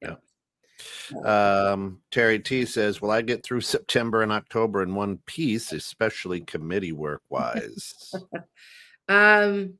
Yep. 0.00 0.22
Um, 1.24 2.00
Terry 2.10 2.38
T 2.38 2.64
says, 2.64 3.00
"Will 3.00 3.10
I 3.10 3.22
get 3.22 3.42
through 3.42 3.60
September 3.62 4.22
and 4.22 4.32
October 4.32 4.82
in 4.82 4.94
one 4.94 5.18
piece, 5.26 5.72
especially 5.72 6.40
committee 6.40 6.92
work 6.92 7.22
wise?" 7.28 8.14
um, 9.08 9.74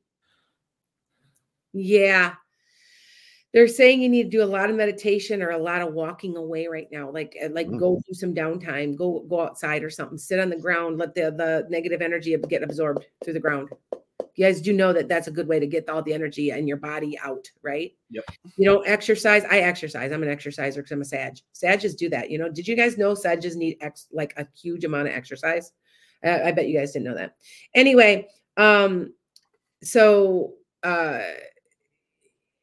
yeah, 1.73 2.35
they're 3.53 3.67
saying 3.67 4.01
you 4.01 4.09
need 4.09 4.23
to 4.23 4.29
do 4.29 4.43
a 4.43 4.45
lot 4.45 4.69
of 4.69 4.75
meditation 4.75 5.41
or 5.41 5.49
a 5.49 5.57
lot 5.57 5.81
of 5.81 5.93
walking 5.93 6.37
away 6.37 6.67
right 6.67 6.87
now 6.91 7.09
like 7.09 7.35
uh, 7.43 7.49
like 7.51 7.67
mm. 7.67 7.79
go 7.79 8.01
do 8.07 8.13
some 8.13 8.33
downtime 8.33 8.95
go 8.95 9.25
go 9.29 9.41
outside 9.41 9.83
or 9.83 9.89
something 9.89 10.17
sit 10.17 10.39
on 10.39 10.49
the 10.49 10.57
ground 10.57 10.97
let 10.97 11.15
the 11.15 11.31
the 11.31 11.65
negative 11.69 12.01
energy 12.01 12.35
get 12.47 12.63
absorbed 12.63 13.05
through 13.23 13.33
the 13.33 13.39
ground 13.39 13.69
you 14.39 14.45
guys 14.45 14.61
do 14.61 14.71
know 14.71 14.93
that 14.93 15.07
that's 15.07 15.27
a 15.27 15.31
good 15.31 15.47
way 15.47 15.59
to 15.59 15.67
get 15.67 15.89
all 15.89 16.01
the 16.01 16.13
energy 16.13 16.51
and 16.51 16.67
your 16.67 16.77
body 16.77 17.19
out 17.23 17.45
right 17.61 17.93
yep 18.09 18.23
you 18.57 18.65
don't 18.65 18.87
exercise 18.87 19.43
i 19.51 19.59
exercise 19.59 20.11
i'm 20.11 20.23
an 20.23 20.29
exerciser 20.29 20.81
because 20.81 20.91
i'm 20.91 21.01
a 21.01 21.05
sag 21.05 21.37
sages 21.51 21.95
do 21.95 22.09
that 22.09 22.29
you 22.31 22.37
know 22.37 22.49
did 22.49 22.67
you 22.67 22.75
guys 22.75 22.97
know 22.97 23.13
sages 23.13 23.55
need 23.55 23.77
ex 23.81 24.07
like 24.11 24.33
a 24.37 24.47
huge 24.59 24.85
amount 24.85 25.07
of 25.07 25.13
exercise 25.13 25.73
uh, 26.25 26.39
i 26.45 26.51
bet 26.51 26.67
you 26.67 26.77
guys 26.77 26.93
didn't 26.93 27.05
know 27.05 27.15
that 27.15 27.35
anyway 27.75 28.27
um 28.57 29.13
so 29.83 30.53
uh 30.83 31.21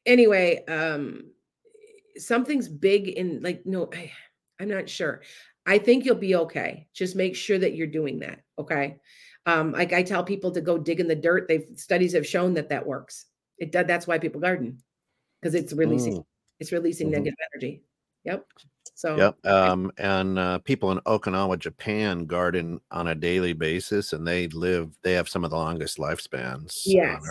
anyway, 0.07 0.65
um, 0.67 1.25
something's 2.17 2.69
big 2.69 3.09
in 3.09 3.43
like 3.43 3.67
no, 3.67 3.91
I, 3.93 4.11
I'm 4.61 4.69
not 4.69 4.89
sure. 4.89 5.23
I 5.67 5.79
think 5.79 6.05
you'll 6.05 6.15
be 6.15 6.37
okay. 6.37 6.87
Just 6.95 7.17
make 7.17 7.35
sure 7.35 7.59
that 7.59 7.75
you're 7.75 7.89
doing 7.89 8.21
that. 8.21 8.41
Okay. 8.59 8.97
Um, 9.47 9.73
like 9.73 9.93
I 9.93 10.03
tell 10.03 10.25
people 10.25 10.51
to 10.51 10.61
go 10.61 10.77
dig 10.77 11.01
in 11.01 11.09
the 11.09 11.15
dirt. 11.15 11.47
They've 11.49 11.67
studies 11.77 12.13
have 12.13 12.27
shown 12.27 12.55
that 12.55 12.69
that 12.69 12.85
works. 12.85 13.27
It 13.59 13.73
does. 13.73 13.87
That's 13.87 14.07
why 14.07 14.19
people 14.19 14.41
garden 14.41 14.79
because 15.41 15.55
it's 15.55 15.73
releasing. 15.73 16.19
Mm. 16.19 16.25
It's 16.59 16.73
releasing 16.73 17.09
mm-hmm. 17.09 17.19
negative 17.23 17.39
energy. 17.55 17.83
Yep. 18.25 18.47
So. 18.95 19.17
Yep. 19.17 19.47
Um, 19.47 19.93
and 19.99 20.39
uh, 20.39 20.59
people 20.59 20.91
in 20.91 20.99
Okinawa, 21.01 21.59
Japan, 21.59 22.27
garden 22.27 22.81
on 22.91 23.09
a 23.09 23.15
daily 23.15 23.53
basis, 23.53 24.13
and 24.13 24.27
they 24.27 24.49
live. 24.49 24.99
They 25.03 25.13
have 25.13 25.29
some 25.29 25.45
of 25.45 25.51
the 25.51 25.57
longest 25.57 25.99
lifespans. 25.99 26.83
Yes. 26.85 27.23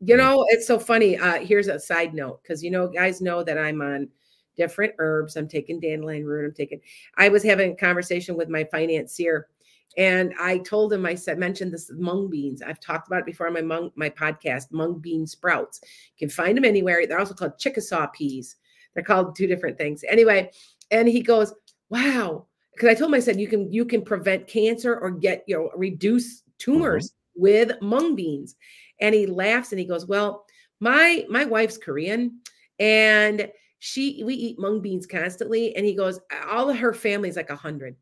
You 0.00 0.16
know, 0.16 0.44
it's 0.48 0.66
so 0.66 0.78
funny. 0.78 1.16
Uh, 1.16 1.38
here's 1.38 1.68
a 1.68 1.78
side 1.78 2.14
note 2.14 2.42
because 2.42 2.62
you 2.62 2.70
know, 2.70 2.88
guys 2.88 3.20
know 3.20 3.44
that 3.44 3.56
I'm 3.56 3.80
on 3.80 4.08
different 4.56 4.94
herbs. 4.98 5.36
I'm 5.36 5.48
taking 5.48 5.80
dandelion 5.80 6.24
root. 6.24 6.46
I'm 6.46 6.54
taking. 6.54 6.80
I 7.16 7.28
was 7.28 7.42
having 7.42 7.72
a 7.72 7.76
conversation 7.76 8.36
with 8.36 8.48
my 8.48 8.64
financier, 8.64 9.48
and 9.96 10.34
I 10.40 10.58
told 10.58 10.92
him 10.92 11.06
I 11.06 11.14
said 11.14 11.38
mentioned 11.38 11.72
this 11.72 11.90
mung 11.94 12.28
beans. 12.28 12.62
I've 12.62 12.80
talked 12.80 13.06
about 13.06 13.20
it 13.20 13.26
before 13.26 13.46
on 13.46 13.52
my 13.52 13.62
mung 13.62 13.90
my 13.94 14.10
podcast. 14.10 14.72
Mung 14.72 14.98
bean 14.98 15.26
sprouts. 15.26 15.80
You 16.16 16.26
can 16.26 16.34
find 16.34 16.56
them 16.56 16.64
anywhere. 16.64 17.06
They're 17.06 17.18
also 17.18 17.34
called 17.34 17.58
chickasaw 17.58 18.08
peas. 18.08 18.56
They're 18.94 19.04
called 19.04 19.36
two 19.36 19.46
different 19.46 19.78
things. 19.78 20.04
Anyway, 20.08 20.50
and 20.90 21.08
he 21.08 21.22
goes, 21.22 21.54
"Wow." 21.90 22.46
Because 22.72 22.88
I 22.88 22.94
told 22.94 23.10
him 23.10 23.14
I 23.14 23.20
said 23.20 23.38
you 23.38 23.46
can 23.46 23.72
you 23.72 23.84
can 23.84 24.02
prevent 24.02 24.48
cancer 24.48 24.98
or 24.98 25.10
get 25.10 25.44
you 25.46 25.56
know 25.56 25.70
reduce 25.76 26.42
tumors 26.58 27.10
mm-hmm. 27.10 27.42
with 27.42 27.80
mung 27.80 28.16
beans 28.16 28.56
and 29.00 29.14
he 29.14 29.26
laughs 29.26 29.72
and 29.72 29.78
he 29.78 29.84
goes, 29.84 30.06
"Well, 30.06 30.44
my 30.80 31.24
my 31.28 31.44
wife's 31.44 31.78
Korean 31.78 32.40
and 32.78 33.50
she 33.78 34.22
we 34.24 34.34
eat 34.34 34.58
mung 34.58 34.80
beans 34.80 35.06
constantly." 35.06 35.74
And 35.76 35.86
he 35.86 35.94
goes, 35.94 36.18
"All 36.48 36.70
of 36.70 36.76
her 36.78 36.92
family's 36.92 37.36
like 37.36 37.50
a 37.50 37.56
hundred. 37.56 37.96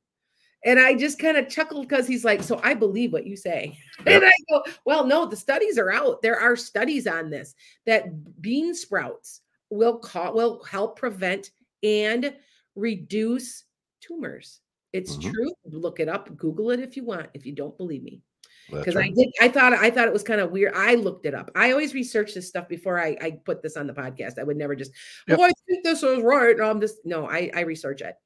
And 0.64 0.78
I 0.78 0.94
just 0.94 1.18
kind 1.18 1.36
of 1.36 1.48
chuckled 1.48 1.88
because 1.88 2.06
he's 2.06 2.24
like, 2.24 2.42
So 2.42 2.60
I 2.62 2.74
believe 2.74 3.12
what 3.12 3.26
you 3.26 3.36
say. 3.36 3.78
Yep. 4.04 4.22
And 4.22 4.24
I 4.24 4.32
go, 4.50 4.64
Well, 4.84 5.06
no, 5.06 5.26
the 5.26 5.36
studies 5.36 5.78
are 5.78 5.92
out. 5.92 6.22
There 6.22 6.38
are 6.38 6.56
studies 6.56 7.06
on 7.06 7.30
this 7.30 7.54
that 7.86 8.40
bean 8.40 8.74
sprouts 8.74 9.42
will 9.70 9.98
call, 9.98 10.34
will 10.34 10.64
help 10.64 10.98
prevent 10.98 11.50
and 11.82 12.34
reduce 12.74 13.64
tumors. 14.00 14.60
It's 14.92 15.16
mm-hmm. 15.16 15.30
true. 15.30 15.52
Look 15.66 16.00
it 16.00 16.08
up, 16.08 16.36
Google 16.36 16.70
it 16.70 16.80
if 16.80 16.96
you 16.96 17.04
want, 17.04 17.28
if 17.34 17.46
you 17.46 17.54
don't 17.54 17.76
believe 17.76 18.02
me 18.02 18.22
because 18.70 18.94
right. 18.94 19.10
I 19.10 19.14
did. 19.14 19.32
I 19.40 19.48
thought 19.48 19.72
I 19.72 19.90
thought 19.90 20.06
it 20.06 20.12
was 20.12 20.22
kind 20.22 20.40
of 20.40 20.50
weird. 20.50 20.72
I 20.74 20.94
looked 20.94 21.26
it 21.26 21.34
up. 21.34 21.50
I 21.54 21.72
always 21.72 21.94
research 21.94 22.34
this 22.34 22.48
stuff 22.48 22.68
before 22.68 23.00
I, 23.00 23.16
I 23.20 23.30
put 23.44 23.62
this 23.62 23.76
on 23.76 23.86
the 23.86 23.92
podcast. 23.92 24.38
I 24.38 24.44
would 24.44 24.56
never 24.56 24.74
just, 24.74 24.92
yep. 25.26 25.38
oh, 25.38 25.44
I 25.44 25.52
think 25.68 25.84
this 25.84 26.02
was 26.02 26.22
right. 26.22 26.56
No, 26.56 26.70
I'm 26.70 26.80
just 26.80 26.98
no. 27.04 27.28
I 27.28 27.50
I 27.54 27.60
research 27.60 28.00
it, 28.00 28.16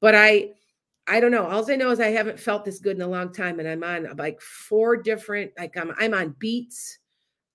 but 0.00 0.14
I 0.14 0.50
I 1.06 1.20
don't 1.20 1.30
know. 1.30 1.46
All 1.46 1.70
I 1.70 1.76
know 1.76 1.90
is 1.90 2.00
I 2.00 2.08
haven't 2.08 2.40
felt 2.40 2.64
this 2.64 2.78
good 2.78 2.96
in 2.96 3.02
a 3.02 3.06
long 3.06 3.32
time, 3.32 3.60
and 3.60 3.68
I'm 3.68 3.84
on 3.84 4.16
like 4.16 4.40
four 4.40 4.96
different. 4.96 5.52
Like 5.58 5.76
I'm 5.76 5.92
I'm 5.98 6.14
on 6.14 6.34
beets. 6.38 6.98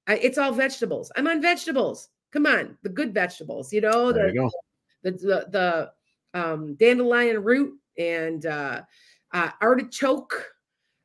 I, 0.07 0.17
it's 0.17 0.37
all 0.37 0.51
vegetables. 0.51 1.11
I'm 1.15 1.27
on 1.27 1.41
vegetables. 1.41 2.09
Come 2.31 2.45
on, 2.45 2.77
the 2.83 2.89
good 2.89 3.13
vegetables. 3.13 3.73
You 3.73 3.81
know 3.81 4.11
the, 4.11 4.31
you 4.33 4.49
the, 5.03 5.11
the 5.11 5.47
the 6.33 6.39
um, 6.39 6.75
dandelion 6.75 7.43
root 7.43 7.73
and 7.97 8.45
uh, 8.45 8.81
uh, 9.33 9.49
artichoke 9.61 10.45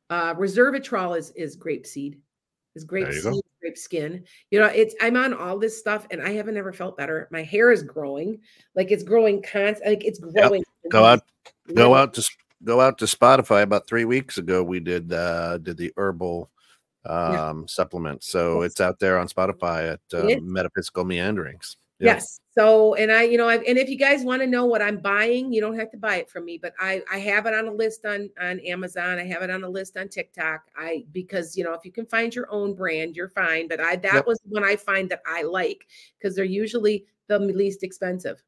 uh, 0.09 0.35
resveratrol 0.35 1.17
is 1.17 1.31
is 1.31 1.55
grape 1.55 1.85
seed, 1.85 2.19
is 2.75 2.83
grape 2.83 3.11
seed, 3.11 3.41
grape 3.59 3.77
skin. 3.77 4.23
You 4.51 4.59
know, 4.59 4.67
it's 4.67 4.93
I'm 5.01 5.17
on 5.17 5.33
all 5.33 5.57
this 5.57 5.79
stuff 5.79 6.05
and 6.11 6.21
I 6.21 6.33
haven't 6.33 6.57
ever 6.57 6.73
felt 6.73 6.97
better. 6.97 7.27
My 7.31 7.41
hair 7.41 7.71
is 7.71 7.81
growing, 7.81 8.39
like 8.75 8.91
it's 8.91 9.03
growing 9.03 9.41
constant, 9.41 9.89
like 9.89 10.05
it's 10.05 10.19
growing. 10.19 10.59
Yep. 10.59 10.74
Go 10.89 11.03
out, 11.03 11.23
go 11.73 11.95
out 11.95 12.13
to 12.13 12.29
go 12.63 12.81
out 12.81 12.97
to 12.99 13.05
Spotify. 13.05 13.63
About 13.63 13.87
three 13.87 14.05
weeks 14.05 14.37
ago, 14.37 14.63
we 14.63 14.79
did 14.79 15.11
uh 15.11 15.57
did 15.57 15.77
the 15.77 15.91
herbal 15.97 16.49
um 17.05 17.33
yeah. 17.33 17.63
supplement. 17.67 18.23
So 18.23 18.61
yes. 18.61 18.71
it's 18.71 18.81
out 18.81 18.99
there 18.99 19.19
on 19.19 19.27
Spotify 19.27 19.93
at 19.93 20.01
uh, 20.13 20.39
Metaphysical 20.41 21.05
Meanderings. 21.05 21.77
Yep. 21.99 22.15
Yes. 22.15 22.39
So, 22.57 22.93
and 22.95 23.09
I, 23.09 23.23
you 23.23 23.37
know, 23.37 23.47
I've, 23.47 23.63
and 23.63 23.77
if 23.77 23.87
you 23.87 23.97
guys 23.97 24.23
want 24.23 24.41
to 24.41 24.47
know 24.47 24.65
what 24.65 24.81
I'm 24.81 24.97
buying, 24.97 25.53
you 25.53 25.61
don't 25.61 25.79
have 25.79 25.91
to 25.91 25.97
buy 25.97 26.17
it 26.17 26.29
from 26.29 26.43
me, 26.43 26.57
but 26.57 26.73
I, 26.77 27.01
I 27.09 27.19
have 27.19 27.45
it 27.45 27.53
on 27.53 27.67
a 27.67 27.71
list 27.71 28.05
on, 28.05 28.29
on 28.37 28.59
Amazon. 28.61 29.17
I 29.17 29.23
have 29.23 29.43
it 29.43 29.49
on 29.49 29.63
a 29.63 29.69
list 29.69 29.95
on 29.95 30.09
TikTok. 30.09 30.63
I, 30.75 31.05
because, 31.13 31.55
you 31.55 31.63
know, 31.63 31.73
if 31.73 31.85
you 31.85 31.93
can 31.93 32.05
find 32.05 32.35
your 32.35 32.51
own 32.51 32.73
brand, 32.73 33.15
you're 33.15 33.29
fine. 33.29 33.69
But 33.69 33.79
I, 33.79 33.95
that 33.95 34.13
yep. 34.13 34.27
was 34.27 34.41
when 34.43 34.65
I 34.65 34.75
find 34.75 35.09
that 35.09 35.21
I 35.25 35.43
like, 35.43 35.87
because 36.17 36.35
they're 36.35 36.43
usually 36.43 37.05
the 37.27 37.39
least 37.39 37.81
expensive. 37.81 38.43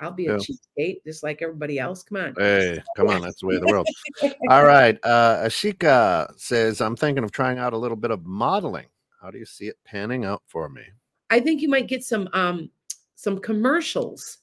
I'll 0.00 0.12
be 0.12 0.26
a 0.26 0.32
yeah. 0.32 0.38
cheapskate 0.38 1.04
just 1.04 1.22
like 1.22 1.42
everybody 1.42 1.78
else. 1.78 2.02
Come 2.02 2.18
on. 2.18 2.34
Hey, 2.36 2.80
come 2.96 3.08
on. 3.08 3.20
That's 3.20 3.40
the 3.40 3.46
way 3.46 3.56
of 3.56 3.62
the 3.62 3.66
world. 3.66 3.88
All 4.48 4.64
right. 4.64 4.98
Uh, 5.02 5.44
Ashika 5.44 6.38
says, 6.38 6.80
I'm 6.80 6.96
thinking 6.96 7.24
of 7.24 7.32
trying 7.32 7.58
out 7.58 7.72
a 7.72 7.78
little 7.78 7.96
bit 7.96 8.10
of 8.10 8.24
modeling. 8.24 8.86
How 9.20 9.30
do 9.30 9.38
you 9.38 9.44
see 9.44 9.66
it 9.66 9.76
panning 9.84 10.24
out 10.24 10.42
for 10.46 10.68
me? 10.68 10.82
I 11.30 11.40
think 11.40 11.60
you 11.60 11.68
might 11.68 11.88
get 11.88 12.04
some 12.04 12.28
um 12.32 12.70
some 13.16 13.38
commercials. 13.40 14.38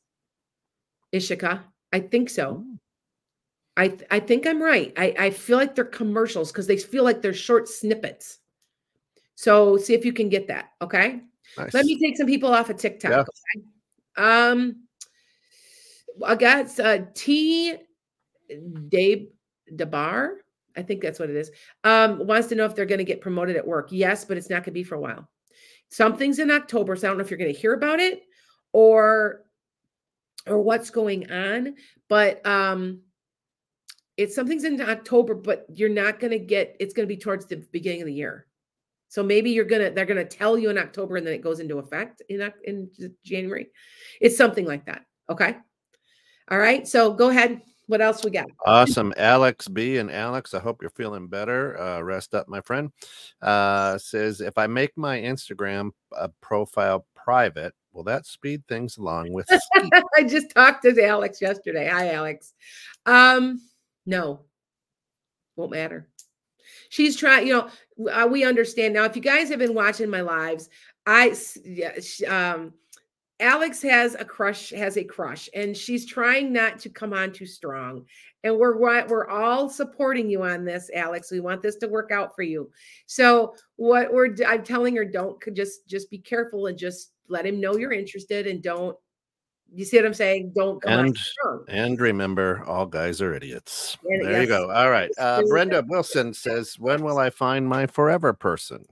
Ishika, 1.14 1.62
I 1.94 2.00
think 2.02 2.30
so. 2.30 2.64
Oh. 2.66 2.80
I 3.78 3.88
th- 3.90 4.08
I 4.12 4.20
think 4.20 4.46
I'm 4.46 4.62
right. 4.62 4.94
I, 4.98 5.16
I 5.18 5.30
feel 5.30 5.58
like 5.58 5.76
they're 5.76 5.86
commercials 5.86 6.52
because 6.52 6.68
they 6.68 6.78
feel 6.78 7.04
like 7.04 7.22
they're 7.22 7.34
short 7.34 7.68
snippets. 7.68 8.40
So 9.36 9.78
see 9.78 9.94
if 9.94 10.06
you 10.06 10.14
can 10.14 10.30
get 10.30 10.48
that. 10.48 10.72
Okay. 10.82 11.22
Nice. 11.58 11.74
Let 11.74 11.86
me 11.86 12.00
take 12.00 12.18
some 12.18 12.28
people 12.28 12.54
off 12.54 12.70
of 12.70 12.78
TikTok. 12.78 13.12
Yeah. 13.12 13.22
Okay? 13.22 13.66
Um, 14.18 14.85
I 16.24 16.36
got 16.36 16.80
uh, 16.80 17.00
T. 17.14 17.76
Dave 18.90 19.28
Debar. 19.76 20.38
I 20.78 20.82
think 20.82 21.02
that's 21.02 21.20
what 21.20 21.30
it 21.30 21.36
is. 21.36 21.52
Um, 21.84 22.28
wants 22.28 22.48
to 22.50 22.56
know 22.56 22.66
if 22.66 22.76
they're 22.76 22.86
going 22.86 23.00
to 23.00 23.06
get 23.06 23.22
promoted 23.22 23.56
at 23.56 23.66
work. 23.66 23.88
Yes, 23.92 24.26
but 24.26 24.38
it's 24.38 24.50
not 24.50 24.58
going 24.58 24.66
to 24.66 24.72
be 24.72 24.84
for 24.84 24.96
a 24.96 25.00
while. 25.00 25.28
Something's 25.90 26.40
in 26.40 26.52
October, 26.52 26.96
so 26.96 27.08
I 27.08 27.10
don't 27.10 27.18
know 27.18 27.24
if 27.24 27.32
you're 27.32 27.38
going 27.38 27.54
to 27.54 27.60
hear 27.60 27.74
about 27.74 28.00
it 28.00 28.24
or 28.76 29.46
or 30.48 30.60
what's 30.60 30.90
going 30.90 31.32
on 31.32 31.76
but 32.10 32.46
um 32.46 33.00
it's 34.18 34.36
something's 34.36 34.66
in 34.66 34.82
october 34.82 35.34
but 35.34 35.66
you're 35.74 35.88
not 35.88 36.20
going 36.20 36.32
to 36.32 36.40
get 36.40 36.76
it's 36.80 36.94
going 36.94 37.08
to 37.08 37.14
be 37.14 37.20
towards 37.20 37.46
the 37.46 37.58
beginning 37.72 38.02
of 38.02 38.08
the 38.08 38.14
year 38.14 38.46
so 39.08 39.24
maybe 39.24 39.50
you're 39.52 39.64
gonna 39.64 39.90
they're 39.92 40.06
gonna 40.06 40.26
tell 40.26 40.58
you 40.58 40.70
in 40.70 40.78
october 40.78 41.16
and 41.16 41.26
then 41.26 41.34
it 41.34 41.42
goes 41.42 41.62
into 41.62 41.78
effect 41.80 42.22
in 42.28 42.52
in 42.66 42.90
january 43.24 43.68
it's 44.20 44.38
something 44.38 44.66
like 44.66 44.86
that 44.86 45.06
okay 45.30 45.56
all 46.50 46.58
right 46.58 46.88
so 46.88 47.14
go 47.14 47.30
ahead 47.30 47.62
What 47.88 48.02
else 48.02 48.24
we 48.24 48.32
got? 48.32 48.48
Awesome. 48.66 49.14
Alex 49.16 49.68
B 49.68 49.98
and 49.98 50.12
Alex, 50.12 50.54
I 50.54 50.60
hope 50.60 50.82
you're 50.82 50.90
feeling 50.90 51.28
better. 51.28 51.80
Uh, 51.80 52.02
rest 52.02 52.34
up, 52.34 52.48
my 52.48 52.62
friend. 52.62 52.92
Uh, 53.42 53.98
says, 53.98 54.42
if 54.42 54.58
I 54.58 54.66
make 54.66 54.98
my 54.98 55.20
Instagram 55.20 55.92
uh, 56.16 56.30
profile 56.42 57.06
private, 57.16 57.74
will 57.94 58.04
that 58.04 58.26
speed 58.26 58.64
things 58.68 58.98
along 58.98 59.32
with 59.32 59.48
I 60.18 60.24
just 60.24 60.50
talked 60.50 60.84
to 60.84 61.06
Alex 61.06 61.42
yesterday. 61.42 61.88
Hi, 61.88 62.14
Alex. 62.14 62.54
Um, 63.06 63.62
no, 64.06 64.42
won't 65.56 65.72
matter. 65.72 66.10
She's 66.90 67.16
trying, 67.16 67.46
you 67.46 67.54
know, 67.54 68.12
uh, 68.12 68.28
we 68.28 68.46
understand 68.46 68.96
now. 68.96 69.04
If 69.04 69.16
you 69.16 69.22
guys 69.22 69.50
have 69.50 69.60
been 69.60 69.76
watching 69.76 70.10
my 70.10 70.22
lives, 70.22 70.70
I, 71.06 71.36
um, 72.28 72.74
Alex 73.40 73.82
has 73.82 74.16
a 74.16 74.24
crush, 74.24 74.70
has 74.70 74.98
a 74.98 75.04
crush, 75.04 75.50
and 75.54 75.76
she's 75.76 76.06
trying 76.06 76.54
not 76.54 76.80
to 76.80 76.90
come 76.90 77.14
on 77.14 77.34
too 77.34 77.46
strong. 77.46 78.06
And 78.44 78.58
we're 78.58 78.78
we're 78.78 79.28
all 79.28 79.70
supporting 79.70 80.30
you 80.30 80.44
on 80.44 80.64
this, 80.64 80.90
Alex. 80.94 81.32
We 81.32 81.42
want 81.42 81.62
this 81.62 81.76
to 81.78 81.88
work 81.88 82.12
out 82.12 82.36
for 82.36 82.44
you. 82.44 82.70
So 83.08 83.56
what 83.76 84.14
we're 84.14 84.36
I'm 84.48 84.64
telling 84.64 84.96
her, 84.96 85.04
don't 85.04 85.38
just 85.54 85.88
just 85.88 86.10
be 86.10 86.20
careful 86.20 86.68
and 86.68 86.78
just 86.78 87.12
let 87.28 87.46
him 87.46 87.60
know 87.60 87.76
you're 87.76 87.92
interested 87.92 88.48
and 88.48 88.62
don't. 88.62 88.96
You 89.74 89.84
see 89.84 89.98
what 89.98 90.06
I'm 90.06 90.14
saying? 90.14 90.54
Don't 90.56 90.82
come 90.82 91.00
and, 91.00 91.18
and 91.68 92.00
remember, 92.00 92.64
all 92.66 92.86
guys 92.86 93.20
are 93.20 93.34
idiots. 93.34 93.98
And, 94.06 94.24
there 94.24 94.32
yes. 94.34 94.42
you 94.44 94.48
go. 94.48 94.72
All 94.72 94.92
right. 94.92 95.10
Uh, 95.18 95.42
Brenda 95.50 95.84
Wilson 95.88 96.34
says, 96.34 96.80
"When 96.80 97.04
will 97.04 97.18
I 97.18 97.32
find 97.32 97.68
my 97.68 97.88
forever 97.88 98.32
person?" 98.32 98.86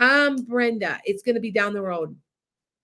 Um, 0.00 0.36
Brenda, 0.48 1.00
it's 1.04 1.22
going 1.22 1.36
to 1.36 1.40
be 1.40 1.52
down 1.52 1.72
the 1.72 1.82
road. 1.82 2.16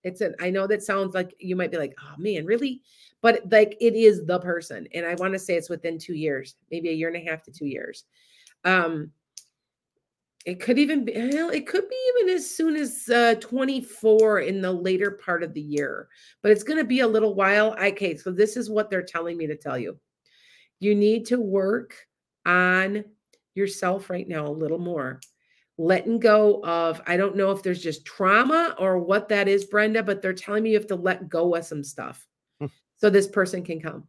It's 0.02 0.20
an, 0.20 0.34
I 0.40 0.50
know 0.50 0.66
that 0.66 0.82
sounds 0.82 1.14
like 1.14 1.34
you 1.38 1.56
might 1.56 1.70
be 1.70 1.78
like, 1.78 1.94
oh 2.02 2.14
man, 2.18 2.46
really? 2.46 2.80
But 3.20 3.42
like 3.50 3.76
it 3.80 3.94
is 3.94 4.24
the 4.24 4.38
person. 4.38 4.88
And 4.94 5.04
I 5.04 5.14
want 5.14 5.34
to 5.34 5.38
say 5.38 5.56
it's 5.56 5.68
within 5.68 5.98
two 5.98 6.14
years, 6.14 6.56
maybe 6.70 6.88
a 6.88 6.94
year 6.94 7.08
and 7.08 7.16
a 7.16 7.30
half 7.30 7.42
to 7.44 7.50
two 7.50 7.66
years. 7.66 8.04
Um, 8.64 9.10
it 10.46 10.58
could 10.58 10.78
even 10.78 11.04
be, 11.04 11.12
well, 11.14 11.50
it 11.50 11.66
could 11.66 11.86
be 11.88 12.10
even 12.14 12.34
as 12.34 12.50
soon 12.50 12.74
as 12.74 13.08
uh, 13.10 13.34
24 13.40 14.40
in 14.40 14.62
the 14.62 14.72
later 14.72 15.10
part 15.10 15.42
of 15.42 15.52
the 15.52 15.60
year, 15.60 16.08
but 16.42 16.50
it's 16.50 16.62
going 16.62 16.78
to 16.78 16.84
be 16.84 17.00
a 17.00 17.06
little 17.06 17.34
while. 17.34 17.76
Okay, 17.78 18.16
so 18.16 18.30
this 18.30 18.56
is 18.56 18.70
what 18.70 18.88
they're 18.88 19.02
telling 19.02 19.36
me 19.36 19.46
to 19.46 19.56
tell 19.56 19.78
you. 19.78 19.98
You 20.78 20.94
need 20.94 21.26
to 21.26 21.38
work 21.38 21.94
on 22.46 23.04
yourself 23.54 24.08
right 24.08 24.26
now 24.26 24.46
a 24.46 24.48
little 24.48 24.78
more 24.78 25.20
letting 25.80 26.18
go 26.18 26.62
of 26.62 27.00
i 27.06 27.16
don't 27.16 27.36
know 27.36 27.50
if 27.50 27.62
there's 27.62 27.82
just 27.82 28.04
trauma 28.04 28.76
or 28.78 28.98
what 28.98 29.30
that 29.30 29.48
is 29.48 29.64
brenda 29.64 30.02
but 30.02 30.20
they're 30.20 30.34
telling 30.34 30.62
me 30.62 30.70
you 30.70 30.76
have 30.76 30.86
to 30.86 30.94
let 30.94 31.26
go 31.26 31.54
of 31.54 31.64
some 31.64 31.82
stuff 31.82 32.28
hmm. 32.60 32.66
so 32.98 33.08
this 33.08 33.26
person 33.26 33.64
can 33.64 33.80
come. 33.80 34.04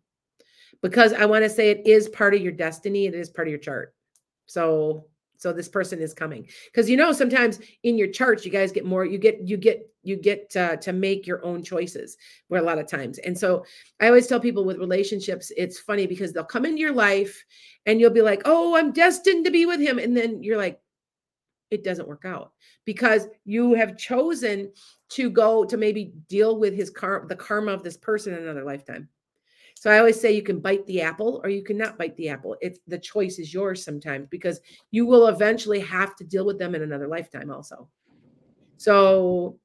Because 0.82 1.13
i 1.13 1.26
want 1.26 1.45
to 1.45 1.49
say 1.49 1.69
it 1.69 1.88
is 1.88 2.09
part 2.09 2.34
of 2.34 2.41
your 2.41 2.51
destiny 2.51 3.05
it 3.05 3.15
is 3.15 3.30
part 3.30 3.47
of 3.47 3.51
your 3.51 3.59
chart. 3.59 3.95
So 4.47 5.05
so 5.38 5.53
this 5.53 5.69
person 5.69 6.01
is 6.01 6.13
coming. 6.13 6.45
Because 6.65 6.89
you 6.89 6.97
know 6.97 7.13
sometimes 7.13 7.59
in 7.84 7.97
your 7.97 8.09
charts 8.09 8.45
you 8.45 8.51
guys 8.51 8.74
get 8.74 8.84
more 8.84 9.05
you 9.05 9.17
get 9.17 9.39
you 9.47 9.55
get 9.55 9.89
you 10.03 10.17
get 10.17 10.49
to, 10.49 10.76
to 10.78 10.91
make 10.91 11.26
your 11.26 11.45
own 11.45 11.63
choices 11.63 12.17
where 12.49 12.59
a 12.59 12.65
lot 12.65 12.80
of 12.80 12.88
times. 12.88 13.17
And 13.19 13.38
so 13.38 13.63
i 14.01 14.07
always 14.07 14.28
tell 14.28 14.41
people 14.41 14.65
with 14.65 14.78
relationships 14.78 15.53
it's 15.55 15.80
funny 15.80 16.05
because 16.05 16.34
they'll 16.34 16.43
come 16.43 16.65
into 16.65 16.82
your 16.82 16.93
life 16.93 17.45
and 17.86 18.01
you'll 18.01 18.09
be 18.09 18.22
like 18.22 18.41
oh 18.43 18.76
i'm 18.76 18.91
destined 18.91 19.45
to 19.45 19.51
be 19.51 19.65
with 19.65 19.80
him. 19.80 19.99
And 19.99 20.17
then 20.17 20.43
you're 20.43 20.57
like 20.57 20.80
it 21.72 21.84
doesn't 21.84 22.07
work 22.07 22.26
out 22.26 22.51
because 22.86 23.28
you 23.45 23.74
have 23.74 23.97
chosen 23.97 24.72
to 25.09 25.30
go 25.30 25.63
to 25.63 25.78
maybe 25.78 26.13
deal 26.28 26.59
with 26.59 26.76
his 26.76 26.89
car 26.89 27.26
the 27.28 27.36
karma 27.36 27.72
of 27.72 27.82
this 27.82 27.97
person 27.97 28.34
in 28.34 28.43
another 28.43 28.63
lifetime 28.63 29.07
so 29.76 29.89
i 29.89 29.97
always 29.97 30.19
say 30.19 30.32
you 30.32 30.43
can 30.43 30.59
bite 30.59 30.86
the 30.86 31.01
apple 31.01 31.41
or 31.43 31.49
you 31.49 31.63
cannot 31.63 31.97
bite 31.97 32.15
the 32.17 32.30
apple 32.30 32.55
it's 32.61 32.80
the 32.88 32.99
choice 32.99 33.39
is 33.39 33.53
yours 33.53 33.84
sometimes 33.84 34.28
because 34.30 34.59
you 34.91 35.05
will 35.05 35.28
eventually 35.28 35.80
have 35.80 36.15
to 36.15 36.26
deal 36.26 36.45
with 36.45 36.59
them 36.59 36.76
in 36.76 36.84
another 36.84 37.07
lifetime 37.07 37.49
also 37.49 37.89
so 38.78 39.57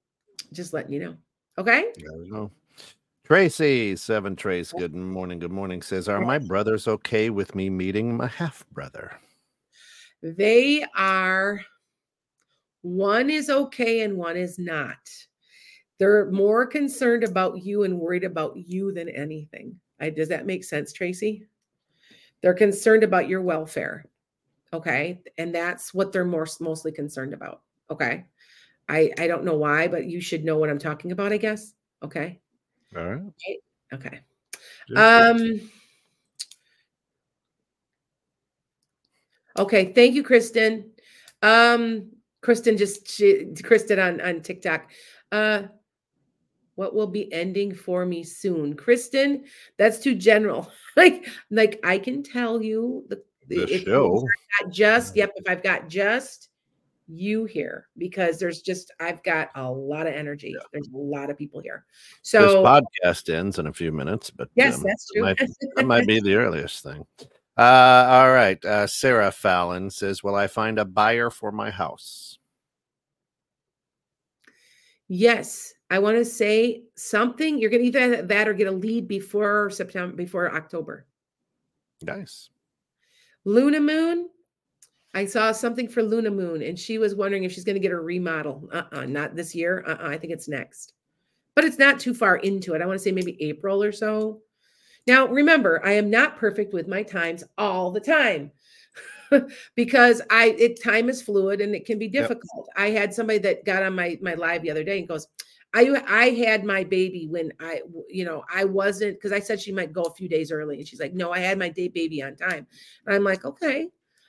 just 0.53 0.73
letting 0.73 0.93
you 0.93 1.01
know 1.01 1.17
okay 1.59 1.93
there 1.97 2.19
we 2.19 2.31
go 2.31 2.51
Tracy, 3.25 3.97
seven 3.97 4.37
Trace, 4.37 4.71
good 4.71 4.95
morning. 4.95 5.41
Good 5.41 5.51
morning. 5.51 5.83
Says, 5.83 6.09
Are 6.09 6.21
my 6.21 6.39
brothers 6.39 6.87
okay 6.87 7.29
with 7.29 7.57
me 7.57 7.69
meeting 7.69 8.17
my 8.17 8.29
half 8.29 8.65
brother? 8.71 9.19
They 10.23 10.85
are 10.95 11.61
one 12.87 13.31
is 13.31 13.51
okay 13.51 14.03
and 14.03 14.17
one 14.17 14.37
is 14.37 14.59
not. 14.59 15.11
They're 15.99 16.31
more 16.31 16.67
concerned 16.67 17.25
about 17.25 17.65
you 17.65 17.83
and 17.83 17.99
worried 17.99 18.25
about 18.25 18.57
you 18.57 18.93
than 18.93 19.09
anything. 19.09 19.81
I, 19.99 20.11
does 20.11 20.29
that 20.29 20.47
make 20.47 20.63
sense, 20.63 20.93
Tracy? 20.93 21.47
They're 22.43 22.55
concerned 22.55 23.03
about 23.03 23.29
your 23.29 23.43
welfare. 23.43 24.05
Okay. 24.73 25.21
And 25.39 25.55
that's 25.55 25.93
what 25.95 26.13
they're 26.13 26.25
more, 26.25 26.47
mostly 26.61 26.93
concerned 26.93 27.35
about. 27.35 27.63
Okay. 27.91 28.25
I, 28.89 29.11
I 29.19 29.27
don't 29.27 29.45
know 29.45 29.57
why, 29.57 29.89
but 29.89 30.05
you 30.05 30.21
should 30.21 30.45
know 30.45 30.59
what 30.59 30.71
I'm 30.71 30.79
talking 30.79 31.13
about, 31.13 31.33
I 31.33 31.39
guess. 31.39 31.73
Okay. 32.05 32.39
All 32.97 33.05
right. 33.05 33.23
Okay. 33.93 34.21
Um, 34.95 35.61
okay. 39.59 39.93
Thank 39.93 40.15
you, 40.15 40.23
Kristen. 40.23 40.93
Um, 41.43 42.11
Kristen 42.47 42.77
just 42.77 43.09
she, 43.09 43.45
Kristen 43.65 43.99
on 43.99 44.21
on 44.21 44.41
TikTok. 44.41 44.93
Uh, 45.33 45.65
what 46.77 46.95
will 46.95 47.09
be 47.09 47.33
ending 47.33 47.75
for 47.75 48.07
me 48.07 48.23
soon, 48.23 48.77
Kristen? 48.77 49.47
That's 49.79 49.99
too 49.99 50.15
general. 50.15 50.71
like 50.97 51.27
like 51.51 51.81
I 51.83 51.99
can 51.99 52.23
tell 52.23 52.63
you 52.63 53.05
the, 53.09 53.25
the 53.49 53.83
show. 53.85 54.25
just 54.71 55.17
yep. 55.17 55.33
If 55.35 55.49
I've 55.49 55.65
got 55.65 55.89
just 55.89 56.51
you 57.09 57.47
here 57.47 57.89
because 57.99 58.39
there's 58.39 58.63
just 58.63 58.93
I've 59.01 59.25
got 59.25 59.51
a 59.57 59.69
lot 59.69 60.07
of 60.07 60.15
energy. 60.15 60.55
Yeah. 60.57 60.63
There's 60.73 60.89
a 60.95 60.97
lot 60.97 61.31
of 61.31 61.37
people 61.37 61.61
here. 61.61 61.85
So 62.23 62.43
this 62.43 62.55
podcast 62.55 63.35
ends 63.35 63.59
in 63.59 63.67
a 63.67 63.73
few 63.73 63.91
minutes, 63.91 64.31
but 64.31 64.51
yes, 64.55 64.77
um, 64.77 64.85
that's 64.87 65.11
true. 65.13 65.25
That 65.25 65.41
might, 65.41 65.51
that 65.75 65.87
might 65.87 66.07
be 66.15 66.21
the 66.21 66.37
earliest 66.37 66.85
thing. 66.85 67.05
Uh, 67.57 68.07
all 68.09 68.33
right. 68.33 68.63
Uh, 68.65 68.87
Sarah 68.87 69.33
Fallon 69.33 69.91
says, 69.91 70.23
Will 70.23 70.35
I 70.35 70.47
find 70.47 70.79
a 70.79 70.85
buyer 70.85 71.31
for 71.31 71.51
my 71.51 71.71
house? 71.71 72.36
Yes. 75.09 75.75
I 75.91 75.99
want 75.99 76.17
to 76.17 76.25
say 76.25 76.83
something. 76.97 77.59
You're 77.59 77.71
going 77.71 77.83
to 77.83 77.89
either 77.89 78.23
that 78.23 78.49
or 78.49 78.55
get 78.55 78.67
a 78.67 78.73
lead 78.73 79.07
before 79.07 79.71
September, 79.71 80.17
before 80.17 80.53
October. 80.55 81.07
Nice. 82.03 82.51
Luna 83.45 83.81
Moon. 83.81 84.29
I 85.15 85.25
saw 85.25 85.53
something 85.53 85.89
for 85.89 86.03
Luna 86.03 86.31
Moon, 86.31 86.63
and 86.63 86.79
she 86.79 86.99
was 86.99 87.15
wondering 87.15 87.45
if 87.45 87.53
she's 87.53 87.65
going 87.65 87.77
to 87.77 87.81
get 87.81 87.93
a 87.93 88.01
remodel. 88.01 88.69
Uh 88.73 88.83
uh-uh, 88.93 89.01
uh 89.01 89.07
not 89.07 89.35
this 89.35 89.55
year. 89.55 89.83
Uh 89.87 89.93
uh 89.93 90.09
I 90.09 90.19
think 90.19 90.33
it's 90.33 90.49
next. 90.49 90.93
But 91.55 91.65
it's 91.65 91.79
not 91.79 91.99
too 91.99 92.13
far 92.13 92.37
into 92.37 92.75
it. 92.75 92.83
I 92.83 92.87
want 92.87 92.99
to 92.99 93.03
say 93.03 93.13
maybe 93.13 93.41
April 93.41 93.83
or 93.83 93.93
so. 93.93 94.43
Now, 95.07 95.27
remember, 95.27 95.81
I 95.87 95.93
am 95.93 96.11
not 96.11 96.37
perfect 96.37 96.75
with 96.75 96.89
my 96.89 97.03
times 97.03 97.45
all 97.57 97.93
the 97.93 98.01
time 98.01 98.51
because 99.75 100.23
I 100.31 100.57
it 100.59 100.83
time 100.83 101.09
is 101.09 101.23
fluid 101.23 101.61
and 101.61 101.75
it 101.75 101.87
can 101.87 101.99
be 101.99 102.09
difficult. 102.09 102.69
Yep. 102.77 102.87
I 102.87 102.91
had 102.91 103.15
somebody 103.15 103.39
that 103.41 103.65
got 103.65 103.83
on 103.83 103.95
my 103.95 104.19
my 104.21 104.35
live 104.35 104.63
the 104.63 104.71
other 104.71 104.85
day 104.85 104.99
and 104.99 105.09
goes, 105.09 105.29
I 105.75 106.03
I 106.07 106.31
had 106.31 106.65
my 106.65 106.85
baby 106.85 107.27
when 107.29 107.53
I 107.61 107.83
you 108.09 108.25
know 108.25 108.45
I 108.53 108.65
wasn't 108.65 109.15
because 109.15 109.33
I 109.33 109.41
said 109.41 109.61
she 109.61 109.73
might 109.73 109.93
go 109.93 110.03
a 110.03 110.15
few 110.15 110.29
days 110.29 110.51
early 110.51 110.79
and 110.79 110.87
she's 110.89 111.01
like 111.01 111.15
no 111.15 111.33
I 111.33 111.39
had 111.39 111.59
my 111.59 111.69
day 111.69 111.89
baby 111.89 112.23
on 112.23 112.37
time 112.37 112.67
and 113.07 113.15
I'm 113.15 113.25
like 113.25 113.45
okay 113.45 113.89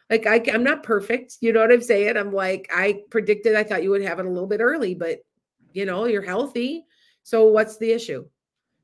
like 0.09 0.25
I, 0.25 0.41
I'm 0.53 0.63
not 0.63 0.83
perfect 0.83 1.37
you 1.41 1.53
know 1.53 1.61
what 1.61 1.71
I'm 1.71 1.81
saying 1.81 2.17
I'm 2.17 2.33
like 2.33 2.69
I 2.73 3.01
predicted 3.09 3.55
I 3.55 3.63
thought 3.63 3.83
you 3.83 3.91
would 3.91 4.01
have 4.01 4.19
it 4.19 4.25
a 4.25 4.29
little 4.29 4.47
bit 4.47 4.61
early 4.61 4.95
but 4.95 5.19
you 5.73 5.85
know 5.85 6.05
you're 6.05 6.21
healthy 6.21 6.85
so 7.23 7.45
what's 7.45 7.77
the 7.77 7.91
issue 7.91 8.25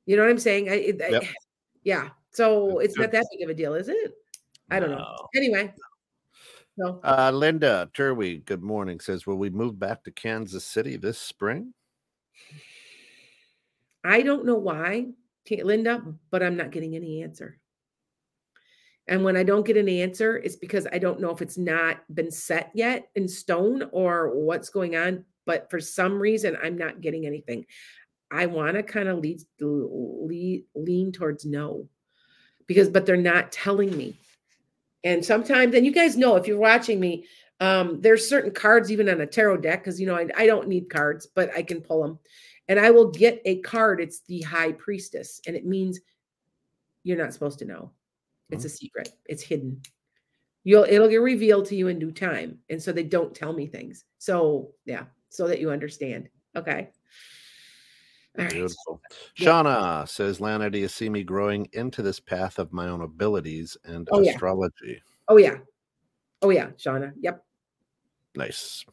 you 0.05 0.15
know 0.15 0.23
what 0.23 0.31
I'm 0.31 0.39
saying 0.39 0.69
I, 0.69 0.93
yep. 0.99 1.23
I 1.23 1.33
yeah. 1.83 2.09
So 2.31 2.79
it's 2.79 2.97
not 2.97 3.11
that 3.11 3.25
big 3.31 3.43
of 3.43 3.49
a 3.49 3.53
deal, 3.53 3.75
is 3.75 3.89
it? 3.89 4.13
I 4.71 4.79
don't 4.79 4.91
no. 4.91 4.97
know. 4.97 5.27
Anyway. 5.35 5.73
No. 6.75 6.99
Uh, 7.03 7.31
Linda 7.33 7.89
Turwey, 7.93 8.43
good 8.45 8.63
morning, 8.63 8.99
says, 8.99 9.27
Will 9.27 9.37
we 9.37 9.49
move 9.49 9.77
back 9.77 10.03
to 10.03 10.11
Kansas 10.11 10.63
City 10.63 10.97
this 10.97 11.19
spring? 11.19 11.73
I 14.03 14.21
don't 14.21 14.45
know 14.45 14.55
why, 14.55 15.07
Linda, 15.49 16.03
but 16.31 16.41
I'm 16.41 16.57
not 16.57 16.71
getting 16.71 16.95
any 16.95 17.21
answer. 17.21 17.59
And 19.07 19.23
when 19.23 19.37
I 19.37 19.43
don't 19.43 19.65
get 19.65 19.77
an 19.77 19.89
answer, 19.89 20.37
it's 20.37 20.55
because 20.55 20.87
I 20.91 20.97
don't 20.97 21.19
know 21.19 21.29
if 21.29 21.41
it's 21.41 21.57
not 21.57 22.03
been 22.13 22.31
set 22.31 22.71
yet 22.73 23.09
in 23.15 23.27
stone 23.27 23.83
or 23.91 24.33
what's 24.33 24.69
going 24.69 24.95
on. 24.95 25.25
But 25.45 25.69
for 25.69 25.79
some 25.79 26.17
reason, 26.19 26.57
I'm 26.63 26.77
not 26.77 27.01
getting 27.01 27.25
anything. 27.25 27.65
I 28.31 28.45
want 28.45 28.75
to 28.75 28.83
kind 28.83 29.09
of 29.09 29.19
lead, 29.19 29.41
lead 29.59 30.65
lean 30.73 31.11
towards 31.11 31.45
no 31.45 31.87
because 32.65 32.89
but 32.89 33.05
they're 33.05 33.17
not 33.17 33.51
telling 33.51 33.95
me. 33.95 34.15
And 35.03 35.23
sometimes, 35.23 35.75
and 35.75 35.85
you 35.85 35.91
guys 35.91 36.17
know 36.17 36.35
if 36.35 36.47
you're 36.47 36.57
watching 36.57 36.99
me, 36.99 37.25
um, 37.59 38.01
there's 38.01 38.27
certain 38.27 38.51
cards 38.51 38.91
even 38.91 39.09
on 39.09 39.21
a 39.21 39.27
tarot 39.27 39.57
deck 39.57 39.83
because 39.83 39.99
you 39.99 40.07
know 40.07 40.15
I, 40.15 40.27
I 40.35 40.45
don't 40.45 40.67
need 40.67 40.89
cards, 40.89 41.27
but 41.27 41.49
I 41.55 41.61
can 41.63 41.81
pull 41.81 42.01
them. 42.01 42.19
And 42.67 42.79
I 42.79 42.91
will 42.91 43.11
get 43.11 43.41
a 43.45 43.59
card. 43.59 43.99
It's 43.99 44.21
the 44.27 44.41
High 44.41 44.71
Priestess, 44.71 45.41
and 45.47 45.55
it 45.55 45.65
means 45.65 45.99
you're 47.03 47.17
not 47.17 47.33
supposed 47.33 47.59
to 47.59 47.65
know. 47.65 47.91
It's 48.49 48.65
a 48.65 48.69
secret. 48.69 49.09
It's 49.25 49.41
hidden. 49.41 49.81
You'll 50.63 50.85
it'll 50.85 51.09
get 51.09 51.21
revealed 51.21 51.65
to 51.67 51.75
you 51.75 51.87
in 51.87 51.99
due 51.99 52.11
time. 52.11 52.59
And 52.69 52.81
so 52.81 52.91
they 52.91 53.03
don't 53.03 53.35
tell 53.35 53.51
me 53.51 53.67
things. 53.67 54.05
So 54.19 54.71
yeah, 54.85 55.05
so 55.29 55.47
that 55.47 55.59
you 55.59 55.71
understand. 55.71 56.29
Okay. 56.55 56.89
All 58.37 58.45
right. 58.45 58.53
Beautiful. 58.53 59.01
Yeah. 59.37 59.47
Shauna 59.47 60.09
says, 60.09 60.41
Lana, 60.41 60.69
do 60.69 60.79
you 60.79 60.87
see 60.87 61.09
me 61.09 61.23
growing 61.23 61.69
into 61.73 62.01
this 62.01 62.19
path 62.19 62.57
of 62.57 62.73
my 62.73 62.87
own 62.87 63.01
abilities 63.01 63.77
and 63.83 64.07
oh, 64.11 64.21
astrology? 64.21 64.73
Yeah. 64.85 64.95
Oh 65.27 65.37
yeah. 65.37 65.57
Oh 66.41 66.49
yeah, 66.49 66.67
Shauna. 66.71 67.13
Yep. 67.19 67.43
Nice. 68.35 68.85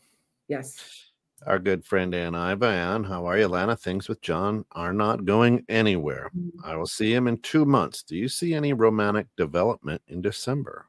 Yes. 0.49 1.11
Our 1.47 1.59
good 1.59 1.87
friend 1.87 2.15
Ann 2.15 2.35
Ivan. 2.35 3.03
How 3.03 3.25
are 3.25 3.39
you, 3.39 3.49
Lana? 3.49 3.75
Things 3.75 4.09
with 4.09 4.21
John 4.21 4.67
are 4.73 4.93
not 4.93 5.25
going 5.25 5.65
anywhere. 5.71 6.31
Mm-hmm. 6.37 6.71
I 6.71 6.77
will 6.77 6.87
see 6.87 7.15
him 7.15 7.27
in 7.27 7.39
two 7.39 7.65
months. 7.65 8.03
Do 8.03 8.17
you 8.17 8.29
see 8.29 8.53
any 8.53 8.75
romantic 8.75 9.27
development 9.39 10.03
in 10.07 10.21
December? 10.21 10.87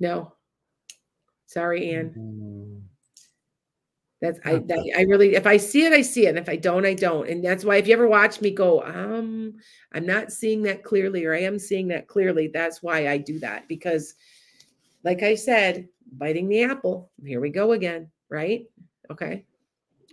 No. 0.00 0.32
Sorry, 1.46 1.94
Anne. 1.94 2.10
Mm-hmm. 2.18 2.78
That's 4.22 4.38
I 4.44 4.58
that, 4.58 4.94
I 4.96 5.02
really 5.02 5.34
if 5.34 5.48
I 5.48 5.56
see 5.56 5.84
it, 5.84 5.92
I 5.92 6.00
see 6.00 6.26
it. 6.26 6.30
And 6.30 6.38
if 6.38 6.48
I 6.48 6.54
don't, 6.54 6.86
I 6.86 6.94
don't. 6.94 7.28
And 7.28 7.44
that's 7.44 7.64
why 7.64 7.76
if 7.76 7.88
you 7.88 7.92
ever 7.92 8.06
watch 8.06 8.40
me 8.40 8.52
go, 8.52 8.80
um, 8.84 9.54
I'm 9.92 10.06
not 10.06 10.30
seeing 10.30 10.62
that 10.62 10.84
clearly, 10.84 11.24
or 11.24 11.34
I 11.34 11.40
am 11.40 11.58
seeing 11.58 11.88
that 11.88 12.06
clearly, 12.06 12.46
that's 12.46 12.84
why 12.84 13.08
I 13.08 13.18
do 13.18 13.40
that. 13.40 13.66
Because 13.66 14.14
like 15.02 15.24
I 15.24 15.34
said, 15.34 15.88
biting 16.12 16.48
the 16.48 16.62
apple. 16.62 17.10
Here 17.24 17.40
we 17.40 17.50
go 17.50 17.72
again, 17.72 18.12
right? 18.30 18.64
Okay. 19.10 19.44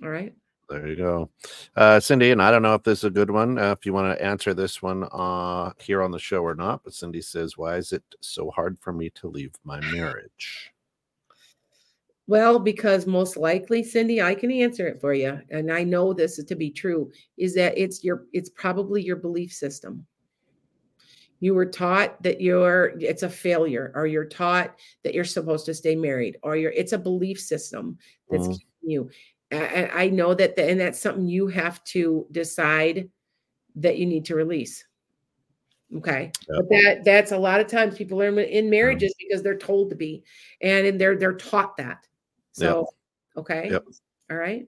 All 0.02 0.10
right. 0.10 0.34
There 0.72 0.88
you 0.88 0.96
go. 0.96 1.30
Uh, 1.76 2.00
Cindy, 2.00 2.32
and 2.32 2.42
I 2.42 2.50
don't 2.50 2.64
know 2.64 2.74
if 2.74 2.84
this 2.84 3.00
is 3.00 3.04
a 3.06 3.10
good 3.12 3.30
one, 3.30 3.60
uh, 3.60 3.76
if 3.78 3.86
you 3.86 3.94
want 3.94 4.18
to 4.18 4.26
answer 4.26 4.56
this 4.56 4.82
one 4.82 5.08
uh, 5.12 5.72
here 5.80 6.02
on 6.02 6.10
the 6.10 6.20
show 6.20 6.42
or 6.42 6.56
not, 6.56 6.84
but 6.84 6.94
Cindy 6.94 7.22
says, 7.22 7.60
Why 7.60 7.78
is 7.78 7.92
it 7.92 8.04
so 8.22 8.50
hard 8.50 8.78
for 8.80 8.92
me 8.92 9.12
to 9.12 9.28
leave 9.28 9.54
my 9.64 9.80
marriage? 9.92 10.72
Well, 12.30 12.60
because 12.60 13.08
most 13.08 13.38
likely, 13.38 13.82
Cindy, 13.82 14.22
I 14.22 14.36
can 14.36 14.52
answer 14.52 14.88
it 14.88 15.02
for 15.02 15.16
you. 15.16 15.42
And 15.50 15.74
I 15.74 15.84
know 15.84 16.14
this 16.14 16.38
is 16.38 16.46
to 16.46 16.56
be 16.56 16.70
true, 16.70 17.12
is 17.40 17.56
that 17.56 17.76
it's 17.76 18.04
your 18.04 18.26
it's 18.34 18.52
probably 18.52 19.02
your 19.02 19.16
belief 19.16 19.52
system 19.52 20.06
you 21.40 21.56
were 21.56 21.66
taught 21.66 22.22
that 22.22 22.42
you're 22.42 22.94
it's 23.00 23.24
a 23.24 23.30
failure 23.30 23.92
or 23.96 24.06
you're 24.06 24.26
taught 24.26 24.76
that 25.04 25.14
you're 25.14 25.24
supposed 25.24 25.66
to 25.66 25.74
stay 25.74 25.96
married 25.96 26.38
or 26.44 26.56
you're 26.56 26.72
it's 26.72 26.94
a 26.94 26.98
belief 26.98 27.40
system 27.40 27.98
that's 28.30 28.48
mm. 28.48 28.60
you 28.82 29.10
and 29.52 29.90
i 29.94 30.10
know 30.10 30.34
that 30.34 30.56
the, 30.56 30.70
and 30.70 30.80
that's 30.80 31.00
something 31.00 31.28
you 31.28 31.48
have 31.48 31.84
to 31.84 32.28
decide 32.32 33.10
that 33.76 33.98
you 33.98 34.06
need 34.06 34.26
to 34.26 34.36
release 34.36 34.86
okay 35.96 36.32
yep. 36.50 36.58
but 36.58 36.70
that 36.70 37.02
that's 37.06 37.32
a 37.32 37.38
lot 37.38 37.62
of 37.62 37.68
times 37.68 37.98
people 37.98 38.22
are 38.22 38.28
in 38.40 38.66
mm. 38.66 38.70
marriages 38.70 39.14
because 39.18 39.42
they're 39.42 39.58
told 39.58 39.90
to 39.90 39.96
be 39.96 40.24
and 40.62 41.00
they're 41.00 41.16
they're 41.16 41.38
taught 41.38 41.78
that 41.78 42.06
so 42.52 42.80
yep. 43.36 43.46
okay 43.46 43.70
yep. 43.72 43.86
all 44.32 44.38
right 44.38 44.68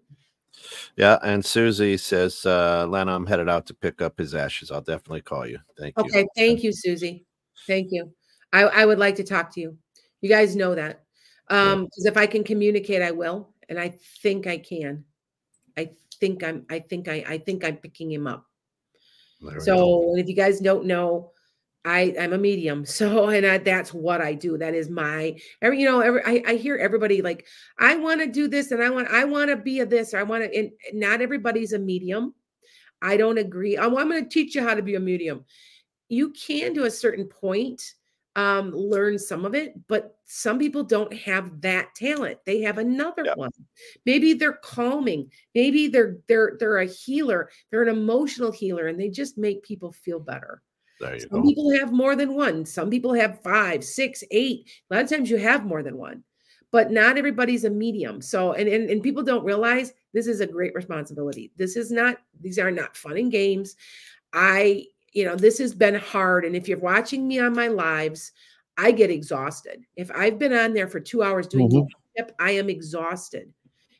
yeah, 0.95 1.17
and 1.23 1.43
Susie 1.43 1.97
says, 1.97 2.45
uh, 2.45 2.86
Lana, 2.88 3.15
I'm 3.15 3.25
headed 3.25 3.49
out 3.49 3.65
to 3.67 3.73
pick 3.73 4.01
up 4.01 4.17
his 4.17 4.36
ashes. 4.36 4.71
I'll 4.71 4.82
definitely 4.82 5.21
call 5.21 5.47
you. 5.47 5.59
Thank 5.77 5.95
you. 5.97 6.03
Okay, 6.03 6.27
thank 6.36 6.63
you, 6.63 6.73
Susie. 6.73 7.25
Thank 7.67 7.91
you. 7.91 8.11
I, 8.53 8.63
I 8.63 8.86
would 8.86 8.99
like 8.99 9.15
to 9.15 9.23
talk 9.23 9.53
to 9.53 9.61
you. 9.61 9.77
You 10.21 10.29
guys 10.29 10.55
know 10.55 10.75
that. 10.75 11.03
Um, 11.49 11.86
because 11.86 12.05
if 12.05 12.17
I 12.17 12.27
can 12.27 12.43
communicate, 12.43 13.01
I 13.01 13.11
will. 13.11 13.53
And 13.69 13.79
I 13.79 13.95
think 14.21 14.47
I 14.47 14.57
can. 14.57 15.05
I 15.77 15.91
think 16.19 16.43
I'm 16.43 16.65
I 16.69 16.79
think 16.79 17.07
I 17.07 17.23
I 17.27 17.38
think 17.38 17.63
I'm 17.63 17.77
picking 17.77 18.11
him 18.11 18.27
up. 18.27 18.45
So 19.59 20.15
if 20.17 20.27
you 20.27 20.36
guys 20.36 20.59
don't 20.59 20.86
know, 20.86 21.32
I 21.86 22.13
I'm 22.19 22.34
a 22.34 22.38
medium. 22.38 22.86
So 22.91 23.29
and 23.29 23.45
I, 23.45 23.57
that's 23.57 23.93
what 23.93 24.21
I 24.21 24.34
do. 24.34 24.57
That 24.57 24.75
is 24.75 24.89
my 24.89 25.38
every 25.61 25.79
you 25.79 25.86
know 25.86 26.01
every 26.01 26.21
I, 26.25 26.43
I 26.47 26.55
hear 26.55 26.77
everybody 26.77 27.21
like 27.21 27.47
I 27.79 27.95
want 27.95 28.21
to 28.21 28.27
do 28.27 28.47
this 28.47 28.71
and 28.71 28.84
I 28.84 28.89
want 28.89 29.07
I 29.09 29.25
want 29.25 29.49
to 29.49 29.55
be 29.55 29.79
a 29.79 29.86
this 29.86 30.13
or 30.13 30.19
I 30.19 30.23
want 30.23 30.43
to 30.43 30.57
and 30.57 30.71
not 30.93 31.21
everybody's 31.21 31.73
a 31.73 31.79
medium. 31.79 32.34
I 33.01 33.17
don't 33.17 33.39
agree. 33.39 33.77
I'm, 33.77 33.97
I'm 33.97 34.09
going 34.09 34.23
to 34.23 34.29
teach 34.29 34.53
you 34.53 34.61
how 34.61 34.75
to 34.75 34.84
be 34.84 34.95
a 34.95 34.99
medium. 34.99 35.45
You 36.07 36.32
can 36.32 36.75
to 36.75 36.84
a 36.84 36.91
certain 36.91 37.25
point 37.25 37.82
um 38.38 38.71
learn 38.71 39.19
some 39.19 39.43
of 39.43 39.53
it 39.53 39.73
but 39.89 40.15
some 40.25 40.57
people 40.57 40.84
don't 40.84 41.13
have 41.13 41.59
that 41.59 41.93
talent 41.95 42.38
they 42.45 42.61
have 42.61 42.77
another 42.77 43.25
one 43.36 43.51
maybe 44.05 44.34
they're 44.34 44.53
calming 44.63 45.29
maybe 45.53 45.89
they're 45.89 46.17
they're 46.29 46.55
they're 46.57 46.77
a 46.77 46.86
healer 46.86 47.49
they're 47.69 47.82
an 47.82 47.89
emotional 47.89 48.49
healer 48.49 48.88
and 48.88 48.97
they 48.97 49.09
just 49.09 49.38
make 49.38 49.61
people 49.63 49.91
feel 49.91 50.17
better 50.17 50.61
some 51.01 51.41
go. 51.41 51.43
people 51.43 51.71
have 51.71 51.91
more 51.91 52.15
than 52.15 52.35
one. 52.35 52.65
Some 52.65 52.89
people 52.89 53.13
have 53.13 53.41
five, 53.41 53.83
six, 53.83 54.23
eight. 54.31 54.69
A 54.89 54.95
lot 54.95 55.03
of 55.03 55.09
times 55.09 55.29
you 55.29 55.37
have 55.37 55.65
more 55.65 55.83
than 55.83 55.97
one, 55.97 56.23
but 56.71 56.91
not 56.91 57.17
everybody's 57.17 57.65
a 57.65 57.69
medium. 57.69 58.21
So, 58.21 58.53
and, 58.53 58.67
and, 58.67 58.89
and 58.89 59.03
people 59.03 59.23
don't 59.23 59.45
realize 59.45 59.93
this 60.13 60.27
is 60.27 60.41
a 60.41 60.47
great 60.47 60.73
responsibility. 60.75 61.51
This 61.57 61.75
is 61.75 61.91
not, 61.91 62.17
these 62.39 62.59
are 62.59 62.71
not 62.71 62.97
fun 62.97 63.17
and 63.17 63.31
games. 63.31 63.75
I, 64.33 64.85
you 65.13 65.25
know, 65.25 65.35
this 65.35 65.57
has 65.57 65.73
been 65.73 65.95
hard. 65.95 66.45
And 66.45 66.55
if 66.55 66.67
you're 66.67 66.79
watching 66.79 67.27
me 67.27 67.39
on 67.39 67.53
my 67.53 67.67
lives, 67.67 68.31
I 68.77 68.91
get 68.91 69.09
exhausted. 69.09 69.83
If 69.95 70.09
I've 70.11 70.39
been 70.39 70.53
on 70.53 70.73
there 70.73 70.87
for 70.87 70.99
two 70.99 71.23
hours 71.23 71.47
doing 71.47 71.69
mm-hmm. 71.69 72.23
I 72.39 72.51
am 72.51 72.69
exhausted. 72.69 73.51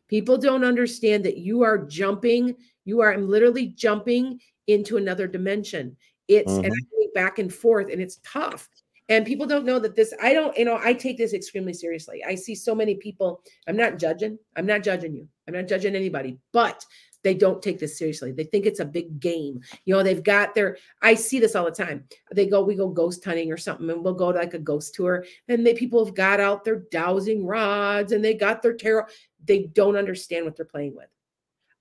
People 0.08 0.38
don't 0.38 0.66
understand 0.66 1.24
that 1.26 1.38
you 1.38 1.62
are 1.64 1.86
jumping, 1.86 2.56
you 2.84 3.00
are 3.02 3.14
I'm 3.14 3.30
literally 3.30 3.68
jumping 3.68 4.40
into 4.68 4.98
another 4.98 5.28
dimension. 5.28 5.96
It's 6.28 6.52
mm-hmm. 6.52 6.66
and 6.66 6.74
I'm 6.74 6.90
going 6.92 7.12
back 7.14 7.40
and 7.40 7.54
forth, 7.54 7.92
and 7.92 8.02
it's 8.02 8.20
tough. 8.24 8.70
And 9.10 9.26
people 9.26 9.46
don't 9.46 9.66
know 9.66 9.78
that 9.80 9.94
this, 9.94 10.14
I 10.22 10.32
don't, 10.32 10.58
you 10.58 10.64
know, 10.64 10.80
I 10.82 10.94
take 10.94 11.18
this 11.18 11.34
extremely 11.34 11.74
seriously. 11.74 12.24
I 12.24 12.34
see 12.34 12.56
so 12.56 12.74
many 12.74 12.96
people, 12.96 13.44
I'm 13.68 13.76
not 13.76 13.98
judging, 13.98 14.40
I'm 14.56 14.66
not 14.66 14.84
judging 14.84 15.14
you, 15.14 15.28
I'm 15.48 15.54
not 15.54 15.68
judging 15.68 15.98
anybody, 15.98 16.38
but 16.54 16.86
they 17.24 17.34
don't 17.34 17.62
take 17.62 17.78
this 17.78 17.98
seriously. 17.98 18.32
They 18.32 18.46
think 18.46 18.66
it's 18.66 18.80
a 18.80 18.86
big 18.86 19.20
game. 19.20 19.60
You 19.86 19.94
know, 19.94 20.04
they've 20.04 20.24
got 20.24 20.56
their, 20.56 20.78
I 21.02 21.16
see 21.16 21.40
this 21.40 21.56
all 21.56 21.66
the 21.66 21.72
time. 21.72 22.06
They 22.34 22.48
go, 22.48 22.64
we 22.64 22.76
go 22.76 22.88
ghost 22.88 23.24
hunting 23.24 23.52
or 23.52 23.58
something, 23.58 23.90
and 23.90 24.04
we'll 24.04 24.14
go 24.14 24.32
to 24.32 24.40
like 24.40 24.54
a 24.54 24.60
ghost 24.60 24.96
tour. 24.96 25.26
And 25.48 25.66
they 25.66 25.74
people 25.74 26.04
have 26.04 26.16
got 26.16 26.40
out 26.40 26.64
their 26.64 26.84
dowsing 26.92 27.46
rods 27.46 28.12
and 28.12 28.24
they 28.24 28.34
got 28.34 28.62
their 28.62 28.74
tarot. 28.74 29.06
They 29.44 29.64
don't 29.74 29.98
understand 29.98 30.46
what 30.46 30.56
they're 30.56 30.66
playing 30.66 30.96
with. 30.96 31.10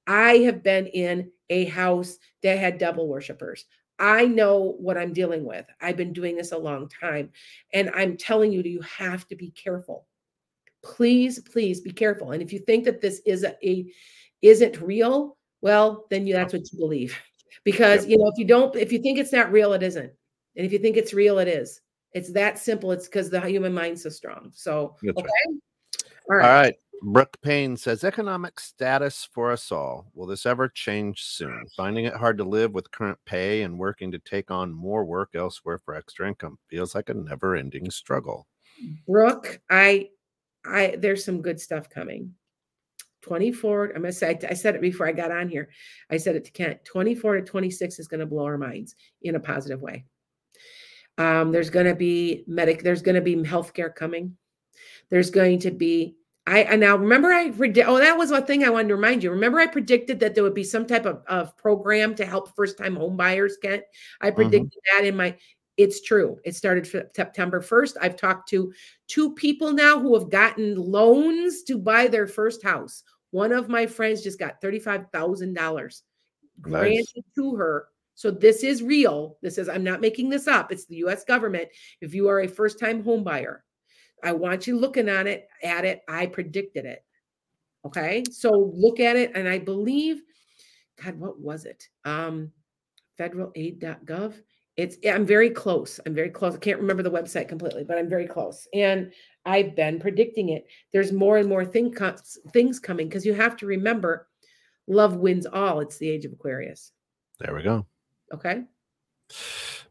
I 0.07 0.39
have 0.39 0.63
been 0.63 0.89
in 0.89 1.31
a 1.49 1.67
house 1.67 2.19
that 2.43 2.59
had 2.59 2.79
devil 2.79 3.07
worshippers. 3.07 3.65
I 4.01 4.25
know 4.25 4.77
what 4.79 4.97
I'm 4.97 5.13
dealing 5.13 5.45
with. 5.45 5.67
I've 5.81 5.97
been 5.97 6.15
doing 6.15 6.35
this 6.35 6.53
a 6.53 6.59
long 6.59 6.89
time. 6.89 7.31
And 7.75 7.91
I'm 7.95 8.17
telling 8.17 8.51
you, 8.51 8.63
you 8.63 8.81
have 8.81 9.29
to 9.29 9.37
be 9.37 9.51
careful. 9.51 10.07
Please, 10.83 11.39
please 11.39 11.83
be 11.83 11.93
careful. 11.93 12.33
And 12.33 12.43
if 12.43 12.53
you 12.53 12.61
think 12.61 12.85
that 12.87 13.03
this 13.03 13.21
is 13.27 13.45
a, 13.45 13.55
a 13.63 13.93
isn't 14.41 14.81
real, 14.81 15.37
well, 15.61 16.07
then 16.09 16.27
you, 16.27 16.33
that's 16.33 16.55
what 16.55 16.73
you 16.73 16.79
believe. 16.79 17.17
Because 17.63 18.07
yep. 18.07 18.11
you 18.11 18.17
know, 18.17 18.29
if 18.29 18.39
you 18.39 18.47
don't, 18.47 18.75
if 18.77 18.91
you 18.91 19.01
think 19.01 19.19
it's 19.19 19.33
not 19.33 19.53
real, 19.53 19.75
it 19.75 19.83
isn't. 19.83 20.11
And 20.57 20.67
if 20.67 20.73
you 20.73 20.79
think 20.79 20.97
it's 20.97 21.13
real, 21.13 21.39
it 21.41 21.49
is. 21.49 21.81
It's 22.15 22.33
that 22.33 22.59
simple. 22.59 22.91
It's 22.93 23.07
because 23.07 23.29
the 23.29 23.41
human 23.41 23.75
mind's 23.75 24.05
so 24.05 24.09
strong. 24.09 24.51
So 24.55 24.97
that's 25.03 25.19
okay. 25.19 25.29
Right. 25.29 26.31
All 26.31 26.37
right. 26.37 26.45
All 26.45 26.63
right. 26.63 26.75
Brooke 27.03 27.41
Payne 27.43 27.77
says 27.77 28.05
economic 28.05 28.61
status 28.61 29.29
for 29.33 29.51
us 29.51 29.73
all. 29.73 30.11
Will 30.15 30.27
this 30.27 30.45
ever 30.45 30.69
change 30.69 31.23
soon? 31.23 31.65
Finding 31.77 32.05
it 32.05 32.15
hard 32.15 32.37
to 32.39 32.45
live 32.45 32.73
with 32.73 32.91
current 32.91 33.19
pay 33.25 33.63
and 33.63 33.79
working 33.79 34.13
to 34.13 34.19
take 34.19 34.51
on 34.51 34.73
more 34.73 35.05
work 35.05 35.31
elsewhere 35.35 35.79
for 35.79 35.95
extra 35.95 36.29
income 36.29 36.59
feels 36.69 36.95
like 36.95 37.09
a 37.09 37.15
never-ending 37.15 37.91
struggle. 37.91 38.47
Brooke, 39.07 39.61
I 39.71 40.09
I 40.65 40.97
there's 40.99 41.25
some 41.25 41.43
good 41.43 41.61
stuff 41.61 41.89
coming. 41.89 42.35
24, 43.23 43.93
I'm 43.95 44.03
gonna 44.03 44.13
say 44.13 44.39
I 44.49 44.55
said 44.55 44.75
it 44.75 44.81
before 44.81 45.07
I 45.07 45.13
got 45.13 45.31
on 45.31 45.49
here. 45.49 45.71
I 46.11 46.17
said 46.17 46.37
it 46.37 46.45
to 46.47 46.51
Kent. 46.51 46.85
24 46.85 47.37
to 47.37 47.43
26 47.43 47.99
is 47.99 48.09
gonna 48.09 48.27
blow 48.27 48.45
our 48.45 48.59
minds 48.59 48.95
in 49.23 49.37
a 49.37 49.41
positive 49.41 49.81
way. 49.81 50.05
Um, 51.19 51.53
there's 51.53 51.71
gonna 51.71 51.95
be 51.95 52.45
medic, 52.47 52.83
there's 52.83 53.03
gonna 53.03 53.21
be 53.21 53.37
healthcare 53.37 53.95
coming. 53.95 54.37
There's 55.11 55.31
going 55.31 55.59
to 55.61 55.71
be 55.71 56.17
I, 56.51 56.65
I 56.65 56.77
now 56.77 56.97
remember 56.97 57.33
I 57.33 57.51
predict. 57.51 57.89
Oh, 57.89 57.99
that 57.99 58.19
was 58.19 58.33
one 58.33 58.45
thing 58.45 58.65
I 58.65 58.71
wanted 58.71 58.89
to 58.89 58.97
remind 58.97 59.23
you. 59.23 59.31
Remember, 59.31 59.61
I 59.61 59.67
predicted 59.67 60.19
that 60.19 60.35
there 60.35 60.43
would 60.43 60.55
be 60.55 60.65
some 60.65 60.85
type 60.85 61.07
of, 61.07 61.23
of 61.29 61.57
program 61.57 62.15
to 62.17 62.27
help 62.27 62.57
first 62.57 62.77
time 62.77 62.97
home 62.97 63.17
buyers 63.17 63.57
get. 63.63 63.85
I 64.21 64.27
mm-hmm. 64.29 64.37
predicted 64.37 64.73
mm-hmm. 64.73 64.99
that 64.99 65.09
in 65.09 65.17
my. 65.17 65.37
It's 65.77 66.03
true. 66.03 66.39
It 66.45 66.57
started 66.57 66.87
September 67.15 67.61
1st. 67.61 67.97
I've 68.03 68.17
talked 68.17 68.51
to 68.51 68.73
two 69.07 69.33
people 69.33 69.73
now 69.73 69.99
who 69.99 70.13
have 70.19 70.29
gotten 70.29 70.75
loans 70.77 71.63
to 71.63 71.79
buy 71.79 72.07
their 72.07 72.27
first 72.27 72.63
house. 72.63 73.03
One 73.31 73.53
of 73.53 73.71
my 73.71 73.87
friends 73.87 74.23
just 74.23 74.39
got 74.39 74.61
$35,000 74.61 76.03
granted 76.61 77.25
to 77.37 77.55
her. 77.55 77.87
So 78.15 78.31
this 78.31 78.63
is 78.63 78.83
real. 78.83 79.39
This 79.41 79.57
is, 79.57 79.71
I'm 79.71 79.85
not 79.85 80.03
making 80.03 80.29
this 80.29 80.47
up. 80.47 80.71
It's 80.71 80.85
the 80.85 80.97
US 80.97 81.25
government. 81.25 81.71
If 82.03 82.13
you 82.13 82.29
are 82.29 82.41
a 82.41 82.49
first 82.49 82.79
time 82.79 83.03
home 83.03 83.25
buyer, 83.25 83.65
I 84.23 84.33
want 84.33 84.67
you 84.67 84.79
looking 84.79 85.09
on 85.09 85.27
it 85.27 85.49
at 85.63 85.85
it. 85.85 86.03
I 86.09 86.27
predicted 86.27 86.85
it. 86.85 87.05
Okay. 87.87 88.25
So 88.31 88.73
look 88.75 89.01
at 89.01 89.17
it. 89.17 89.33
And 89.35 89.49
I 89.49 89.59
believe, 89.59 90.23
God, 91.03 91.19
what 91.19 91.41
was 91.41 91.65
it? 91.65 91.89
Um, 92.05 92.53
federalaid.gov. 93.19 94.35
It's 94.77 94.97
I'm 95.07 95.27
very 95.27 95.51
close. 95.51 96.01
I'm 96.07 96.15
very 96.15 96.31
close. 96.31 96.55
I 96.55 96.59
can't 96.59 96.81
remember 96.81 97.03
the 97.03 97.11
website 97.11 97.49
completely, 97.49 97.85
but 97.85 97.99
I'm 97.99 98.09
very 98.09 98.27
close. 98.27 98.67
And 98.73 99.13
I've 99.45 99.75
been 99.75 99.99
predicting 99.99 100.51
it. 100.51 100.67
There's 100.93 101.13
more 101.13 101.39
and 101.39 101.49
more 101.49 101.65
thing 101.65 101.95
things 102.53 102.79
coming 102.79 103.09
because 103.09 103.27
you 103.27 103.35
have 103.35 103.57
to 103.59 103.67
remember 103.67 104.29
love 104.87 105.17
wins 105.17 105.47
all. 105.47 105.81
It's 105.81 105.99
the 105.99 106.09
age 106.09 106.25
of 106.25 106.33
Aquarius. 106.33 106.93
There 107.41 107.55
we 107.55 107.63
go. 107.63 107.87
Okay. 108.33 108.63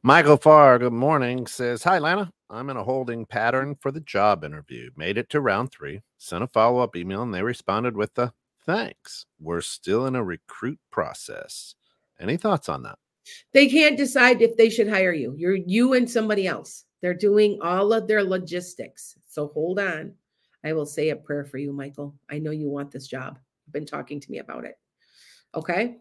Michael 0.02 0.38
Farr, 0.38 0.80
good 0.80 0.94
morning, 0.94 1.46
says, 1.46 1.84
Hi, 1.84 2.00
Lana. 2.00 2.32
I'm 2.50 2.70
in 2.70 2.78
a 2.78 2.84
holding 2.84 3.26
pattern 3.26 3.76
for 3.80 3.92
the 3.92 4.00
job 4.00 4.44
interview. 4.44 4.90
Made 4.96 5.18
it 5.18 5.30
to 5.32 5.42
round 5.42 5.72
three, 5.72 6.02
sent 6.18 6.44
a 6.44 6.48
follow 6.48 6.80
up 6.80 6.96
email, 6.96 7.22
and 7.22 7.34
they 7.34 7.44
responded 7.44 7.96
with 7.96 8.14
the 8.16 8.34
thanks. 8.66 9.26
We're 9.40 9.62
still 9.62 10.08
in 10.08 10.16
a 10.16 10.24
recruit 10.24 10.80
process. 10.92 11.76
Any 12.20 12.38
thoughts 12.38 12.68
on 12.68 12.84
that? 12.84 12.98
They 13.54 13.68
can't 13.68 13.98
decide 13.98 14.42
if 14.42 14.58
they 14.58 14.70
should 14.70 14.90
hire 14.90 15.14
you. 15.14 15.36
You're 15.38 15.56
you 15.56 15.94
and 15.94 16.10
somebody 16.10 16.48
else. 16.48 16.86
They're 17.02 17.14
doing 17.14 17.60
all 17.62 17.94
of 17.94 18.08
their 18.08 18.24
logistics. 18.24 19.16
So 19.28 19.48
hold 19.48 19.80
on. 19.80 20.14
I 20.66 20.74
will 20.74 20.86
say 20.86 21.10
a 21.10 21.16
prayer 21.16 21.46
for 21.46 21.58
you, 21.58 21.72
Michael. 21.72 22.16
I 22.30 22.40
know 22.40 22.52
you 22.52 22.70
want 22.70 22.92
this 22.92 23.08
job. 23.08 23.40
You've 23.66 23.74
been 23.74 23.86
talking 23.86 24.20
to 24.20 24.32
me 24.32 24.40
about 24.40 24.66
it. 24.66 24.76
Okay. 25.56 25.98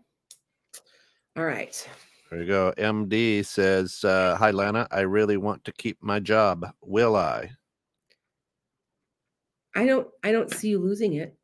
All 1.37 1.45
right. 1.45 1.89
There 2.31 2.41
you 2.41 2.47
go. 2.47 2.75
MD 2.77 3.45
says, 3.45 4.05
uh, 4.05 4.37
Hi, 4.39 4.51
Lana. 4.51 4.87
I 4.91 5.01
really 5.01 5.39
want 5.39 5.65
to 5.65 5.73
keep 5.73 5.97
my 6.03 6.21
job. 6.21 6.67
Will 6.83 7.17
I? 7.17 7.51
I 9.75 9.87
don't 9.87 10.09
I 10.25 10.33
don't 10.33 10.53
see 10.53 10.69
you 10.69 10.79
losing 10.79 11.15
it. 11.15 11.37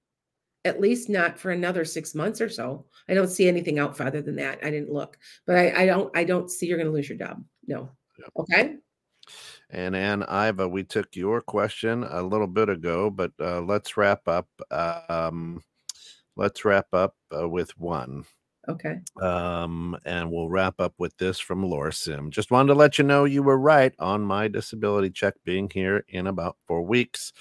At 0.64 0.80
least 0.80 1.08
not 1.08 1.38
for 1.38 1.50
another 1.52 1.84
six 1.84 2.14
months 2.14 2.40
or 2.40 2.48
so. 2.48 2.86
I 3.08 3.14
don't 3.14 3.28
see 3.28 3.46
anything 3.48 3.78
out 3.78 3.96
farther 3.96 4.22
than 4.22 4.36
that. 4.36 4.58
I 4.62 4.70
didn't 4.70 4.92
look, 4.92 5.18
but 5.46 5.56
I, 5.56 5.82
I 5.82 5.86
don't 5.86 6.14
I 6.16 6.24
don't 6.24 6.50
see 6.50 6.66
you're 6.66 6.78
gonna 6.78 6.90
lose 6.90 7.08
your 7.08 7.18
job. 7.18 7.44
No. 7.66 7.90
Yep. 8.18 8.28
Okay. 8.38 8.76
And 9.70 9.96
Ann 9.96 10.22
Iva, 10.22 10.68
we 10.68 10.84
took 10.84 11.16
your 11.16 11.40
question 11.40 12.04
a 12.04 12.22
little 12.22 12.46
bit 12.46 12.68
ago, 12.68 13.10
but 13.10 13.32
uh, 13.40 13.60
let's 13.60 13.96
wrap 13.96 14.26
up. 14.28 14.48
Um, 14.70 15.62
let's 16.36 16.64
wrap 16.64 16.86
up 16.92 17.14
uh, 17.36 17.48
with 17.48 17.76
one. 17.78 18.24
Okay. 18.68 18.98
Um, 19.20 19.96
and 20.04 20.30
we'll 20.30 20.48
wrap 20.48 20.80
up 20.80 20.94
with 20.98 21.16
this 21.18 21.38
from 21.38 21.62
Laura 21.62 21.92
Sim. 21.92 22.30
Just 22.30 22.50
wanted 22.50 22.68
to 22.68 22.74
let 22.74 22.98
you 22.98 23.04
know 23.04 23.24
you 23.24 23.42
were 23.42 23.58
right 23.58 23.94
on 23.98 24.22
my 24.22 24.48
disability 24.48 25.10
check 25.10 25.34
being 25.44 25.70
here 25.70 26.04
in 26.08 26.26
about 26.26 26.56
four 26.66 26.82
weeks. 26.82 27.32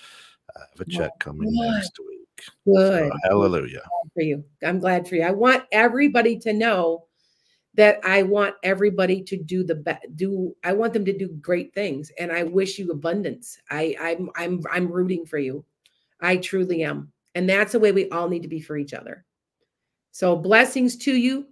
I 0.55 0.61
have 0.69 0.87
a 0.87 0.89
check 0.89 1.11
coming 1.19 1.49
Good. 1.49 1.71
next 1.71 1.97
week. 1.99 2.51
Good. 2.65 3.11
So, 3.11 3.17
hallelujah. 3.23 3.83
For 4.13 4.21
you. 4.21 4.43
I'm 4.63 4.79
glad 4.79 5.07
for 5.07 5.15
you. 5.15 5.23
I 5.23 5.31
want 5.31 5.63
everybody 5.71 6.37
to 6.39 6.53
know 6.53 7.05
that 7.75 7.99
I 8.03 8.23
want 8.23 8.55
everybody 8.63 9.23
to 9.23 9.37
do 9.37 9.63
the 9.63 9.75
best 9.75 10.05
do 10.15 10.55
I 10.63 10.73
want 10.73 10.93
them 10.93 11.05
to 11.05 11.17
do 11.17 11.29
great 11.41 11.73
things 11.73 12.11
and 12.19 12.31
I 12.31 12.43
wish 12.43 12.77
you 12.77 12.91
abundance. 12.91 13.57
I 13.69 13.95
I'm 13.99 14.29
I'm 14.35 14.61
I'm 14.71 14.91
rooting 14.91 15.25
for 15.25 15.39
you. 15.39 15.65
I 16.21 16.37
truly 16.37 16.83
am. 16.83 17.11
And 17.35 17.49
that's 17.49 17.71
the 17.71 17.79
way 17.79 17.91
we 17.91 18.09
all 18.09 18.29
need 18.29 18.43
to 18.43 18.47
be 18.47 18.59
for 18.59 18.77
each 18.77 18.93
other. 18.93 19.25
So, 20.13 20.35
blessings 20.35 20.95
to 20.97 21.11
you. 21.11 21.47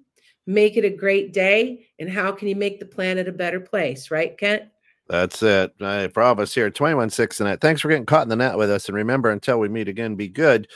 Make 0.48 0.78
it 0.78 0.86
a 0.86 0.90
great 0.90 1.34
day. 1.34 1.88
And 2.00 2.10
how 2.10 2.32
can 2.32 2.48
you 2.48 2.56
make 2.56 2.80
the 2.80 2.86
planet 2.86 3.28
a 3.28 3.32
better 3.32 3.60
place, 3.60 4.10
right, 4.10 4.38
Kent? 4.38 4.64
That's 5.10 5.44
it. 5.44 5.74
I 5.82 6.08
promise 6.08 6.54
here, 6.56 6.70
21 6.70 7.10
6 7.10 7.40
and 7.42 7.50
that. 7.50 7.60
Thanks 7.60 7.82
for 7.82 7.90
getting 7.90 8.06
caught 8.06 8.24
in 8.24 8.30
the 8.30 8.36
net 8.36 8.58
with 8.58 8.72
us. 8.72 8.88
And 8.88 8.96
remember, 8.96 9.32
until 9.32 9.60
we 9.60 9.68
meet 9.68 9.90
again, 9.90 10.16
be 10.16 10.28
good. 10.28 10.68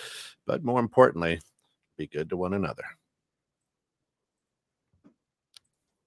But 0.46 0.64
more 0.64 0.80
importantly, 0.80 1.40
be 1.98 2.08
good 2.08 2.30
to 2.30 2.38
one 2.38 2.54
another. 2.54 2.84